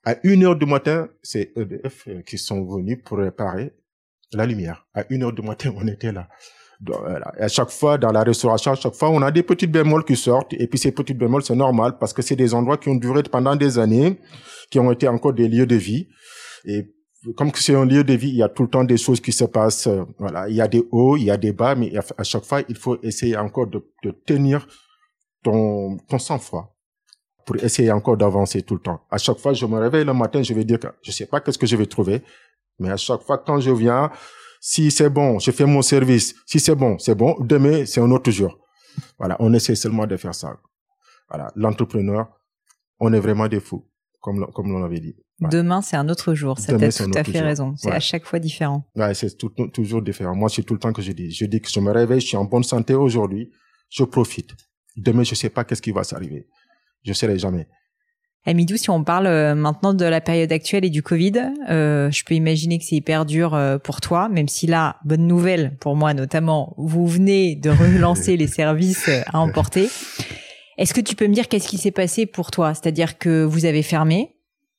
à 0.05 0.16
une 0.23 0.44
heure 0.44 0.57
du 0.57 0.66
matin, 0.66 1.09
c'est 1.23 1.53
EDF 1.57 2.09
euh, 2.09 2.20
qui 2.23 2.37
sont 2.37 2.62
venus 2.64 2.99
pour 3.03 3.18
réparer 3.18 3.73
la 4.33 4.47
lumière. 4.47 4.87
À 4.95 5.05
une 5.11 5.23
heure 5.23 5.33
du 5.33 5.43
matin, 5.43 5.73
on 5.77 5.87
était 5.87 6.12
là. 6.12 6.29
À 7.38 7.49
chaque 7.49 7.71
fois, 7.71 7.99
dans 7.99 8.11
la 8.11 8.23
restauration, 8.23 8.73
à 8.73 8.75
chaque 8.75 8.95
fois, 8.95 9.11
on 9.11 9.21
a 9.23 9.31
des 9.31 9.43
petites 9.43 9.71
bémols 9.71 10.05
qui 10.05 10.16
sortent. 10.16 10.55
Et 10.55 10.66
puis, 10.66 10.79
ces 10.79 10.93
petites 10.93 11.19
bémols, 11.19 11.43
c'est 11.43 11.55
normal 11.55 11.99
parce 11.99 12.12
que 12.12 12.23
c'est 12.23 12.37
des 12.37 12.55
endroits 12.55 12.79
qui 12.79 12.88
ont 12.88 12.95
duré 12.95 13.23
pendant 13.23 13.55
des 13.55 13.79
années, 13.79 14.19
qui 14.71 14.79
ont 14.79 14.90
été 14.90 15.07
encore 15.07 15.35
des 15.35 15.49
lieux 15.49 15.66
de 15.66 15.77
vie. 15.77 16.09
Et 16.64 16.87
comme 17.37 17.51
c'est 17.55 17.75
un 17.75 17.85
lieu 17.85 18.03
de 18.03 18.14
vie, 18.14 18.31
il 18.31 18.37
y 18.37 18.43
a 18.43 18.49
tout 18.49 18.62
le 18.62 18.71
temps 18.71 18.85
des 18.85 18.97
choses 18.97 19.21
qui 19.21 19.33
se 19.33 19.45
passent. 19.45 19.88
Voilà, 20.19 20.49
il 20.49 20.55
y 20.55 20.62
a 20.62 20.69
des 20.69 20.83
hauts, 20.90 21.19
il 21.19 21.25
y 21.25 21.31
a 21.31 21.37
des 21.37 21.53
bas, 21.53 21.75
mais 21.75 21.93
à 22.16 22.25
chaque 22.25 22.45
fois, 22.45 22.62
il 22.66 22.77
faut 22.77 22.99
essayer 23.03 23.37
encore 23.37 23.66
de, 23.66 23.85
de 24.03 24.12
tenir 24.12 24.66
ton, 25.43 25.99
ton 26.09 26.19
sang-froid 26.19 26.77
pour 27.45 27.57
essayer 27.57 27.90
encore 27.90 28.16
d'avancer 28.16 28.62
tout 28.62 28.75
le 28.75 28.81
temps. 28.81 29.01
À 29.11 29.19
chaque 29.19 29.38
fois, 29.38 29.53
je 29.53 29.66
me 29.66 29.79
réveille 29.79 30.05
le 30.05 30.14
matin, 30.14 30.43
je 30.43 30.55
vais 30.55 30.64
dire 30.64 30.79
que 30.79 30.87
je 31.03 31.11
sais 31.11 31.27
pas 31.27 31.40
qu'est-ce 31.40 31.59
que 31.59 31.66
je 31.66 31.77
vais 31.77 31.87
trouver, 31.87 32.23
mais 32.81 32.90
à 32.90 32.97
chaque 32.97 33.23
fois, 33.23 33.38
quand 33.38 33.61
je 33.61 33.71
viens, 33.71 34.11
si 34.61 34.90
c'est 34.90 35.09
bon, 35.11 35.38
je 35.38 35.51
fais 35.53 35.66
mon 35.66 35.83
service. 35.83 36.35
Si 36.47 36.59
c'est 36.61 36.75
bon, 36.75 36.99
c'est 36.99 37.14
bon. 37.14 37.37
Demain, 37.40 37.87
c'est 37.87 38.01
un 38.01 38.11
autre 38.11 38.31
jour. 38.31 38.59
Voilà, 39.19 39.37
on 39.38 39.53
essaie 39.55 39.77
seulement 39.77 40.07
de 40.07 40.16
faire 40.16 40.35
ça. 40.35 40.57
Voilà, 41.29 41.53
l'entrepreneur, 41.55 42.29
on 42.99 43.12
est 43.12 43.21
vraiment 43.21 43.47
des 43.49 43.61
fous, 43.61 43.87
comme, 44.21 44.40
l'on- 44.40 44.49
comme 44.49 44.71
l'on 44.73 44.83
avait 44.85 45.01
dit. 45.01 45.14
Ouais. 45.40 45.49
Demain, 45.49 45.81
c'est 45.81 45.97
un 45.97 46.09
autre 46.11 46.35
jour. 46.35 46.59
Ça 46.59 46.73
un 46.75 46.79
tout 46.79 46.85
à 46.85 47.25
fait 47.25 47.33
jour. 47.33 47.43
raison. 47.43 47.75
C'est 47.77 47.88
Ouais. 47.88 47.95
à 47.97 48.01
chaque 48.01 48.27
fois 48.27 48.38
différent. 48.38 48.85
Ouais, 48.95 49.14
c'est 49.14 49.35
toujours 49.73 50.03
différent. 50.03 50.35
Moi, 50.35 50.51
c'est 50.51 50.62
tout 50.62 50.75
le 50.75 50.81
temps 50.81 50.93
que 50.93 51.01
je 51.01 51.12
dis. 51.12 51.31
Je 51.31 51.47
dis 51.47 51.61
que 51.62 51.71
je 51.71 51.81
me 51.81 51.90
réveille, 51.93 52.21
je 52.21 52.27
suis 52.27 52.37
en 52.37 52.45
bonne 52.45 52.64
santé 52.64 52.95
aujourd'hui, 52.95 53.51
je 53.88 54.05
profite. 54.05 54.51
Demain, 54.97 55.23
je 55.23 55.35
sais 55.35 55.49
pas 55.49 55.64
qu'est-ce 55.64 55.81
qui 55.81 55.93
va 55.93 56.05
s'arriver. 56.05 56.47
Je 57.05 57.12
saurai 57.14 57.38
jamais. 57.38 57.66
Amidou, 58.46 58.79
si 58.79 58.88
on 58.88 59.05
parle 59.05 59.26
euh, 59.26 59.55
maintenant 59.55 59.92
de 59.92 60.05
la 60.05 60.22
période 60.22 60.50
actuelle 60.50 60.87
et 60.87 60.90
du 60.90 61.03
Covid, 61.03 61.53
euh, 61.68 62.11
je 62.11 62.24
peux 62.24 62.35
imaginer 62.35 62.79
que 62.79 62.85
c'est 62.87 62.96
hyper 62.96 63.26
dur 63.26 63.55
euh, 63.55 63.76
pour 63.76 64.00
toi, 64.00 64.31
même 64.31 64.48
si 64.48 64.66
là, 64.66 64.96
bonne 65.05 65.26
nouvelle 65.26 65.76
pour 65.79 65.94
moi 65.94 66.14
notamment, 66.14 66.74
vous 66.79 67.07
venez 67.07 67.55
de 67.55 67.68
relancer 67.70 68.38
les 68.38 68.46
services 68.46 69.09
euh, 69.09 69.20
à 69.26 69.40
emporter. 69.40 69.90
Est-ce 70.79 70.94
que 70.94 71.03
tu 71.03 71.16
peux 71.16 71.29
me 71.29 71.35
dire 71.35 71.48
qu'est-ce 71.48 71.68
qui 71.68 71.76
s'est 71.76 71.90
passé 71.90 72.24
pour 72.24 72.50
toi? 72.50 72.72
C'est-à-dire 72.72 73.18
que 73.18 73.44
vous 73.44 73.66
avez 73.66 73.83
fermé 73.83 74.37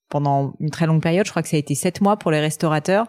pendant 0.10 0.54
une 0.60 0.71
très 0.71 0.88
longue 0.88 1.02
période, 1.02 1.26
je 1.26 1.32
crois 1.32 1.43
que 1.43 1.47
ça 1.47 1.56
a 1.56 1.60
été 1.60 1.76
sept 1.76 2.02
mois 2.02 2.17
pour 2.17 2.32
les 2.32 2.39
restaurateurs. 2.39 3.06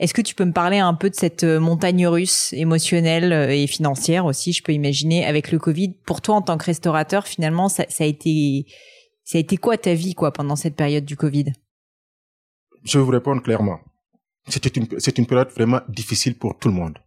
Est-ce 0.00 0.12
que 0.12 0.20
tu 0.20 0.34
peux 0.34 0.44
me 0.44 0.52
parler 0.52 0.78
un 0.78 0.92
peu 0.92 1.08
de 1.08 1.14
cette 1.14 1.44
montagne 1.44 2.06
russe 2.06 2.52
émotionnelle 2.52 3.32
et 3.50 3.66
financière 3.66 4.26
aussi, 4.26 4.52
je 4.52 4.62
peux 4.62 4.72
imaginer, 4.72 5.24
avec 5.24 5.52
le 5.52 5.58
Covid? 5.58 5.94
Pour 6.04 6.20
toi, 6.20 6.34
en 6.34 6.42
tant 6.42 6.58
que 6.58 6.66
restaurateur, 6.66 7.26
finalement, 7.26 7.70
ça, 7.70 7.84
ça 7.88 8.04
a 8.04 8.06
été 8.06 8.66
ça 9.24 9.38
a 9.38 9.40
été 9.40 9.56
quoi 9.56 9.76
ta 9.78 9.94
vie 9.94 10.14
quoi 10.14 10.32
pendant 10.32 10.56
cette 10.56 10.76
période 10.76 11.04
du 11.04 11.16
Covid? 11.16 11.52
Je 12.84 12.98
vais 12.98 13.04
vous 13.04 13.10
répondre 13.10 13.42
clairement. 13.42 13.80
C'était 14.48 14.68
une, 14.68 14.86
c'est 15.00 15.16
une 15.18 15.26
période 15.26 15.50
vraiment 15.50 15.80
difficile 15.88 16.38
pour 16.38 16.58
tout 16.58 16.68
le 16.68 16.74
monde. 16.74 16.98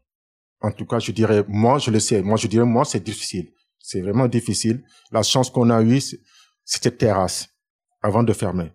En 0.62 0.72
tout 0.72 0.86
cas, 0.88 0.98
je 0.98 1.12
dirais, 1.12 1.44
moi, 1.48 1.78
je 1.78 1.92
le 1.92 2.00
sais. 2.00 2.24
Moi, 2.24 2.38
je 2.38 2.48
dirais, 2.48 2.66
moi, 2.66 2.84
c'est 2.84 3.04
difficile. 3.04 3.52
C'est 3.80 4.02
vraiment 4.02 4.28
difficile. 4.28 4.84
La 5.12 5.22
chance 5.22 5.52
qu'on 5.52 5.70
a 5.70 5.82
eue, 5.84 6.02
c'est- 6.02 6.98
terrasse 6.98 7.48
avant 8.02 8.24
de 8.24 8.34
fermer. 8.34 8.72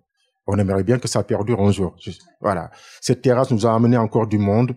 On 0.47 0.57
aimerait 0.59 0.85
bien 0.85 0.99
que 0.99 1.09
ça 1.09 1.23
perdure 1.25 1.61
un 1.61 1.73
jour. 1.73 1.97
Voilà. 2.41 2.71
Cette 3.01 3.21
terrasse 3.23 3.51
nous 3.51 3.67
a 3.67 3.75
amené 3.75 3.97
encore 3.97 4.29
du 4.29 4.39
monde. 4.39 4.77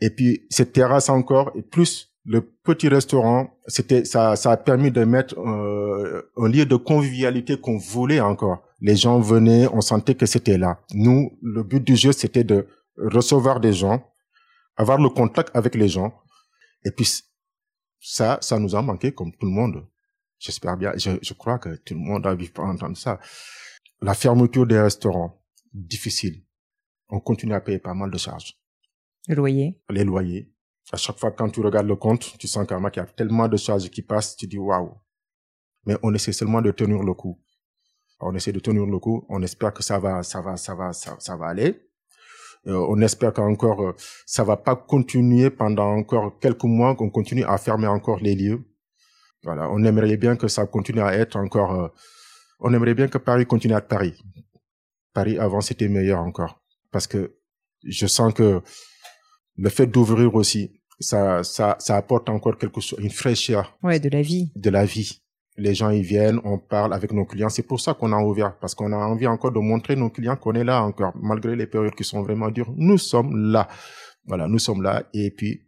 Et 0.00 0.10
puis, 0.10 0.46
cette 0.50 0.72
terrasse 0.72 1.08
encore, 1.08 1.50
et 1.56 1.62
plus 1.62 2.13
le 2.24 2.40
petit 2.40 2.88
restaurant, 2.88 3.50
c'était, 3.66 4.04
ça, 4.04 4.34
ça 4.36 4.52
a 4.52 4.56
permis 4.56 4.90
de 4.90 5.04
mettre 5.04 5.38
euh, 5.38 6.30
un 6.36 6.48
lieu 6.48 6.64
de 6.64 6.76
convivialité 6.76 7.60
qu'on 7.60 7.76
voulait 7.76 8.20
encore. 8.20 8.62
Les 8.80 8.96
gens 8.96 9.20
venaient, 9.20 9.66
on 9.72 9.80
sentait 9.82 10.14
que 10.14 10.24
c'était 10.24 10.56
là. 10.56 10.80
Nous, 10.94 11.38
le 11.42 11.62
but 11.62 11.84
du 11.84 11.96
jeu, 11.96 12.12
c'était 12.12 12.44
de 12.44 12.66
recevoir 12.96 13.60
des 13.60 13.72
gens, 13.72 14.02
avoir 14.76 14.98
le 14.98 15.10
contact 15.10 15.54
avec 15.54 15.74
les 15.74 15.88
gens. 15.88 16.14
Et 16.84 16.90
puis, 16.90 17.08
ça, 18.00 18.38
ça 18.40 18.58
nous 18.58 18.74
a 18.74 18.80
manqué 18.80 19.12
comme 19.12 19.32
tout 19.32 19.46
le 19.46 19.52
monde. 19.52 19.86
J'espère 20.38 20.76
bien, 20.76 20.92
je, 20.96 21.10
je 21.20 21.34
crois 21.34 21.58
que 21.58 21.76
tout 21.76 21.94
le 21.94 22.00
monde 22.00 22.26
a 22.26 22.34
vu 22.34 22.48
pas 22.48 22.62
entendre 22.62 22.96
ça. 22.96 23.20
La 24.00 24.14
fermeture 24.14 24.66
des 24.66 24.80
restaurants, 24.80 25.42
difficile. 25.72 26.42
On 27.08 27.20
continue 27.20 27.54
à 27.54 27.60
payer 27.60 27.78
pas 27.78 27.94
mal 27.94 28.10
de 28.10 28.18
charges. 28.18 28.58
Le 29.28 29.36
loyer 29.36 29.80
Les 29.90 30.04
loyers. 30.04 30.53
À 30.92 30.96
chaque 30.96 31.18
fois, 31.18 31.30
quand 31.30 31.48
tu 31.50 31.60
regardes 31.60 31.86
le 31.88 31.96
compte, 31.96 32.36
tu 32.38 32.46
sens 32.46 32.66
qu'il 32.66 32.76
y 32.96 33.00
a 33.00 33.06
tellement 33.06 33.48
de 33.48 33.56
charges 33.56 33.88
qui 33.90 34.02
passent, 34.02 34.36
tu 34.36 34.46
dis 34.46 34.58
waouh. 34.58 34.92
Mais 35.86 35.96
on 36.02 36.14
essaie 36.14 36.32
seulement 36.32 36.62
de 36.62 36.70
tenir 36.70 37.02
le 37.02 37.14
coup. 37.14 37.40
On 38.20 38.34
essaie 38.34 38.52
de 38.52 38.60
tenir 38.60 38.86
le 38.86 38.98
coup. 38.98 39.24
On 39.28 39.42
espère 39.42 39.72
que 39.72 39.82
ça 39.82 39.98
va, 39.98 40.22
ça 40.22 40.40
va, 40.40 40.56
ça 40.56 40.74
va, 40.74 40.92
ça 40.92 41.36
va 41.36 41.46
aller. 41.46 41.84
Euh, 42.66 42.86
on 42.88 43.00
espère 43.02 43.32
qu'encore, 43.32 43.82
euh, 43.82 43.94
ça 44.24 44.42
va 44.42 44.56
pas 44.56 44.74
continuer 44.74 45.50
pendant 45.50 45.94
encore 45.96 46.38
quelques 46.38 46.64
mois, 46.64 46.94
qu'on 46.94 47.10
continue 47.10 47.44
à 47.44 47.58
fermer 47.58 47.86
encore 47.86 48.20
les 48.20 48.34
lieux. 48.34 48.64
Voilà. 49.42 49.68
On 49.70 49.84
aimerait 49.84 50.16
bien 50.16 50.36
que 50.36 50.48
ça 50.48 50.66
continue 50.66 51.02
à 51.02 51.14
être 51.14 51.36
encore, 51.36 51.72
euh, 51.72 51.88
on 52.60 52.72
aimerait 52.72 52.94
bien 52.94 53.08
que 53.08 53.18
Paris 53.18 53.44
continue 53.44 53.74
à 53.74 53.78
être 53.78 53.88
Paris. 53.88 54.14
Paris 55.12 55.38
avant 55.38 55.60
c'était 55.60 55.88
meilleur 55.88 56.20
encore. 56.20 56.62
Parce 56.90 57.06
que 57.06 57.36
je 57.84 58.06
sens 58.06 58.32
que 58.32 58.62
le 59.56 59.68
fait 59.70 59.86
d'ouvrir 59.86 60.34
aussi, 60.34 60.80
ça, 61.00 61.42
ça, 61.42 61.76
ça 61.78 61.96
apporte 61.96 62.28
encore 62.28 62.56
quelque 62.58 62.80
chose, 62.80 62.98
une 63.00 63.10
fraîcheur 63.10 63.76
Ouais, 63.82 63.98
de 64.00 64.08
la 64.08 64.22
vie. 64.22 64.52
de 64.56 64.70
la 64.70 64.84
vie. 64.84 65.20
Les 65.56 65.74
gens, 65.74 65.90
ils 65.90 66.02
viennent, 66.02 66.40
on 66.44 66.58
parle 66.58 66.92
avec 66.94 67.12
nos 67.12 67.24
clients. 67.24 67.48
C'est 67.48 67.62
pour 67.62 67.80
ça 67.80 67.94
qu'on 67.94 68.12
a 68.12 68.18
ouvert, 68.20 68.58
parce 68.58 68.74
qu'on 68.74 68.92
a 68.92 68.96
envie 68.96 69.26
encore 69.28 69.52
de 69.52 69.60
montrer 69.60 69.94
nos 69.94 70.10
clients 70.10 70.36
qu'on 70.36 70.54
est 70.54 70.64
là 70.64 70.82
encore, 70.82 71.12
malgré 71.16 71.54
les 71.54 71.66
périodes 71.68 71.94
qui 71.94 72.02
sont 72.04 72.22
vraiment 72.22 72.50
dures. 72.50 72.72
Nous 72.76 72.98
sommes 72.98 73.36
là. 73.52 73.68
Voilà, 74.24 74.48
nous 74.48 74.58
sommes 74.58 74.82
là. 74.82 75.04
Et 75.14 75.30
puis, 75.30 75.62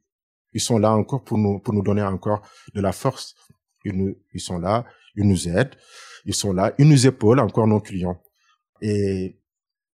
ils 0.53 0.61
sont 0.61 0.79
là 0.79 0.93
encore 0.93 1.23
pour 1.23 1.39
nous, 1.39 1.61
pour 1.61 1.73
nous 1.75 1.83
donner 1.83 2.03
encore 2.03 2.43
de 2.75 2.81
la 2.81 2.91
force. 2.93 3.37
Ils, 3.85 3.93
nous, 3.93 4.17
ils 4.35 4.41
sont 4.41 4.59
là, 4.59 4.85
ils 5.15 5.25
nous 5.29 5.49
aident, 5.49 5.77
ils 6.25 6.35
sont 6.35 6.53
là, 6.53 6.73
ils 6.79 6.89
nous 6.89 7.07
épaulent 7.07 7.39
encore 7.39 7.69
nos 7.69 7.81
clients. 7.81 8.21
Et 8.83 9.39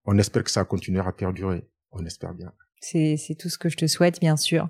on 0.06 0.16
espère 0.18 0.42
que 0.44 0.50
ça 0.50 0.64
continuera 0.64 1.10
à 1.10 1.12
perdurer. 1.12 1.68
On 1.90 2.02
espère 2.06 2.32
bien. 2.32 2.50
C'est 2.84 3.36
tout 3.38 3.48
ce 3.48 3.58
que 3.58 3.68
je 3.68 3.76
te 3.76 3.86
souhaite, 3.86 4.20
bien 4.20 4.36
sûr. 4.36 4.68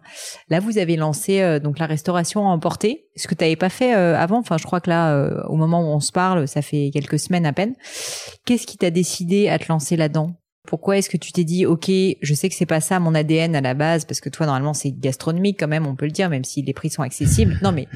Là, 0.51 0.61
vous 0.61 0.77
avez 0.77 0.97
lancé 0.97 1.41
euh, 1.41 1.59
donc 1.59 1.79
la 1.79 1.87
restauration 1.87 2.47
à 2.47 2.51
emporter, 2.51 3.07
ce 3.17 3.27
que 3.27 3.35
tu 3.35 3.43
n'avais 3.43 3.57
pas 3.57 3.71
fait 3.71 3.95
euh, 3.95 4.17
avant. 4.19 4.39
Enfin, 4.39 4.59
je 4.59 4.65
crois 4.65 4.83
que 4.83 4.91
là, 4.91 5.15
euh, 5.15 5.43
au 5.49 5.57
moment 5.57 5.81
où 5.81 5.95
on 5.95 6.01
se 6.01 6.13
parle, 6.13 6.47
ça 6.47 6.61
fait 6.61 6.91
quelques 6.93 7.19
semaines 7.19 7.47
à 7.47 7.55
peine. 7.55 7.75
Qu'est-ce 8.45 8.67
qui 8.67 8.77
t'a 8.77 8.91
décidé 8.91 9.49
à 9.49 9.59
te 9.59 9.67
lancer 9.69 9.97
là-dedans? 9.97 10.37
Pourquoi 10.69 10.97
est-ce 10.97 11.11
que 11.11 11.17
tu 11.17 11.33
t'es 11.33 11.43
dit, 11.43 11.67
ok, 11.67 11.91
je 11.91 12.35
sais 12.35 12.49
que 12.49 12.55
c'est 12.55 12.67
pas 12.67 12.81
ça 12.81 13.01
mon 13.01 13.17
ADN 13.17 13.57
à 13.57 13.61
la 13.61 13.75
base, 13.75 14.05
parce 14.05 14.21
que 14.21 14.29
toi, 14.29 14.47
normalement, 14.47 14.75
c'est 14.75 14.93
gastronomique 14.93 15.59
quand 15.59 15.67
même, 15.67 15.89
on 15.89 15.97
peut 15.97 16.05
le 16.07 16.13
dire, 16.13 16.31
même 16.31 16.45
si 16.45 16.63
les 16.63 16.73
prix 16.73 16.89
sont 16.89 17.03
accessibles. 17.03 17.59
Non, 17.63 17.73
mais 17.73 17.89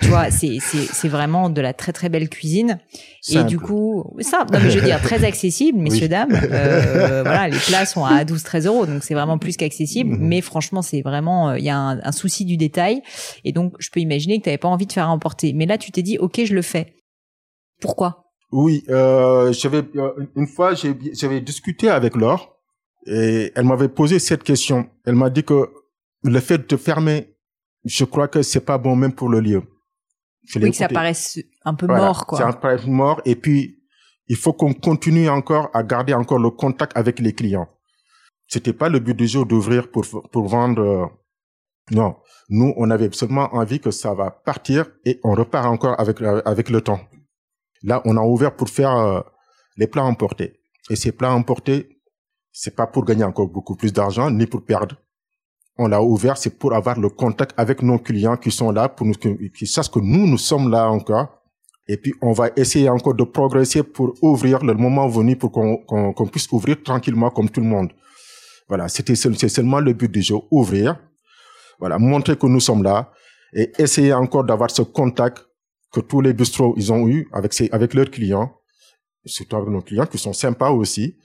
tu 0.00 0.08
vois, 0.08 0.30
c'est 0.30 0.56
c'est 0.60 1.08
vraiment 1.08 1.50
de 1.50 1.60
la 1.60 1.74
très 1.74 1.92
très 1.92 2.08
belle 2.08 2.30
cuisine. 2.30 2.78
Et 3.30 3.44
du 3.44 3.58
coup, 3.58 4.16
ça, 4.20 4.46
non, 4.50 4.58
mais 4.62 4.70
je 4.70 4.78
veux 4.78 4.84
dire 4.84 5.02
très 5.02 5.22
accessible, 5.24 5.78
messieurs 5.78 6.02
Oui. 6.04 6.08
dames. 6.08 6.40
Euh, 6.54 7.22
voilà, 7.24 7.48
les 7.48 7.58
plats 7.58 7.84
sont 7.84 8.04
à 8.04 8.24
12-13 8.24 8.66
euros, 8.66 8.86
donc 8.86 9.02
c'est 9.02 9.14
vraiment 9.14 9.38
plus 9.38 9.56
qu'accessible. 9.56 10.10
Mhm. 10.10 10.18
Mais 10.20 10.40
franchement, 10.40 10.82
c'est 10.82 11.02
vraiment, 11.02 11.50
euh, 11.50 11.58
il 11.58 11.64
y 11.64 11.70
a 11.70 11.76
un, 11.76 12.00
un 12.02 12.12
souci 12.12 12.44
du 12.44 12.56
détail. 12.56 13.02
Et 13.44 13.52
donc, 13.52 13.74
je 13.80 13.90
peux 13.90 14.00
imaginer 14.00 14.38
que 14.38 14.44
tu 14.44 14.48
n'avais 14.48 14.58
pas 14.58 14.68
envie 14.68 14.86
de 14.86 14.92
faire 14.92 15.10
emporter. 15.10 15.52
Mais 15.52 15.66
là, 15.66 15.76
tu 15.78 15.90
t'es 15.90 16.02
dit, 16.02 16.16
ok, 16.18 16.42
je 16.44 16.54
le 16.54 16.62
fais. 16.62 16.94
Pourquoi? 17.80 18.23
Oui, 18.62 18.84
euh, 18.88 19.52
j'avais 19.52 19.82
euh, 19.96 20.12
une 20.36 20.46
fois 20.46 20.74
j'ai- 20.74 20.96
j'avais 21.20 21.40
discuté 21.40 21.88
avec 21.98 22.14
Laure 22.14 22.42
et 23.06 23.50
elle 23.56 23.64
m'avait 23.70 23.88
posé 24.00 24.18
cette 24.28 24.44
question. 24.50 24.78
Elle 25.04 25.16
m'a 25.22 25.28
dit 25.36 25.42
que 25.50 25.58
le 26.22 26.40
fait 26.48 26.62
de 26.70 26.76
fermer, 26.76 27.18
je 27.84 28.04
crois 28.12 28.28
que 28.28 28.40
c'est 28.42 28.64
pas 28.70 28.78
bon 28.78 28.94
même 29.02 29.12
pour 29.12 29.28
le 29.28 29.40
lieu. 29.40 29.62
oui, 30.66 30.70
que 30.70 30.76
ça 30.76 30.88
paraisse 30.94 31.38
un 31.64 31.74
peu 31.74 31.86
mort, 32.02 32.26
quoi. 32.26 32.38
Ça 32.38 32.52
paraît 32.52 32.86
mort. 32.86 33.20
Et 33.24 33.34
puis, 33.34 33.60
il 34.28 34.36
faut 34.36 34.52
qu'on 34.52 34.72
continue 34.72 35.28
encore 35.28 35.66
à 35.74 35.82
garder 35.82 36.14
encore 36.14 36.38
le 36.38 36.50
contact 36.50 36.92
avec 36.96 37.18
les 37.18 37.32
clients. 37.32 37.68
C'était 38.46 38.72
pas 38.74 38.88
le 38.88 38.98
but 39.00 39.16
du 39.16 39.26
jeu 39.26 39.44
d'ouvrir 39.44 39.90
pour, 39.90 40.04
pour 40.32 40.46
vendre. 40.46 40.82
Euh, 40.82 41.06
non. 41.90 42.10
Nous, 42.50 42.72
on 42.76 42.90
avait 42.90 43.10
seulement 43.12 43.48
envie 43.54 43.80
que 43.80 43.90
ça 43.90 44.14
va 44.14 44.30
partir 44.30 44.86
et 45.04 45.18
on 45.24 45.32
repart 45.34 45.66
encore 45.66 45.98
avec, 45.98 46.20
avec 46.22 46.68
le 46.70 46.80
temps. 46.82 47.00
Là, 47.84 48.00
on 48.06 48.16
a 48.16 48.22
ouvert 48.22 48.56
pour 48.56 48.68
faire 48.68 48.96
euh, 48.96 49.20
les 49.76 49.86
plats 49.86 50.04
emportés. 50.04 50.54
Et 50.90 50.96
ces 50.96 51.12
plats 51.12 51.32
emportés, 51.32 52.00
c'est 52.50 52.74
pas 52.74 52.86
pour 52.86 53.04
gagner 53.04 53.24
encore 53.24 53.48
beaucoup 53.48 53.76
plus 53.76 53.92
d'argent, 53.92 54.30
ni 54.30 54.46
pour 54.46 54.64
perdre. 54.64 54.96
On 55.76 55.88
l'a 55.88 56.00
ouvert, 56.02 56.38
c'est 56.38 56.58
pour 56.58 56.72
avoir 56.72 56.98
le 56.98 57.08
contact 57.10 57.52
avec 57.58 57.82
nos 57.82 57.98
clients 57.98 58.36
qui 58.36 58.50
sont 58.50 58.70
là, 58.70 58.88
pour 58.88 59.06
nous, 59.06 59.14
qui 59.14 59.66
sachent 59.66 59.90
que 59.90 59.98
nous, 59.98 60.26
nous 60.26 60.38
sommes 60.38 60.70
là 60.70 60.88
encore. 60.88 61.42
Et 61.86 61.98
puis, 61.98 62.14
on 62.22 62.32
va 62.32 62.50
essayer 62.56 62.88
encore 62.88 63.14
de 63.14 63.24
progresser 63.24 63.82
pour 63.82 64.14
ouvrir 64.22 64.64
le 64.64 64.72
moment 64.74 65.06
venu 65.08 65.36
pour 65.36 65.52
qu'on 65.52 66.28
puisse 66.30 66.50
ouvrir 66.52 66.82
tranquillement 66.82 67.30
comme 67.30 67.50
tout 67.50 67.60
le 67.60 67.66
monde. 67.66 67.92
Voilà, 68.68 68.88
c'était 68.88 69.14
c'est 69.14 69.48
seulement 69.48 69.80
le 69.80 69.92
but 69.92 70.10
du 70.10 70.22
jeu, 70.22 70.36
ouvrir, 70.50 70.98
voilà, 71.78 71.98
montrer 71.98 72.36
que 72.36 72.46
nous 72.46 72.60
sommes 72.60 72.82
là 72.82 73.10
et 73.52 73.70
essayer 73.78 74.14
encore 74.14 74.44
d'avoir 74.44 74.70
ce 74.70 74.80
contact 74.80 75.46
que 75.94 76.00
tous 76.00 76.20
les 76.20 76.32
bistrots 76.32 76.74
ils 76.76 76.92
ont 76.92 77.06
eu 77.08 77.28
avec 77.32 77.50
avec 77.72 77.94
leurs 77.94 78.10
clients, 78.10 78.50
surtout 79.24 79.56
avec 79.56 79.68
nos 79.68 79.80
clients 79.80 80.06
qui 80.06 80.18
sont 80.18 80.32
sympas 80.32 80.70
aussi. 80.70 81.16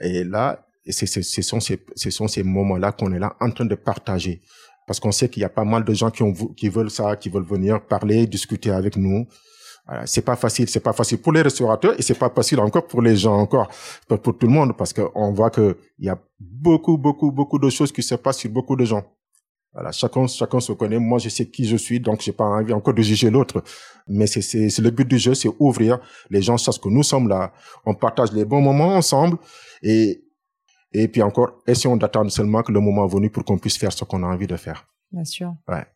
Et 0.00 0.24
là, 0.24 0.64
ce 0.88 1.42
sont 1.42 1.60
ces, 1.60 1.84
ce 1.94 2.10
sont 2.10 2.28
ces 2.28 2.42
moments-là 2.42 2.92
qu'on 2.92 3.12
est 3.12 3.18
là 3.18 3.36
en 3.40 3.50
train 3.50 3.66
de 3.66 3.74
partager. 3.74 4.40
Parce 4.86 4.98
qu'on 4.98 5.12
sait 5.12 5.28
qu'il 5.28 5.42
y 5.42 5.44
a 5.44 5.50
pas 5.50 5.64
mal 5.64 5.84
de 5.84 5.92
gens 5.92 6.10
qui, 6.10 6.22
ont, 6.22 6.32
qui 6.32 6.68
veulent 6.68 6.90
ça, 6.90 7.16
qui 7.16 7.28
veulent 7.28 7.44
venir 7.44 7.84
parler, 7.84 8.26
discuter 8.26 8.70
avec 8.70 8.96
nous. 8.96 9.26
C'est 10.04 10.24
pas 10.24 10.36
facile, 10.36 10.68
c'est 10.68 10.80
pas 10.88 10.92
facile 10.92 11.18
pour 11.18 11.32
les 11.32 11.42
restaurateurs 11.42 11.98
et 11.98 12.02
c'est 12.02 12.18
pas 12.18 12.30
facile 12.30 12.60
encore 12.60 12.86
pour 12.86 13.02
les 13.02 13.16
gens 13.16 13.36
encore, 13.36 13.68
pour, 14.06 14.20
pour 14.22 14.38
tout 14.38 14.46
le 14.46 14.52
monde 14.52 14.76
parce 14.76 14.92
qu'on 14.92 15.32
voit 15.32 15.50
que 15.50 15.76
il 15.98 16.06
y 16.06 16.08
a 16.08 16.18
beaucoup, 16.38 16.96
beaucoup, 16.96 17.32
beaucoup 17.32 17.58
de 17.58 17.68
choses 17.70 17.90
qui 17.90 18.02
se 18.02 18.14
passent 18.14 18.38
sur 18.38 18.50
beaucoup 18.50 18.76
de 18.76 18.84
gens. 18.84 19.04
Voilà, 19.72 19.92
chacun, 19.92 20.26
chacun 20.26 20.58
se 20.60 20.72
connaît. 20.72 20.98
Moi, 20.98 21.18
je 21.18 21.28
sais 21.28 21.46
qui 21.46 21.64
je 21.64 21.76
suis, 21.76 22.00
donc 22.00 22.20
j'ai 22.22 22.32
pas 22.32 22.44
envie 22.44 22.72
encore 22.72 22.94
de 22.94 23.02
juger 23.02 23.30
l'autre. 23.30 23.62
Mais 24.08 24.26
c'est, 24.26 24.42
c'est, 24.42 24.78
le 24.78 24.90
but 24.90 25.06
du 25.06 25.18
jeu, 25.18 25.34
c'est 25.34 25.48
ouvrir. 25.60 26.00
Les 26.28 26.42
gens 26.42 26.58
sachent 26.58 26.80
que 26.80 26.88
nous 26.88 27.04
sommes 27.04 27.28
là. 27.28 27.52
On 27.86 27.94
partage 27.94 28.32
les 28.32 28.44
bons 28.44 28.60
moments 28.60 28.96
ensemble 28.96 29.38
et 29.82 30.24
et 30.92 31.06
puis 31.06 31.22
encore, 31.22 31.62
essayons 31.68 31.96
d'attendre 31.96 32.32
seulement 32.32 32.62
que 32.62 32.72
le 32.72 32.80
moment 32.80 33.06
venu 33.06 33.30
pour 33.30 33.44
qu'on 33.44 33.58
puisse 33.58 33.78
faire 33.78 33.92
ce 33.92 34.04
qu'on 34.04 34.24
a 34.24 34.26
envie 34.26 34.48
de 34.48 34.56
faire. 34.56 34.86
Bien 35.12 35.24
sûr. 35.24 35.54
Ouais. 35.68 35.86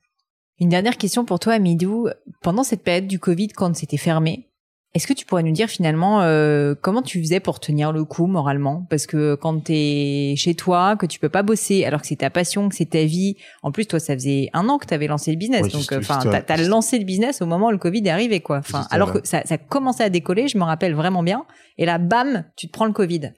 Une 0.61 0.69
dernière 0.69 0.97
question 0.97 1.25
pour 1.25 1.41
toi, 1.41 1.55
Amidou. 1.55 2.09
Pendant 2.43 2.63
cette 2.63 2.85
période 2.85 3.09
du 3.09 3.19
Covid, 3.19 3.49
quand 3.49 3.75
c'était 3.75 3.97
fermé, 3.97 4.51
est-ce 4.95 5.09
que 5.09 5.13
tu 5.13 5.27
pourrais 5.27 5.43
nous 5.43 5.53
dire 5.53 5.69
finalement 5.69 6.23
euh, 6.23 6.77
comment 6.81 7.03
tu 7.03 7.21
faisais 7.21 7.41
pour 7.41 7.59
tenir 7.59 7.91
le 7.91 8.05
coup 8.05 8.27
moralement? 8.27 8.87
Parce 8.89 9.07
que 9.07 9.35
quand 9.35 9.65
tu 9.65 9.73
es 9.73 10.35
chez 10.37 10.55
toi, 10.55 10.97
que 10.97 11.05
tu 11.05 11.19
peux 11.19 11.29
pas 11.29 11.43
bosser, 11.43 11.85
alors 11.85 12.01
que 12.01 12.07
c'est 12.07 12.17
ta 12.17 12.31
passion, 12.31 12.69
que 12.69 12.77
c'est 12.77 12.91
ta 12.91 13.03
vie. 13.03 13.37
En 13.65 13.73
plus, 13.73 13.87
toi, 13.87 13.99
ça 13.99 14.15
faisait 14.15 14.51
un 14.53 14.69
an 14.69 14.79
que 14.79 14.87
tu 14.87 14.95
avais 14.95 15.09
lancé 15.09 15.33
le 15.33 15.37
business, 15.37 15.67
donc 15.69 15.93
enfin, 15.93 16.21
t'as 16.23 16.55
as 16.55 16.63
lancé 16.69 16.99
le 17.01 17.05
business 17.05 17.43
au 17.43 17.47
moment 17.47 17.67
où 17.67 17.73
le 17.73 17.79
Covid 17.79 18.07
est 18.07 18.11
arrivé, 18.11 18.39
quoi. 18.39 18.59
Enfin, 18.59 18.87
alors 18.91 19.13
que 19.13 19.19
ça, 19.25 19.43
ça 19.45 19.59
commençait 19.59 20.05
à 20.05 20.11
décoller, 20.11 20.47
je 20.47 20.59
me 20.59 20.65
rappelle 20.65 20.95
vraiment 20.95 21.25
bien. 21.25 21.45
Et 21.77 21.87
là, 21.87 21.99
bam, 21.99 22.45
tu 22.55 22.69
te 22.69 22.73
prends 22.73 22.87
le 22.87 22.93
Covid. 22.93 23.33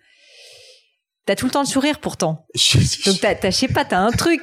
T'as 1.26 1.34
tout 1.34 1.46
le 1.46 1.50
temps 1.50 1.62
le 1.62 1.66
sourire 1.66 1.98
pourtant. 1.98 2.46
Donc 3.04 3.20
t'as, 3.20 3.34
t'as, 3.34 3.50
je 3.50 3.56
sais 3.56 3.66
pas, 3.66 3.84
t'as 3.84 3.98
un 3.98 4.12
truc. 4.12 4.42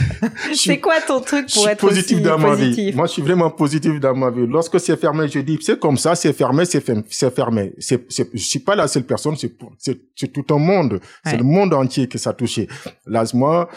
c'est 0.54 0.78
quoi 0.78 1.00
ton 1.00 1.20
truc 1.20 1.52
pour 1.52 1.68
être 1.68 1.80
positif 1.80 2.22
dans 2.22 2.38
ma 2.38 2.54
vie 2.54 2.92
Moi, 2.94 3.08
je 3.08 3.12
suis 3.14 3.22
vraiment 3.22 3.50
positif 3.50 3.98
dans 3.98 4.14
ma 4.14 4.30
vie. 4.30 4.46
Lorsque 4.46 4.78
c'est 4.78 4.96
fermé, 4.96 5.26
je 5.26 5.40
dis 5.40 5.58
c'est 5.60 5.80
comme 5.80 5.98
ça, 5.98 6.14
c'est 6.14 6.32
fermé, 6.32 6.64
c'est 6.66 6.80
fermé, 6.80 7.02
c'est 7.10 7.34
fermé. 7.34 7.72
C'est, 7.78 8.06
c'est, 8.08 8.30
je 8.32 8.44
suis 8.44 8.60
pas 8.60 8.76
la 8.76 8.86
seule 8.86 9.02
personne, 9.02 9.36
c'est, 9.36 9.52
c'est, 9.76 10.00
c'est 10.14 10.32
tout 10.32 10.44
un 10.54 10.58
monde. 10.58 11.00
C'est 11.24 11.36
le 11.36 11.42
monde 11.42 11.74
entier 11.74 12.06
que 12.06 12.16
ça 12.16 12.30
a 12.30 12.32
touché. 12.32 12.68
Là, 13.06 13.24
moi, 13.34 13.68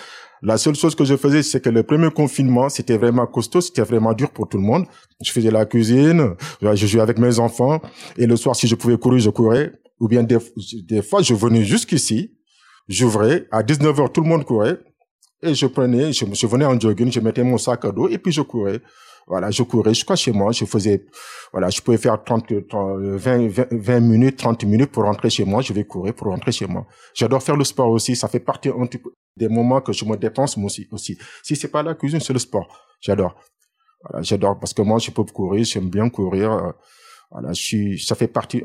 la 0.44 0.60
seule 0.60 0.76
chose 0.76 0.94
que 0.94 1.06
je 1.06 1.16
faisais, 1.16 1.42
c'est 1.42 1.60
que 1.60 1.70
le 1.70 1.82
premier 1.82 2.12
confinement, 2.12 2.70
c'était 2.70 2.98
vraiment 2.98 3.26
costaud, 3.26 3.62
c'était 3.62 3.82
vraiment 3.82 4.14
dur 4.14 4.30
pour 4.30 4.48
tout 4.48 4.58
le 4.58 4.64
monde. 4.64 4.86
Je 5.24 5.32
faisais 5.32 5.50
la 5.50 5.66
cuisine, 5.66 6.36
je 6.62 6.86
jouais 6.86 7.02
avec 7.02 7.18
mes 7.18 7.40
enfants, 7.40 7.82
et 8.16 8.28
le 8.28 8.36
soir, 8.36 8.56
si 8.56 8.68
je 8.68 8.76
pouvais 8.76 8.98
courir, 8.98 9.20
je 9.20 9.32
courais. 9.32 9.72
Ou 10.00 10.08
bien 10.08 10.22
des, 10.22 10.38
des 10.84 11.02
fois, 11.02 11.22
je 11.24 11.34
venais 11.34 11.64
jusqu'ici, 11.64 12.32
j'ouvrais, 12.88 13.48
à 13.52 13.64
19h, 13.64 14.12
tout 14.12 14.22
le 14.22 14.28
monde 14.28 14.46
courait, 14.46 14.78
et 15.42 15.54
je 15.54 15.66
prenais, 15.68 16.14
je, 16.14 16.48
venais 16.48 16.66
en 16.66 16.80
jogging, 16.80 17.12
je 17.12 17.20
mettais 17.20 17.44
mon 17.44 17.58
sac 17.58 17.86
à 17.86 17.92
dos, 17.92 18.08
et 18.10 18.18
puis 18.18 18.32
je 18.32 18.42
courais. 18.42 18.80
Voilà, 19.26 19.52
je 19.52 19.64
courais 19.64 19.94
jusqu'à 19.94 20.18
chez 20.18 20.34
moi, 20.34 20.52
je 20.52 20.66
faisais, 20.66 21.06
voilà, 21.54 21.70
je 21.70 21.82
pouvais 21.82 21.98
faire 21.98 22.22
30, 22.22 22.52
20, 22.52 23.48
20, 23.72 24.00
minutes, 24.02 24.38
30 24.38 24.66
minutes 24.66 24.92
pour 24.92 25.04
rentrer 25.04 25.30
chez 25.30 25.46
moi, 25.46 25.62
je 25.62 25.72
vais 25.72 25.86
courir 25.86 26.14
pour 26.14 26.28
rentrer 26.28 26.52
chez 26.52 26.66
moi. 26.66 26.86
J'adore 27.14 27.42
faire 27.42 27.56
le 27.56 27.64
sport 27.64 27.90
aussi, 27.90 28.16
ça 28.18 28.28
fait 28.28 28.42
partie 28.42 28.70
des 29.38 29.48
moments 29.48 29.80
que 29.82 29.94
je 29.94 30.04
me 30.04 30.18
dépense 30.18 30.58
moi 30.58 30.66
aussi, 30.66 30.88
aussi. 30.92 31.18
Si 31.42 31.56
c'est 31.56 31.70
pas 31.70 31.84
la 31.84 31.96
cuisine, 31.96 32.20
c'est 32.20 32.34
le 32.34 32.40
sport. 32.40 32.68
J'adore. 33.00 33.36
J'adore 34.20 34.60
parce 34.60 34.74
que 34.74 34.82
moi, 34.82 35.00
je 35.00 35.12
peux 35.12 35.24
courir, 35.24 35.64
j'aime 35.64 35.90
bien 35.90 36.10
courir. 36.10 36.74
Euh, 37.34 37.40
voilà, 37.40 37.54
je 37.54 37.62
suis, 37.62 38.00
ça 38.00 38.16
fait 38.16 38.28
partie 38.28 38.62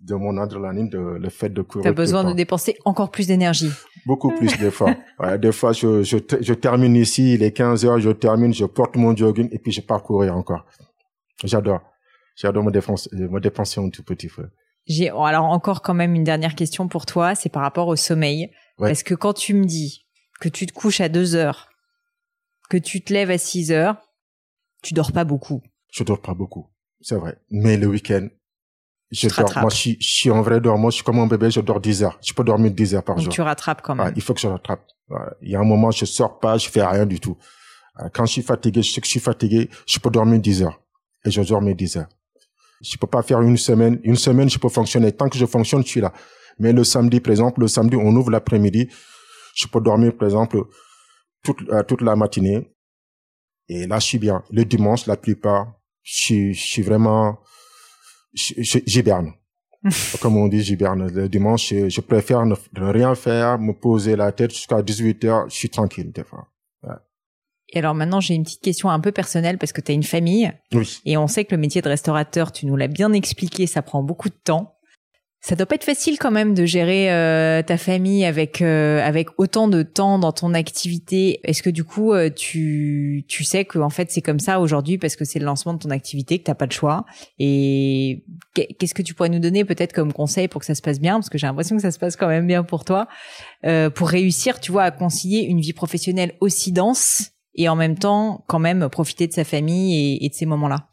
de 0.00 0.14
mon 0.14 0.36
adrénaline, 0.38 0.88
de, 0.88 0.98
le 0.98 1.28
fait 1.28 1.50
de 1.50 1.62
courir. 1.62 1.84
T'as 1.84 1.92
besoin 1.92 2.24
de 2.24 2.32
dépenser 2.32 2.76
encore 2.84 3.10
plus 3.10 3.26
d'énergie. 3.26 3.70
Beaucoup 4.06 4.30
plus 4.30 4.56
des 4.58 4.70
fois. 4.70 4.94
voilà, 5.18 5.38
des 5.38 5.52
fois, 5.52 5.72
je, 5.72 6.02
je, 6.02 6.16
je, 6.40 6.54
termine 6.54 6.96
ici, 6.96 7.34
il 7.34 7.42
est 7.42 7.52
15 7.52 7.84
heures, 7.84 8.00
je 8.00 8.10
termine, 8.10 8.54
je 8.54 8.64
porte 8.64 8.96
mon 8.96 9.14
jogging 9.14 9.48
et 9.52 9.58
puis 9.58 9.72
je 9.72 9.80
pars 9.80 10.02
courir 10.02 10.36
encore. 10.36 10.64
J'adore. 11.44 11.80
J'adore 12.36 12.64
me 12.64 12.70
dépenser, 12.70 13.10
me 13.12 13.40
dépenser 13.40 13.80
un 13.80 13.90
tout 13.90 14.02
petit 14.02 14.28
peu. 14.28 14.48
J'ai, 14.86 15.10
alors 15.10 15.44
encore 15.44 15.82
quand 15.82 15.94
même 15.94 16.14
une 16.14 16.24
dernière 16.24 16.54
question 16.54 16.86
pour 16.88 17.06
toi, 17.06 17.34
c'est 17.34 17.48
par 17.48 17.62
rapport 17.62 17.88
au 17.88 17.96
sommeil. 17.96 18.50
Ouais. 18.78 18.88
Parce 18.88 19.02
que 19.02 19.14
quand 19.14 19.32
tu 19.32 19.54
me 19.54 19.64
dis 19.64 20.06
que 20.40 20.48
tu 20.48 20.66
te 20.66 20.72
couches 20.72 21.00
à 21.00 21.08
2 21.08 21.34
heures, 21.34 21.70
que 22.68 22.76
tu 22.76 23.02
te 23.02 23.12
lèves 23.12 23.30
à 23.30 23.38
6 23.38 23.72
heures, 23.72 23.96
tu 24.82 24.94
dors 24.94 25.12
pas 25.12 25.24
beaucoup. 25.24 25.62
Je 25.90 26.04
dors 26.04 26.20
pas 26.20 26.34
beaucoup. 26.34 26.68
C'est 27.00 27.16
vrai. 27.16 27.36
Mais 27.50 27.76
le 27.76 27.86
week-end, 27.86 28.28
je 29.10 29.28
dors. 29.28 29.52
Moi, 29.60 29.70
je 29.70 29.76
suis, 29.76 29.96
je 30.00 30.08
suis 30.08 30.30
un 30.30 30.42
vrai 30.42 30.60
dormeur. 30.60 30.90
Je 30.90 30.96
suis 30.96 31.04
comme 31.04 31.18
un 31.18 31.26
bébé, 31.26 31.50
je 31.50 31.60
dors 31.60 31.80
10 31.80 32.02
heures. 32.02 32.18
Je 32.22 32.32
peux 32.32 32.42
dormir 32.44 32.70
10 32.72 32.94
heures 32.96 33.04
par 33.04 33.16
Donc 33.16 33.24
jour. 33.24 33.32
tu 33.32 33.40
rattrapes 33.42 33.82
quand 33.82 33.94
même. 33.94 34.12
il 34.16 34.22
faut 34.22 34.34
que 34.34 34.40
je 34.40 34.48
rattrape. 34.48 34.82
Il 35.42 35.50
y 35.50 35.56
a 35.56 35.60
un 35.60 35.64
moment, 35.64 35.90
je 35.90 36.04
sors 36.04 36.38
pas, 36.40 36.58
je 36.58 36.68
fais 36.68 36.84
rien 36.84 37.06
du 37.06 37.20
tout. 37.20 37.36
Quand 38.12 38.26
je 38.26 38.32
suis 38.32 38.42
fatigué, 38.42 38.82
je 38.82 38.92
sais 38.92 39.00
que 39.00 39.06
je 39.06 39.12
suis 39.12 39.20
fatigué, 39.20 39.70
je 39.86 39.98
peux 39.98 40.10
dormir 40.10 40.40
10 40.40 40.62
heures. 40.64 40.80
Et 41.24 41.30
je 41.30 41.40
dors 41.42 41.62
mes 41.62 41.74
10 41.74 41.96
heures. 41.98 42.08
Je 42.82 42.96
peux 42.98 43.06
pas 43.06 43.22
faire 43.22 43.40
une 43.40 43.56
semaine. 43.56 44.00
Une 44.04 44.16
semaine, 44.16 44.50
je 44.50 44.58
peux 44.58 44.68
fonctionner. 44.68 45.12
Tant 45.12 45.28
que 45.28 45.38
je 45.38 45.46
fonctionne, 45.46 45.82
je 45.82 45.88
suis 45.88 46.00
là. 46.00 46.12
Mais 46.58 46.72
le 46.72 46.84
samedi, 46.84 47.20
par 47.20 47.30
exemple, 47.30 47.60
le 47.60 47.68
samedi, 47.68 47.96
on 47.96 48.14
ouvre 48.16 48.30
l'après-midi. 48.30 48.88
Je 49.54 49.66
peux 49.66 49.80
dormir, 49.80 50.14
par 50.16 50.26
exemple, 50.28 50.62
toute, 51.42 51.62
euh, 51.70 51.82
toute 51.84 52.02
la 52.02 52.16
matinée. 52.16 52.70
Et 53.68 53.86
là, 53.86 53.98
je 53.98 54.04
suis 54.06 54.18
bien. 54.18 54.42
Le 54.50 54.64
dimanche, 54.64 55.06
la 55.06 55.16
plupart, 55.16 55.72
je, 56.06 56.52
je 56.52 56.60
suis 56.60 56.82
vraiment, 56.82 57.38
j'hiberne. 58.32 59.32
Comme 60.20 60.36
on 60.36 60.48
dit, 60.48 60.62
j'hiberne. 60.62 61.10
Le 61.12 61.28
dimanche, 61.28 61.68
je, 61.68 61.88
je 61.88 62.00
préfère 62.00 62.46
ne, 62.46 62.54
rien 62.76 63.14
faire, 63.14 63.58
me 63.58 63.72
poser 63.72 64.16
la 64.16 64.32
tête 64.32 64.52
jusqu'à 64.52 64.82
18 64.82 65.24
heures. 65.24 65.48
Je 65.48 65.54
suis 65.54 65.70
tranquille, 65.70 66.12
des 66.12 66.24
fois. 66.24 66.48
Et 67.70 67.80
alors 67.80 67.94
maintenant, 67.94 68.20
j'ai 68.20 68.34
une 68.34 68.44
petite 68.44 68.62
question 68.62 68.90
un 68.90 69.00
peu 69.00 69.10
personnelle 69.10 69.58
parce 69.58 69.72
que 69.72 69.80
tu 69.80 69.90
as 69.90 69.94
une 69.94 70.04
famille. 70.04 70.52
Oui. 70.72 71.00
Et 71.04 71.16
on 71.16 71.26
sait 71.26 71.44
que 71.44 71.52
le 71.52 71.60
métier 71.60 71.82
de 71.82 71.88
restaurateur, 71.88 72.52
tu 72.52 72.64
nous 72.64 72.76
l'as 72.76 72.86
bien 72.86 73.12
expliqué, 73.12 73.66
ça 73.66 73.82
prend 73.82 74.04
beaucoup 74.04 74.28
de 74.28 74.36
temps. 74.44 74.75
Ça 75.46 75.54
doit 75.54 75.66
pas 75.66 75.76
être 75.76 75.84
facile 75.84 76.18
quand 76.18 76.32
même 76.32 76.54
de 76.54 76.64
gérer 76.64 77.12
euh, 77.12 77.62
ta 77.62 77.76
famille 77.76 78.24
avec 78.24 78.60
euh, 78.62 79.00
avec 79.06 79.28
autant 79.38 79.68
de 79.68 79.84
temps 79.84 80.18
dans 80.18 80.32
ton 80.32 80.54
activité. 80.54 81.38
Est-ce 81.44 81.62
que 81.62 81.70
du 81.70 81.84
coup 81.84 82.12
euh, 82.12 82.30
tu 82.34 83.24
tu 83.28 83.44
sais 83.44 83.64
que 83.64 83.78
en 83.78 83.88
fait 83.88 84.10
c'est 84.10 84.22
comme 84.22 84.40
ça 84.40 84.58
aujourd'hui 84.58 84.98
parce 84.98 85.14
que 85.14 85.24
c'est 85.24 85.38
le 85.38 85.44
lancement 85.44 85.74
de 85.74 85.78
ton 85.78 85.90
activité 85.90 86.40
que 86.40 86.42
t'as 86.42 86.56
pas 86.56 86.66
de 86.66 86.72
choix? 86.72 87.04
Et 87.38 88.24
qu'est-ce 88.54 88.92
que 88.92 89.02
tu 89.02 89.14
pourrais 89.14 89.28
nous 89.28 89.38
donner 89.38 89.64
peut-être 89.64 89.92
comme 89.92 90.12
conseil 90.12 90.48
pour 90.48 90.62
que 90.62 90.66
ça 90.66 90.74
se 90.74 90.82
passe 90.82 90.98
bien? 90.98 91.14
Parce 91.14 91.30
que 91.30 91.38
j'ai 91.38 91.46
l'impression 91.46 91.76
que 91.76 91.82
ça 91.82 91.92
se 91.92 92.00
passe 92.00 92.16
quand 92.16 92.26
même 92.26 92.48
bien 92.48 92.64
pour 92.64 92.84
toi 92.84 93.06
pour 93.94 94.08
réussir, 94.08 94.58
tu 94.58 94.72
vois, 94.72 94.82
à 94.82 94.90
concilier 94.90 95.42
une 95.42 95.60
vie 95.60 95.72
professionnelle 95.72 96.32
aussi 96.40 96.72
dense 96.72 97.30
et 97.54 97.68
en 97.68 97.76
même 97.76 97.96
temps 97.96 98.44
quand 98.48 98.58
même 98.58 98.88
profiter 98.88 99.28
de 99.28 99.32
sa 99.32 99.44
famille 99.44 99.94
et, 99.94 100.24
et 100.24 100.28
de 100.28 100.34
ces 100.34 100.46
moments-là. 100.46 100.88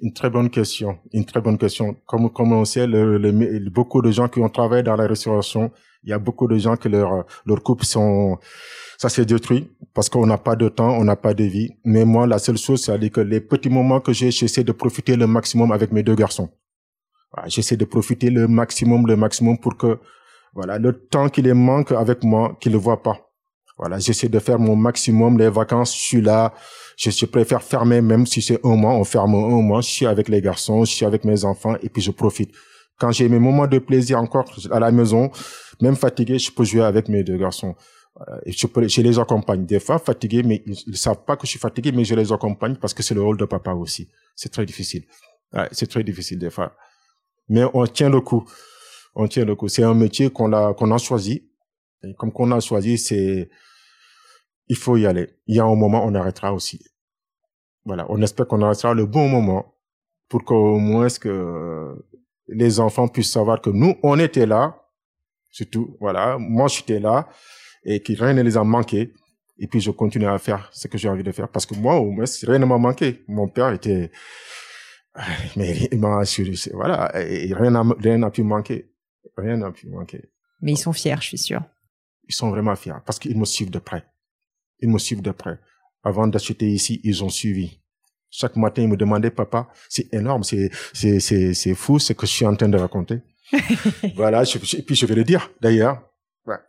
Une 0.00 0.12
très 0.12 0.30
bonne 0.30 0.48
question. 0.48 0.98
Une 1.12 1.24
très 1.24 1.40
bonne 1.40 1.58
question. 1.58 1.96
Comme, 2.06 2.30
comme 2.30 2.52
on 2.52 2.64
sait, 2.64 2.86
le, 2.86 3.18
le, 3.18 3.70
beaucoup 3.70 4.00
de 4.00 4.10
gens 4.12 4.28
qui 4.28 4.40
ont 4.40 4.48
travaillé 4.48 4.82
dans 4.84 4.94
la 4.94 5.06
restauration, 5.06 5.72
il 6.04 6.10
y 6.10 6.12
a 6.12 6.18
beaucoup 6.18 6.46
de 6.46 6.56
gens 6.56 6.76
que 6.76 6.88
leur, 6.88 7.24
leur 7.44 7.62
couple 7.62 7.84
sont, 7.84 8.38
ça 8.96 9.08
s'est 9.08 9.24
détruit 9.24 9.68
parce 9.94 10.08
qu'on 10.08 10.26
n'a 10.26 10.38
pas 10.38 10.54
de 10.54 10.68
temps, 10.68 10.90
on 10.90 11.04
n'a 11.04 11.16
pas 11.16 11.34
de 11.34 11.44
vie. 11.44 11.70
Mais 11.84 12.04
moi, 12.04 12.26
la 12.28 12.38
seule 12.38 12.58
chose, 12.58 12.82
c'est 12.84 13.10
que 13.10 13.20
les 13.20 13.40
petits 13.40 13.70
moments 13.70 14.00
que 14.00 14.12
j'ai, 14.12 14.30
j'essaie 14.30 14.62
de 14.62 14.72
profiter 14.72 15.16
le 15.16 15.26
maximum 15.26 15.72
avec 15.72 15.90
mes 15.90 16.04
deux 16.04 16.14
garçons. 16.14 16.50
J'essaie 17.46 17.76
de 17.76 17.84
profiter 17.84 18.30
le 18.30 18.46
maximum, 18.48 19.06
le 19.06 19.16
maximum 19.16 19.58
pour 19.58 19.76
que, 19.76 19.98
voilà, 20.54 20.78
le 20.78 20.92
temps 20.92 21.28
qui 21.28 21.42
les 21.42 21.54
manque 21.54 21.92
avec 21.92 22.22
moi, 22.22 22.56
qu'ils 22.60 22.72
ne 22.72 22.78
voient 22.78 23.02
pas. 23.02 23.27
Voilà, 23.78 23.98
j'essaie 24.00 24.28
de 24.28 24.38
faire 24.40 24.58
mon 24.58 24.74
maximum. 24.74 25.38
Les 25.38 25.48
vacances, 25.48 25.94
je 25.94 26.02
suis 26.02 26.20
là. 26.20 26.52
Je, 26.96 27.26
préfère 27.26 27.62
fermer, 27.62 28.00
même 28.00 28.26
si 28.26 28.42
c'est 28.42 28.58
un 28.64 28.74
mois, 28.74 28.92
on 28.92 29.04
ferme 29.04 29.36
un 29.36 29.62
mois. 29.62 29.80
Je 29.80 29.88
suis 29.88 30.06
avec 30.06 30.28
les 30.28 30.42
garçons, 30.42 30.84
je 30.84 30.92
suis 30.92 31.06
avec 31.06 31.24
mes 31.24 31.44
enfants 31.44 31.76
et 31.80 31.88
puis 31.88 32.02
je 32.02 32.10
profite. 32.10 32.52
Quand 32.98 33.12
j'ai 33.12 33.28
mes 33.28 33.38
moments 33.38 33.68
de 33.68 33.78
plaisir 33.78 34.18
encore 34.18 34.46
à 34.72 34.80
la 34.80 34.90
maison, 34.90 35.30
même 35.80 35.94
fatigué, 35.94 36.40
je 36.40 36.50
peux 36.50 36.64
jouer 36.64 36.82
avec 36.82 37.08
mes 37.08 37.22
deux 37.22 37.36
garçons. 37.36 37.76
Je, 38.46 39.00
les 39.00 39.18
accompagne. 39.20 39.64
Des 39.64 39.78
fois, 39.78 40.00
fatigué, 40.00 40.42
mais 40.42 40.60
ils 40.66 40.90
ne 40.90 40.96
savent 40.96 41.24
pas 41.24 41.36
que 41.36 41.46
je 41.46 41.50
suis 41.50 41.60
fatigué, 41.60 41.92
mais 41.92 42.04
je 42.04 42.16
les 42.16 42.32
accompagne 42.32 42.74
parce 42.74 42.92
que 42.92 43.04
c'est 43.04 43.14
le 43.14 43.22
rôle 43.22 43.36
de 43.36 43.44
papa 43.44 43.72
aussi. 43.74 44.08
C'est 44.34 44.48
très 44.48 44.66
difficile. 44.66 45.04
Ouais, 45.52 45.68
c'est 45.70 45.86
très 45.86 46.02
difficile 46.02 46.40
des 46.40 46.50
fois. 46.50 46.72
Mais 47.48 47.62
on 47.72 47.86
tient 47.86 48.10
le 48.10 48.20
coup. 48.20 48.44
On 49.14 49.28
tient 49.28 49.44
le 49.44 49.54
coup. 49.54 49.68
C'est 49.68 49.84
un 49.84 49.94
métier 49.94 50.30
qu'on 50.30 50.52
a, 50.52 50.74
qu'on 50.74 50.90
a 50.90 50.98
choisi. 50.98 51.44
Comme 52.16 52.32
qu'on 52.32 52.50
a 52.50 52.58
choisi, 52.58 52.98
c'est, 52.98 53.48
il 54.68 54.76
faut 54.76 54.96
y 54.96 55.06
aller. 55.06 55.30
Il 55.46 55.56
y 55.56 55.60
a 55.60 55.64
un 55.64 55.74
moment, 55.74 56.04
on 56.04 56.14
arrêtera 56.14 56.52
aussi. 56.52 56.84
Voilà. 57.84 58.06
On 58.08 58.20
espère 58.22 58.46
qu'on 58.46 58.62
arrêtera 58.62 58.94
le 58.94 59.06
bon 59.06 59.28
moment 59.28 59.74
pour 60.28 60.44
qu'au 60.44 60.78
moins 60.78 61.08
que 61.08 61.94
les 62.48 62.80
enfants 62.80 63.08
puissent 63.08 63.32
savoir 63.32 63.60
que 63.60 63.70
nous, 63.70 63.96
on 64.02 64.18
était 64.18 64.46
là. 64.46 64.82
Surtout, 65.50 65.96
voilà. 66.00 66.36
Moi, 66.38 66.68
j'étais 66.68 67.00
là 67.00 67.28
et 67.84 68.02
que 68.02 68.12
rien 68.12 68.34
ne 68.34 68.42
les 68.42 68.56
a 68.56 68.64
manqué. 68.64 69.12
Et 69.58 69.66
puis, 69.66 69.80
je 69.80 69.90
continue 69.90 70.26
à 70.26 70.38
faire 70.38 70.68
ce 70.72 70.86
que 70.86 70.98
j'ai 70.98 71.08
envie 71.08 71.22
de 71.22 71.32
faire 71.32 71.48
parce 71.48 71.66
que 71.66 71.74
moi, 71.74 71.96
au 71.96 72.10
moins, 72.10 72.26
rien 72.42 72.58
ne 72.58 72.66
m'a 72.66 72.78
manqué. 72.78 73.24
Mon 73.26 73.48
père 73.48 73.72
était, 73.72 74.12
mais 75.56 75.88
il 75.90 75.98
m'a 75.98 76.20
assuré, 76.20 76.52
voilà, 76.72 77.10
et 77.20 77.52
rien 77.52 77.70
n'a, 77.70 77.82
rien 77.98 78.18
n'a 78.18 78.30
pu 78.30 78.42
manquer. 78.42 78.92
Rien 79.36 79.56
n'a 79.56 79.70
pu 79.70 79.88
manquer. 79.88 80.30
Mais 80.60 80.72
ils 80.72 80.76
sont 80.76 80.92
fiers, 80.92 81.16
je 81.20 81.26
suis 81.26 81.38
sûr. 81.38 81.62
Ils 82.28 82.34
sont 82.34 82.50
vraiment 82.50 82.74
fiers 82.76 83.00
parce 83.04 83.18
qu'ils 83.18 83.38
me 83.38 83.44
suivent 83.44 83.70
de 83.70 83.78
près. 83.78 84.04
Ils 84.80 84.88
me 84.88 84.98
suivent 84.98 85.22
de 85.22 85.30
près. 85.30 85.58
Avant 86.02 86.26
d'acheter 86.26 86.68
ici, 86.68 87.00
ils 87.04 87.24
ont 87.24 87.28
suivi. 87.28 87.80
Chaque 88.30 88.56
matin, 88.56 88.82
ils 88.82 88.88
me 88.88 88.96
demandaient, 88.96 89.30
papa, 89.30 89.68
c'est 89.88 90.12
énorme, 90.12 90.44
c'est, 90.44 90.70
c'est, 90.92 91.18
c'est, 91.20 91.54
c'est 91.54 91.74
fou 91.74 91.98
ce 91.98 92.12
que 92.12 92.26
je 92.26 92.32
suis 92.32 92.46
en 92.46 92.54
train 92.54 92.68
de 92.68 92.76
raconter. 92.78 93.20
voilà, 94.14 94.44
je, 94.44 94.58
et 94.76 94.82
puis 94.82 94.94
je 94.94 95.06
vais 95.06 95.14
le 95.14 95.24
dire, 95.24 95.50
d'ailleurs. 95.60 96.02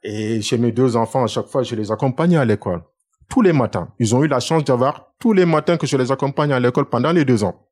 Et 0.04 0.42
chez 0.42 0.58
mes 0.58 0.72
deux 0.72 0.96
enfants, 0.96 1.24
à 1.24 1.28
chaque 1.28 1.48
fois, 1.48 1.64
je 1.64 1.76
les 1.76 1.92
accompagnais 1.92 2.38
à 2.38 2.46
l'école. 2.46 2.82
Tous 3.30 3.42
les 3.42 3.54
matins. 3.54 3.94
Ils 4.00 4.16
ont 4.16 4.24
eu 4.24 4.28
la 4.28 4.40
chance 4.40 4.64
d'avoir 4.64 5.14
tous 5.20 5.34
les 5.34 5.46
matins 5.46 5.78
que 5.78 5.86
je 5.88 5.96
les 5.96 6.12
accompagne 6.12 6.52
à 6.52 6.60
l'école 6.60 6.90
pendant 6.90 7.12
les 7.12 7.24
deux 7.24 7.44
ans. 7.44 7.68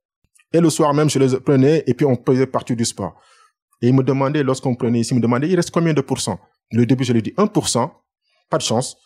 Et 0.54 0.60
le 0.62 0.70
soir 0.70 0.94
même, 0.94 1.10
je 1.10 1.20
les 1.20 1.40
prenais 1.40 1.84
et 1.88 1.94
puis 1.94 2.06
on 2.06 2.18
faisait 2.24 2.48
partie 2.48 2.76
du 2.76 2.86
sport. 2.86 3.20
Et 3.82 3.90
ils 3.90 3.94
me 3.94 4.04
demandaient, 4.04 4.44
lorsqu'on 4.44 4.76
prenait 4.76 5.00
ici, 5.00 5.14
ils 5.14 5.18
me 5.18 5.22
demandaient, 5.22 5.50
il 5.50 5.56
reste 5.56 5.72
combien 5.72 5.94
de 5.94 6.02
pourcents? 6.02 6.40
Le 6.72 6.86
début, 6.86 7.04
je 7.04 7.14
ai 7.14 7.22
dit 7.22 7.34
1%, 7.38 7.92
pas 8.50 8.58
de 8.58 8.64
chance. 8.64 8.98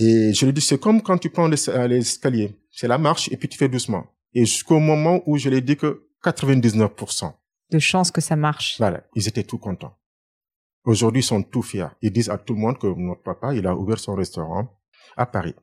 Et 0.00 0.32
je 0.32 0.44
lui 0.44 0.50
ai 0.50 0.52
dit, 0.52 0.60
c'est 0.60 0.78
comme 0.78 1.02
quand 1.02 1.18
tu 1.18 1.28
prends 1.28 1.48
les, 1.48 1.68
escaliers. 1.96 2.56
C'est 2.70 2.86
la 2.86 2.98
marche 2.98 3.28
et 3.32 3.36
puis 3.36 3.48
tu 3.48 3.58
fais 3.58 3.68
doucement. 3.68 4.06
Et 4.32 4.44
jusqu'au 4.44 4.78
moment 4.78 5.22
où 5.26 5.38
je 5.38 5.48
lui 5.48 5.56
ai 5.56 5.60
dit 5.60 5.76
que 5.76 6.06
99%. 6.24 7.32
De 7.70 7.78
chance 7.80 8.12
que 8.12 8.20
ça 8.20 8.36
marche. 8.36 8.76
Voilà. 8.78 9.02
Ils 9.16 9.26
étaient 9.26 9.42
tout 9.42 9.58
contents. 9.58 9.96
Aujourd'hui, 10.84 11.22
ils 11.22 11.24
sont 11.24 11.42
tout 11.42 11.62
fiers. 11.62 11.88
Ils 12.00 12.12
disent 12.12 12.30
à 12.30 12.38
tout 12.38 12.54
le 12.54 12.60
monde 12.60 12.78
que 12.78 12.86
notre 12.86 13.22
papa, 13.22 13.54
il 13.54 13.66
a 13.66 13.74
ouvert 13.74 13.98
son 13.98 14.14
restaurant 14.14 14.68
à 15.16 15.26
Paris. 15.26 15.54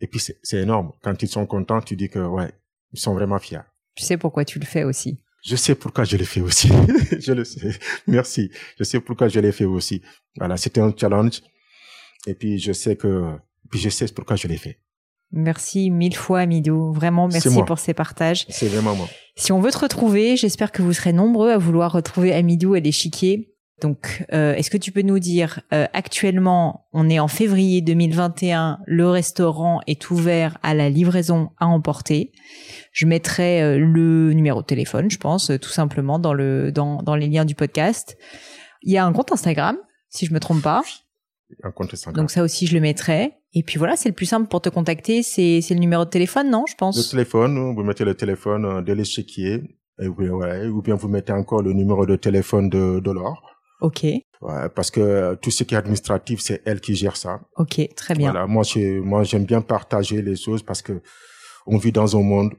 Et 0.00 0.06
puis, 0.06 0.20
c'est 0.20 0.58
énorme. 0.58 0.92
Quand 1.02 1.22
ils 1.22 1.28
sont 1.28 1.46
contents, 1.46 1.80
tu 1.80 1.96
dis 1.96 2.10
que, 2.10 2.18
ouais, 2.18 2.52
ils 2.92 3.00
sont 3.00 3.14
vraiment 3.14 3.38
fiers. 3.38 3.62
Tu 3.94 4.04
sais 4.04 4.18
pourquoi 4.18 4.44
tu 4.44 4.58
le 4.58 4.66
fais 4.66 4.84
aussi. 4.84 5.18
Je 5.42 5.56
sais 5.56 5.74
pourquoi 5.74 6.04
je 6.04 6.16
l'ai 6.16 6.24
fait 6.24 6.40
aussi. 6.40 6.68
je 7.18 7.32
le 7.32 7.44
sais. 7.44 7.78
Merci. 8.06 8.50
Je 8.78 8.84
sais 8.84 9.00
pourquoi 9.00 9.28
je 9.28 9.40
l'ai 9.40 9.52
fait 9.52 9.64
aussi. 9.64 10.02
Voilà, 10.36 10.56
c'était 10.56 10.80
un 10.80 10.94
challenge. 10.96 11.40
Et 12.26 12.34
puis 12.34 12.58
je 12.58 12.72
sais 12.72 12.96
que, 12.96 13.32
puis 13.70 13.80
je 13.80 13.88
sais 13.88 14.06
pourquoi 14.08 14.36
je 14.36 14.48
l'ai 14.48 14.58
fait. 14.58 14.78
Merci 15.32 15.90
mille 15.90 16.14
fois, 16.14 16.40
Amidou. 16.40 16.92
Vraiment, 16.92 17.26
merci 17.26 17.62
pour 17.66 17.78
ces 17.78 17.94
partages. 17.94 18.44
C'est 18.50 18.68
vraiment 18.68 18.94
moi. 18.94 19.08
Si 19.34 19.50
on 19.50 19.60
veut 19.60 19.70
te 19.70 19.78
retrouver, 19.78 20.36
j'espère 20.36 20.72
que 20.72 20.82
vous 20.82 20.92
serez 20.92 21.14
nombreux 21.14 21.50
à 21.50 21.58
vouloir 21.58 21.90
retrouver 21.90 22.34
Amidou 22.34 22.74
à 22.74 22.80
l'échiquier. 22.80 23.48
Donc, 23.80 24.24
euh, 24.32 24.54
est-ce 24.54 24.70
que 24.70 24.76
tu 24.76 24.92
peux 24.92 25.02
nous 25.02 25.18
dire, 25.18 25.60
euh, 25.72 25.86
actuellement, 25.92 26.86
on 26.92 27.10
est 27.10 27.18
en 27.18 27.26
février 27.26 27.80
2021, 27.80 28.78
le 28.86 29.08
restaurant 29.08 29.80
est 29.88 30.10
ouvert 30.10 30.58
à 30.62 30.74
la 30.74 30.88
livraison 30.88 31.50
à 31.58 31.66
emporter. 31.66 32.30
Je 32.92 33.06
mettrai 33.06 33.60
euh, 33.60 33.78
le 33.78 34.34
numéro 34.34 34.60
de 34.60 34.66
téléphone, 34.66 35.10
je 35.10 35.18
pense, 35.18 35.50
tout 35.60 35.70
simplement 35.70 36.20
dans 36.20 36.34
le 36.34 36.70
dans, 36.70 37.02
dans 37.02 37.16
les 37.16 37.26
liens 37.26 37.44
du 37.44 37.56
podcast. 37.56 38.16
Il 38.82 38.92
y 38.92 38.98
a 38.98 39.04
un 39.04 39.12
compte 39.12 39.32
Instagram, 39.32 39.76
si 40.10 40.26
je 40.26 40.34
me 40.34 40.38
trompe 40.38 40.62
pas. 40.62 40.82
Donc 42.14 42.30
ça 42.30 42.42
aussi, 42.42 42.66
je 42.66 42.74
le 42.74 42.80
mettrai. 42.80 43.34
Et 43.54 43.62
puis 43.62 43.78
voilà, 43.78 43.96
c'est 43.96 44.08
le 44.08 44.14
plus 44.14 44.26
simple 44.26 44.48
pour 44.48 44.60
te 44.60 44.68
contacter, 44.68 45.22
c'est 45.22 45.60
le 45.70 45.76
numéro 45.76 46.04
de 46.04 46.10
téléphone, 46.10 46.50
non 46.50 46.64
Je 46.68 46.74
pense? 46.74 46.96
Le 46.96 47.10
téléphone, 47.10 47.74
vous 47.74 47.82
mettez 47.82 48.04
le 48.04 48.14
téléphone 48.14 48.82
de 48.84 48.92
l'échiquier. 48.92 49.62
Et 50.00 50.08
vous, 50.08 50.24
ouais, 50.24 50.66
ou 50.68 50.80
bien 50.80 50.94
vous 50.94 51.08
mettez 51.08 51.32
encore 51.32 51.62
le 51.62 51.72
numéro 51.72 52.06
de 52.06 52.16
téléphone 52.16 52.68
de, 52.68 52.98
de 53.00 53.10
l'or. 53.10 53.42
Ok. 53.80 54.04
Ouais, 54.04 54.68
parce 54.74 54.90
que 54.90 55.34
tout 55.36 55.50
ce 55.50 55.64
qui 55.64 55.74
est 55.74 55.78
administratif, 55.78 56.40
c'est 56.40 56.62
elle 56.64 56.80
qui 56.80 56.94
gère 56.94 57.16
ça. 57.16 57.40
Ok, 57.56 57.80
très 57.94 58.14
bien. 58.14 58.30
Voilà, 58.32 58.46
moi, 58.46 58.64
moi, 59.02 59.22
j'aime 59.22 59.44
bien 59.44 59.60
partager 59.60 60.22
les 60.22 60.36
choses 60.36 60.62
parce 60.62 60.82
que 60.82 61.00
on 61.66 61.78
vit 61.78 61.92
dans 61.92 62.16
un 62.16 62.22
monde 62.22 62.52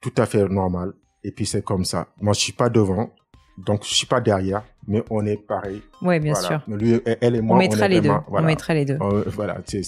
tout 0.00 0.12
à 0.16 0.26
fait 0.26 0.46
normal. 0.48 0.92
Et 1.22 1.30
puis 1.30 1.46
c'est 1.46 1.62
comme 1.62 1.84
ça. 1.84 2.08
Moi, 2.20 2.32
je 2.34 2.40
suis 2.40 2.52
pas 2.52 2.68
devant, 2.68 3.10
donc 3.58 3.84
je 3.84 3.94
suis 3.94 4.06
pas 4.06 4.20
derrière, 4.20 4.64
mais 4.88 5.02
on 5.10 5.24
est 5.26 5.36
pareil. 5.36 5.82
Oui, 6.02 6.18
bien 6.20 6.34
sûr. 6.34 6.62
Lui, 6.68 7.00
elle 7.20 7.36
et 7.36 7.40
moi, 7.40 7.56
on 7.56 7.58
mettra 7.58 7.88
les 7.88 8.00
deux. 8.00 8.10
On 8.28 8.42
mettra 8.42 8.74
les 8.74 8.84
deux. 8.84 8.98
voilà, 9.26 9.58
c'est 9.66 9.82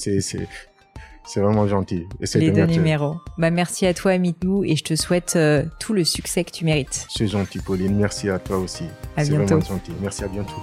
c'est 1.29 1.41
vraiment 1.41 1.69
gentil. 1.69 2.07
Les 2.35 2.51
deux 2.51 2.65
numéros. 2.65 3.17
Bah, 3.37 3.51
merci 3.51 3.87
à 3.87 3.93
toi, 3.93 4.17
Mitou, 4.17 4.65
et 4.65 4.77
je 4.77 4.85
te 4.85 4.97
souhaite 4.97 5.35
euh, 5.37 5.63
tout 5.79 5.93
le 5.93 6.03
succès 6.03 6.43
que 6.43 6.51
tu 6.51 6.65
mérites. 6.65 7.07
C'est 7.11 7.27
gentil, 7.27 7.59
Pauline. 7.59 7.97
Merci 7.97 8.31
à 8.31 8.39
toi 8.39 8.57
aussi. 8.57 8.85
À 9.15 9.25
bientôt. 9.25 9.47
C'est 9.47 9.55
vraiment 9.55 9.61
gentil. 9.61 9.93
Merci, 10.01 10.25
à 10.25 10.29
bientôt. 10.29 10.63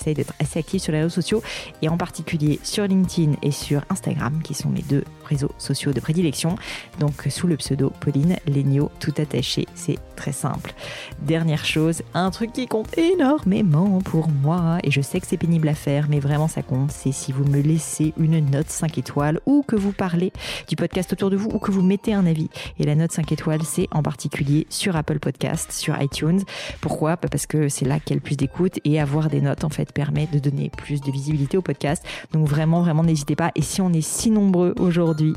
d'être 0.05 0.33
assez 0.39 0.59
active 0.59 0.81
sur 0.81 0.91
les 0.91 0.99
réseaux 0.99 1.09
sociaux 1.09 1.41
et 1.81 1.89
en 1.89 1.97
particulier 1.97 2.59
sur 2.63 2.85
LinkedIn 2.85 3.33
et 3.41 3.51
sur 3.51 3.83
Instagram 3.89 4.41
qui 4.43 4.53
sont 4.53 4.69
mes 4.69 4.81
deux 4.81 5.03
réseaux 5.31 5.51
sociaux 5.57 5.93
de 5.93 5.99
prédilection. 5.99 6.55
Donc 6.99 7.27
sous 7.29 7.47
le 7.47 7.57
pseudo 7.57 7.91
Pauline 8.01 8.37
Legno, 8.47 8.91
tout 8.99 9.13
attaché, 9.17 9.65
c'est 9.73 9.97
très 10.15 10.33
simple. 10.33 10.73
Dernière 11.21 11.65
chose, 11.65 12.03
un 12.13 12.29
truc 12.29 12.53
qui 12.53 12.67
compte 12.67 12.95
énormément 12.97 13.99
pour 14.01 14.27
moi 14.27 14.77
et 14.83 14.91
je 14.91 15.01
sais 15.01 15.19
que 15.19 15.27
c'est 15.27 15.37
pénible 15.37 15.69
à 15.69 15.73
faire, 15.73 16.07
mais 16.09 16.19
vraiment 16.19 16.47
ça 16.47 16.61
compte, 16.61 16.91
c'est 16.91 17.11
si 17.11 17.31
vous 17.31 17.45
me 17.45 17.61
laissez 17.61 18.13
une 18.17 18.39
note 18.51 18.69
5 18.69 18.97
étoiles 18.97 19.39
ou 19.45 19.63
que 19.65 19.75
vous 19.75 19.93
parlez 19.93 20.31
du 20.67 20.75
podcast 20.75 21.13
autour 21.13 21.29
de 21.29 21.37
vous 21.37 21.49
ou 21.49 21.59
que 21.59 21.71
vous 21.71 21.81
mettez 21.81 22.13
un 22.13 22.25
avis. 22.25 22.49
Et 22.77 22.83
la 22.83 22.95
note 22.95 23.11
5 23.11 23.31
étoiles, 23.31 23.63
c'est 23.63 23.87
en 23.91 24.03
particulier 24.03 24.67
sur 24.69 24.95
Apple 24.95 25.19
Podcast, 25.19 25.71
sur 25.71 25.99
iTunes. 26.01 26.41
Pourquoi? 26.81 27.11
Bah, 27.15 27.29
Parce 27.31 27.45
que 27.45 27.69
c'est 27.69 27.85
là 27.85 27.99
qu'il 27.99 28.11
y 28.11 28.13
a 28.13 28.15
le 28.15 28.21
plus 28.21 28.37
d'écoute 28.37 28.79
et 28.83 28.99
avoir 28.99 29.29
des 29.29 29.41
notes 29.41 29.63
en 29.63 29.69
fait 29.69 29.93
permet 29.93 30.27
de 30.27 30.39
donner 30.39 30.69
plus 30.69 30.99
de 31.01 31.11
visibilité 31.11 31.57
au 31.57 31.61
podcast. 31.61 32.03
Donc 32.33 32.47
vraiment, 32.47 32.81
vraiment 32.81 33.03
n'hésitez 33.03 33.35
pas. 33.35 33.51
Et 33.55 33.61
si 33.61 33.81
on 33.81 33.93
est 33.93 34.01
si 34.01 34.29
nombreux 34.29 34.73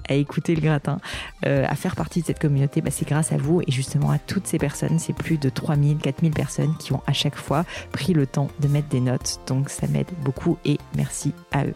à 0.09 0.15
écouter 0.15 0.55
le 0.55 0.61
gratin, 0.61 0.99
euh, 1.47 1.65
à 1.69 1.75
faire 1.75 1.97
partie 1.97 2.21
de 2.21 2.27
cette 2.27 2.39
communauté, 2.39 2.81
bah, 2.81 2.91
c'est 2.91 3.07
grâce 3.07 3.33
à 3.33 3.37
vous 3.37 3.61
et 3.61 3.71
justement 3.71 4.11
à 4.11 4.19
toutes 4.19 4.47
ces 4.47 4.59
personnes. 4.59 4.99
C'est 4.99 5.13
plus 5.13 5.39
de 5.39 5.49
3000, 5.49 5.99
4000 5.99 6.33
personnes 6.33 6.77
qui 6.79 6.93
ont 6.93 7.03
à 7.07 7.13
chaque 7.13 7.37
fois 7.37 7.65
pris 7.93 8.13
le 8.13 8.27
temps 8.27 8.49
de 8.61 8.69
mettre 8.69 8.89
des 8.89 9.01
notes. 9.01 9.41
Donc 9.47 9.69
ça 9.69 9.87
m'aide 9.87 10.11
beaucoup 10.23 10.59
et 10.65 10.79
merci 10.97 11.33
à 11.53 11.65
eux. 11.65 11.75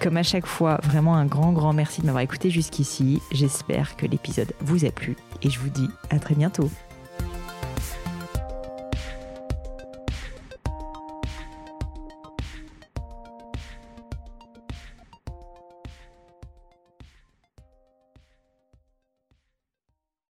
Comme 0.00 0.16
à 0.16 0.22
chaque 0.22 0.46
fois, 0.46 0.80
vraiment 0.82 1.14
un 1.16 1.26
grand, 1.26 1.52
grand 1.52 1.72
merci 1.72 2.00
de 2.00 2.06
m'avoir 2.06 2.22
écouté 2.22 2.50
jusqu'ici. 2.50 3.22
J'espère 3.32 3.96
que 3.96 4.06
l'épisode 4.06 4.52
vous 4.60 4.84
a 4.84 4.90
plu 4.90 5.16
et 5.42 5.50
je 5.50 5.58
vous 5.58 5.70
dis 5.70 5.88
à 6.10 6.18
très 6.18 6.34
bientôt. 6.34 6.68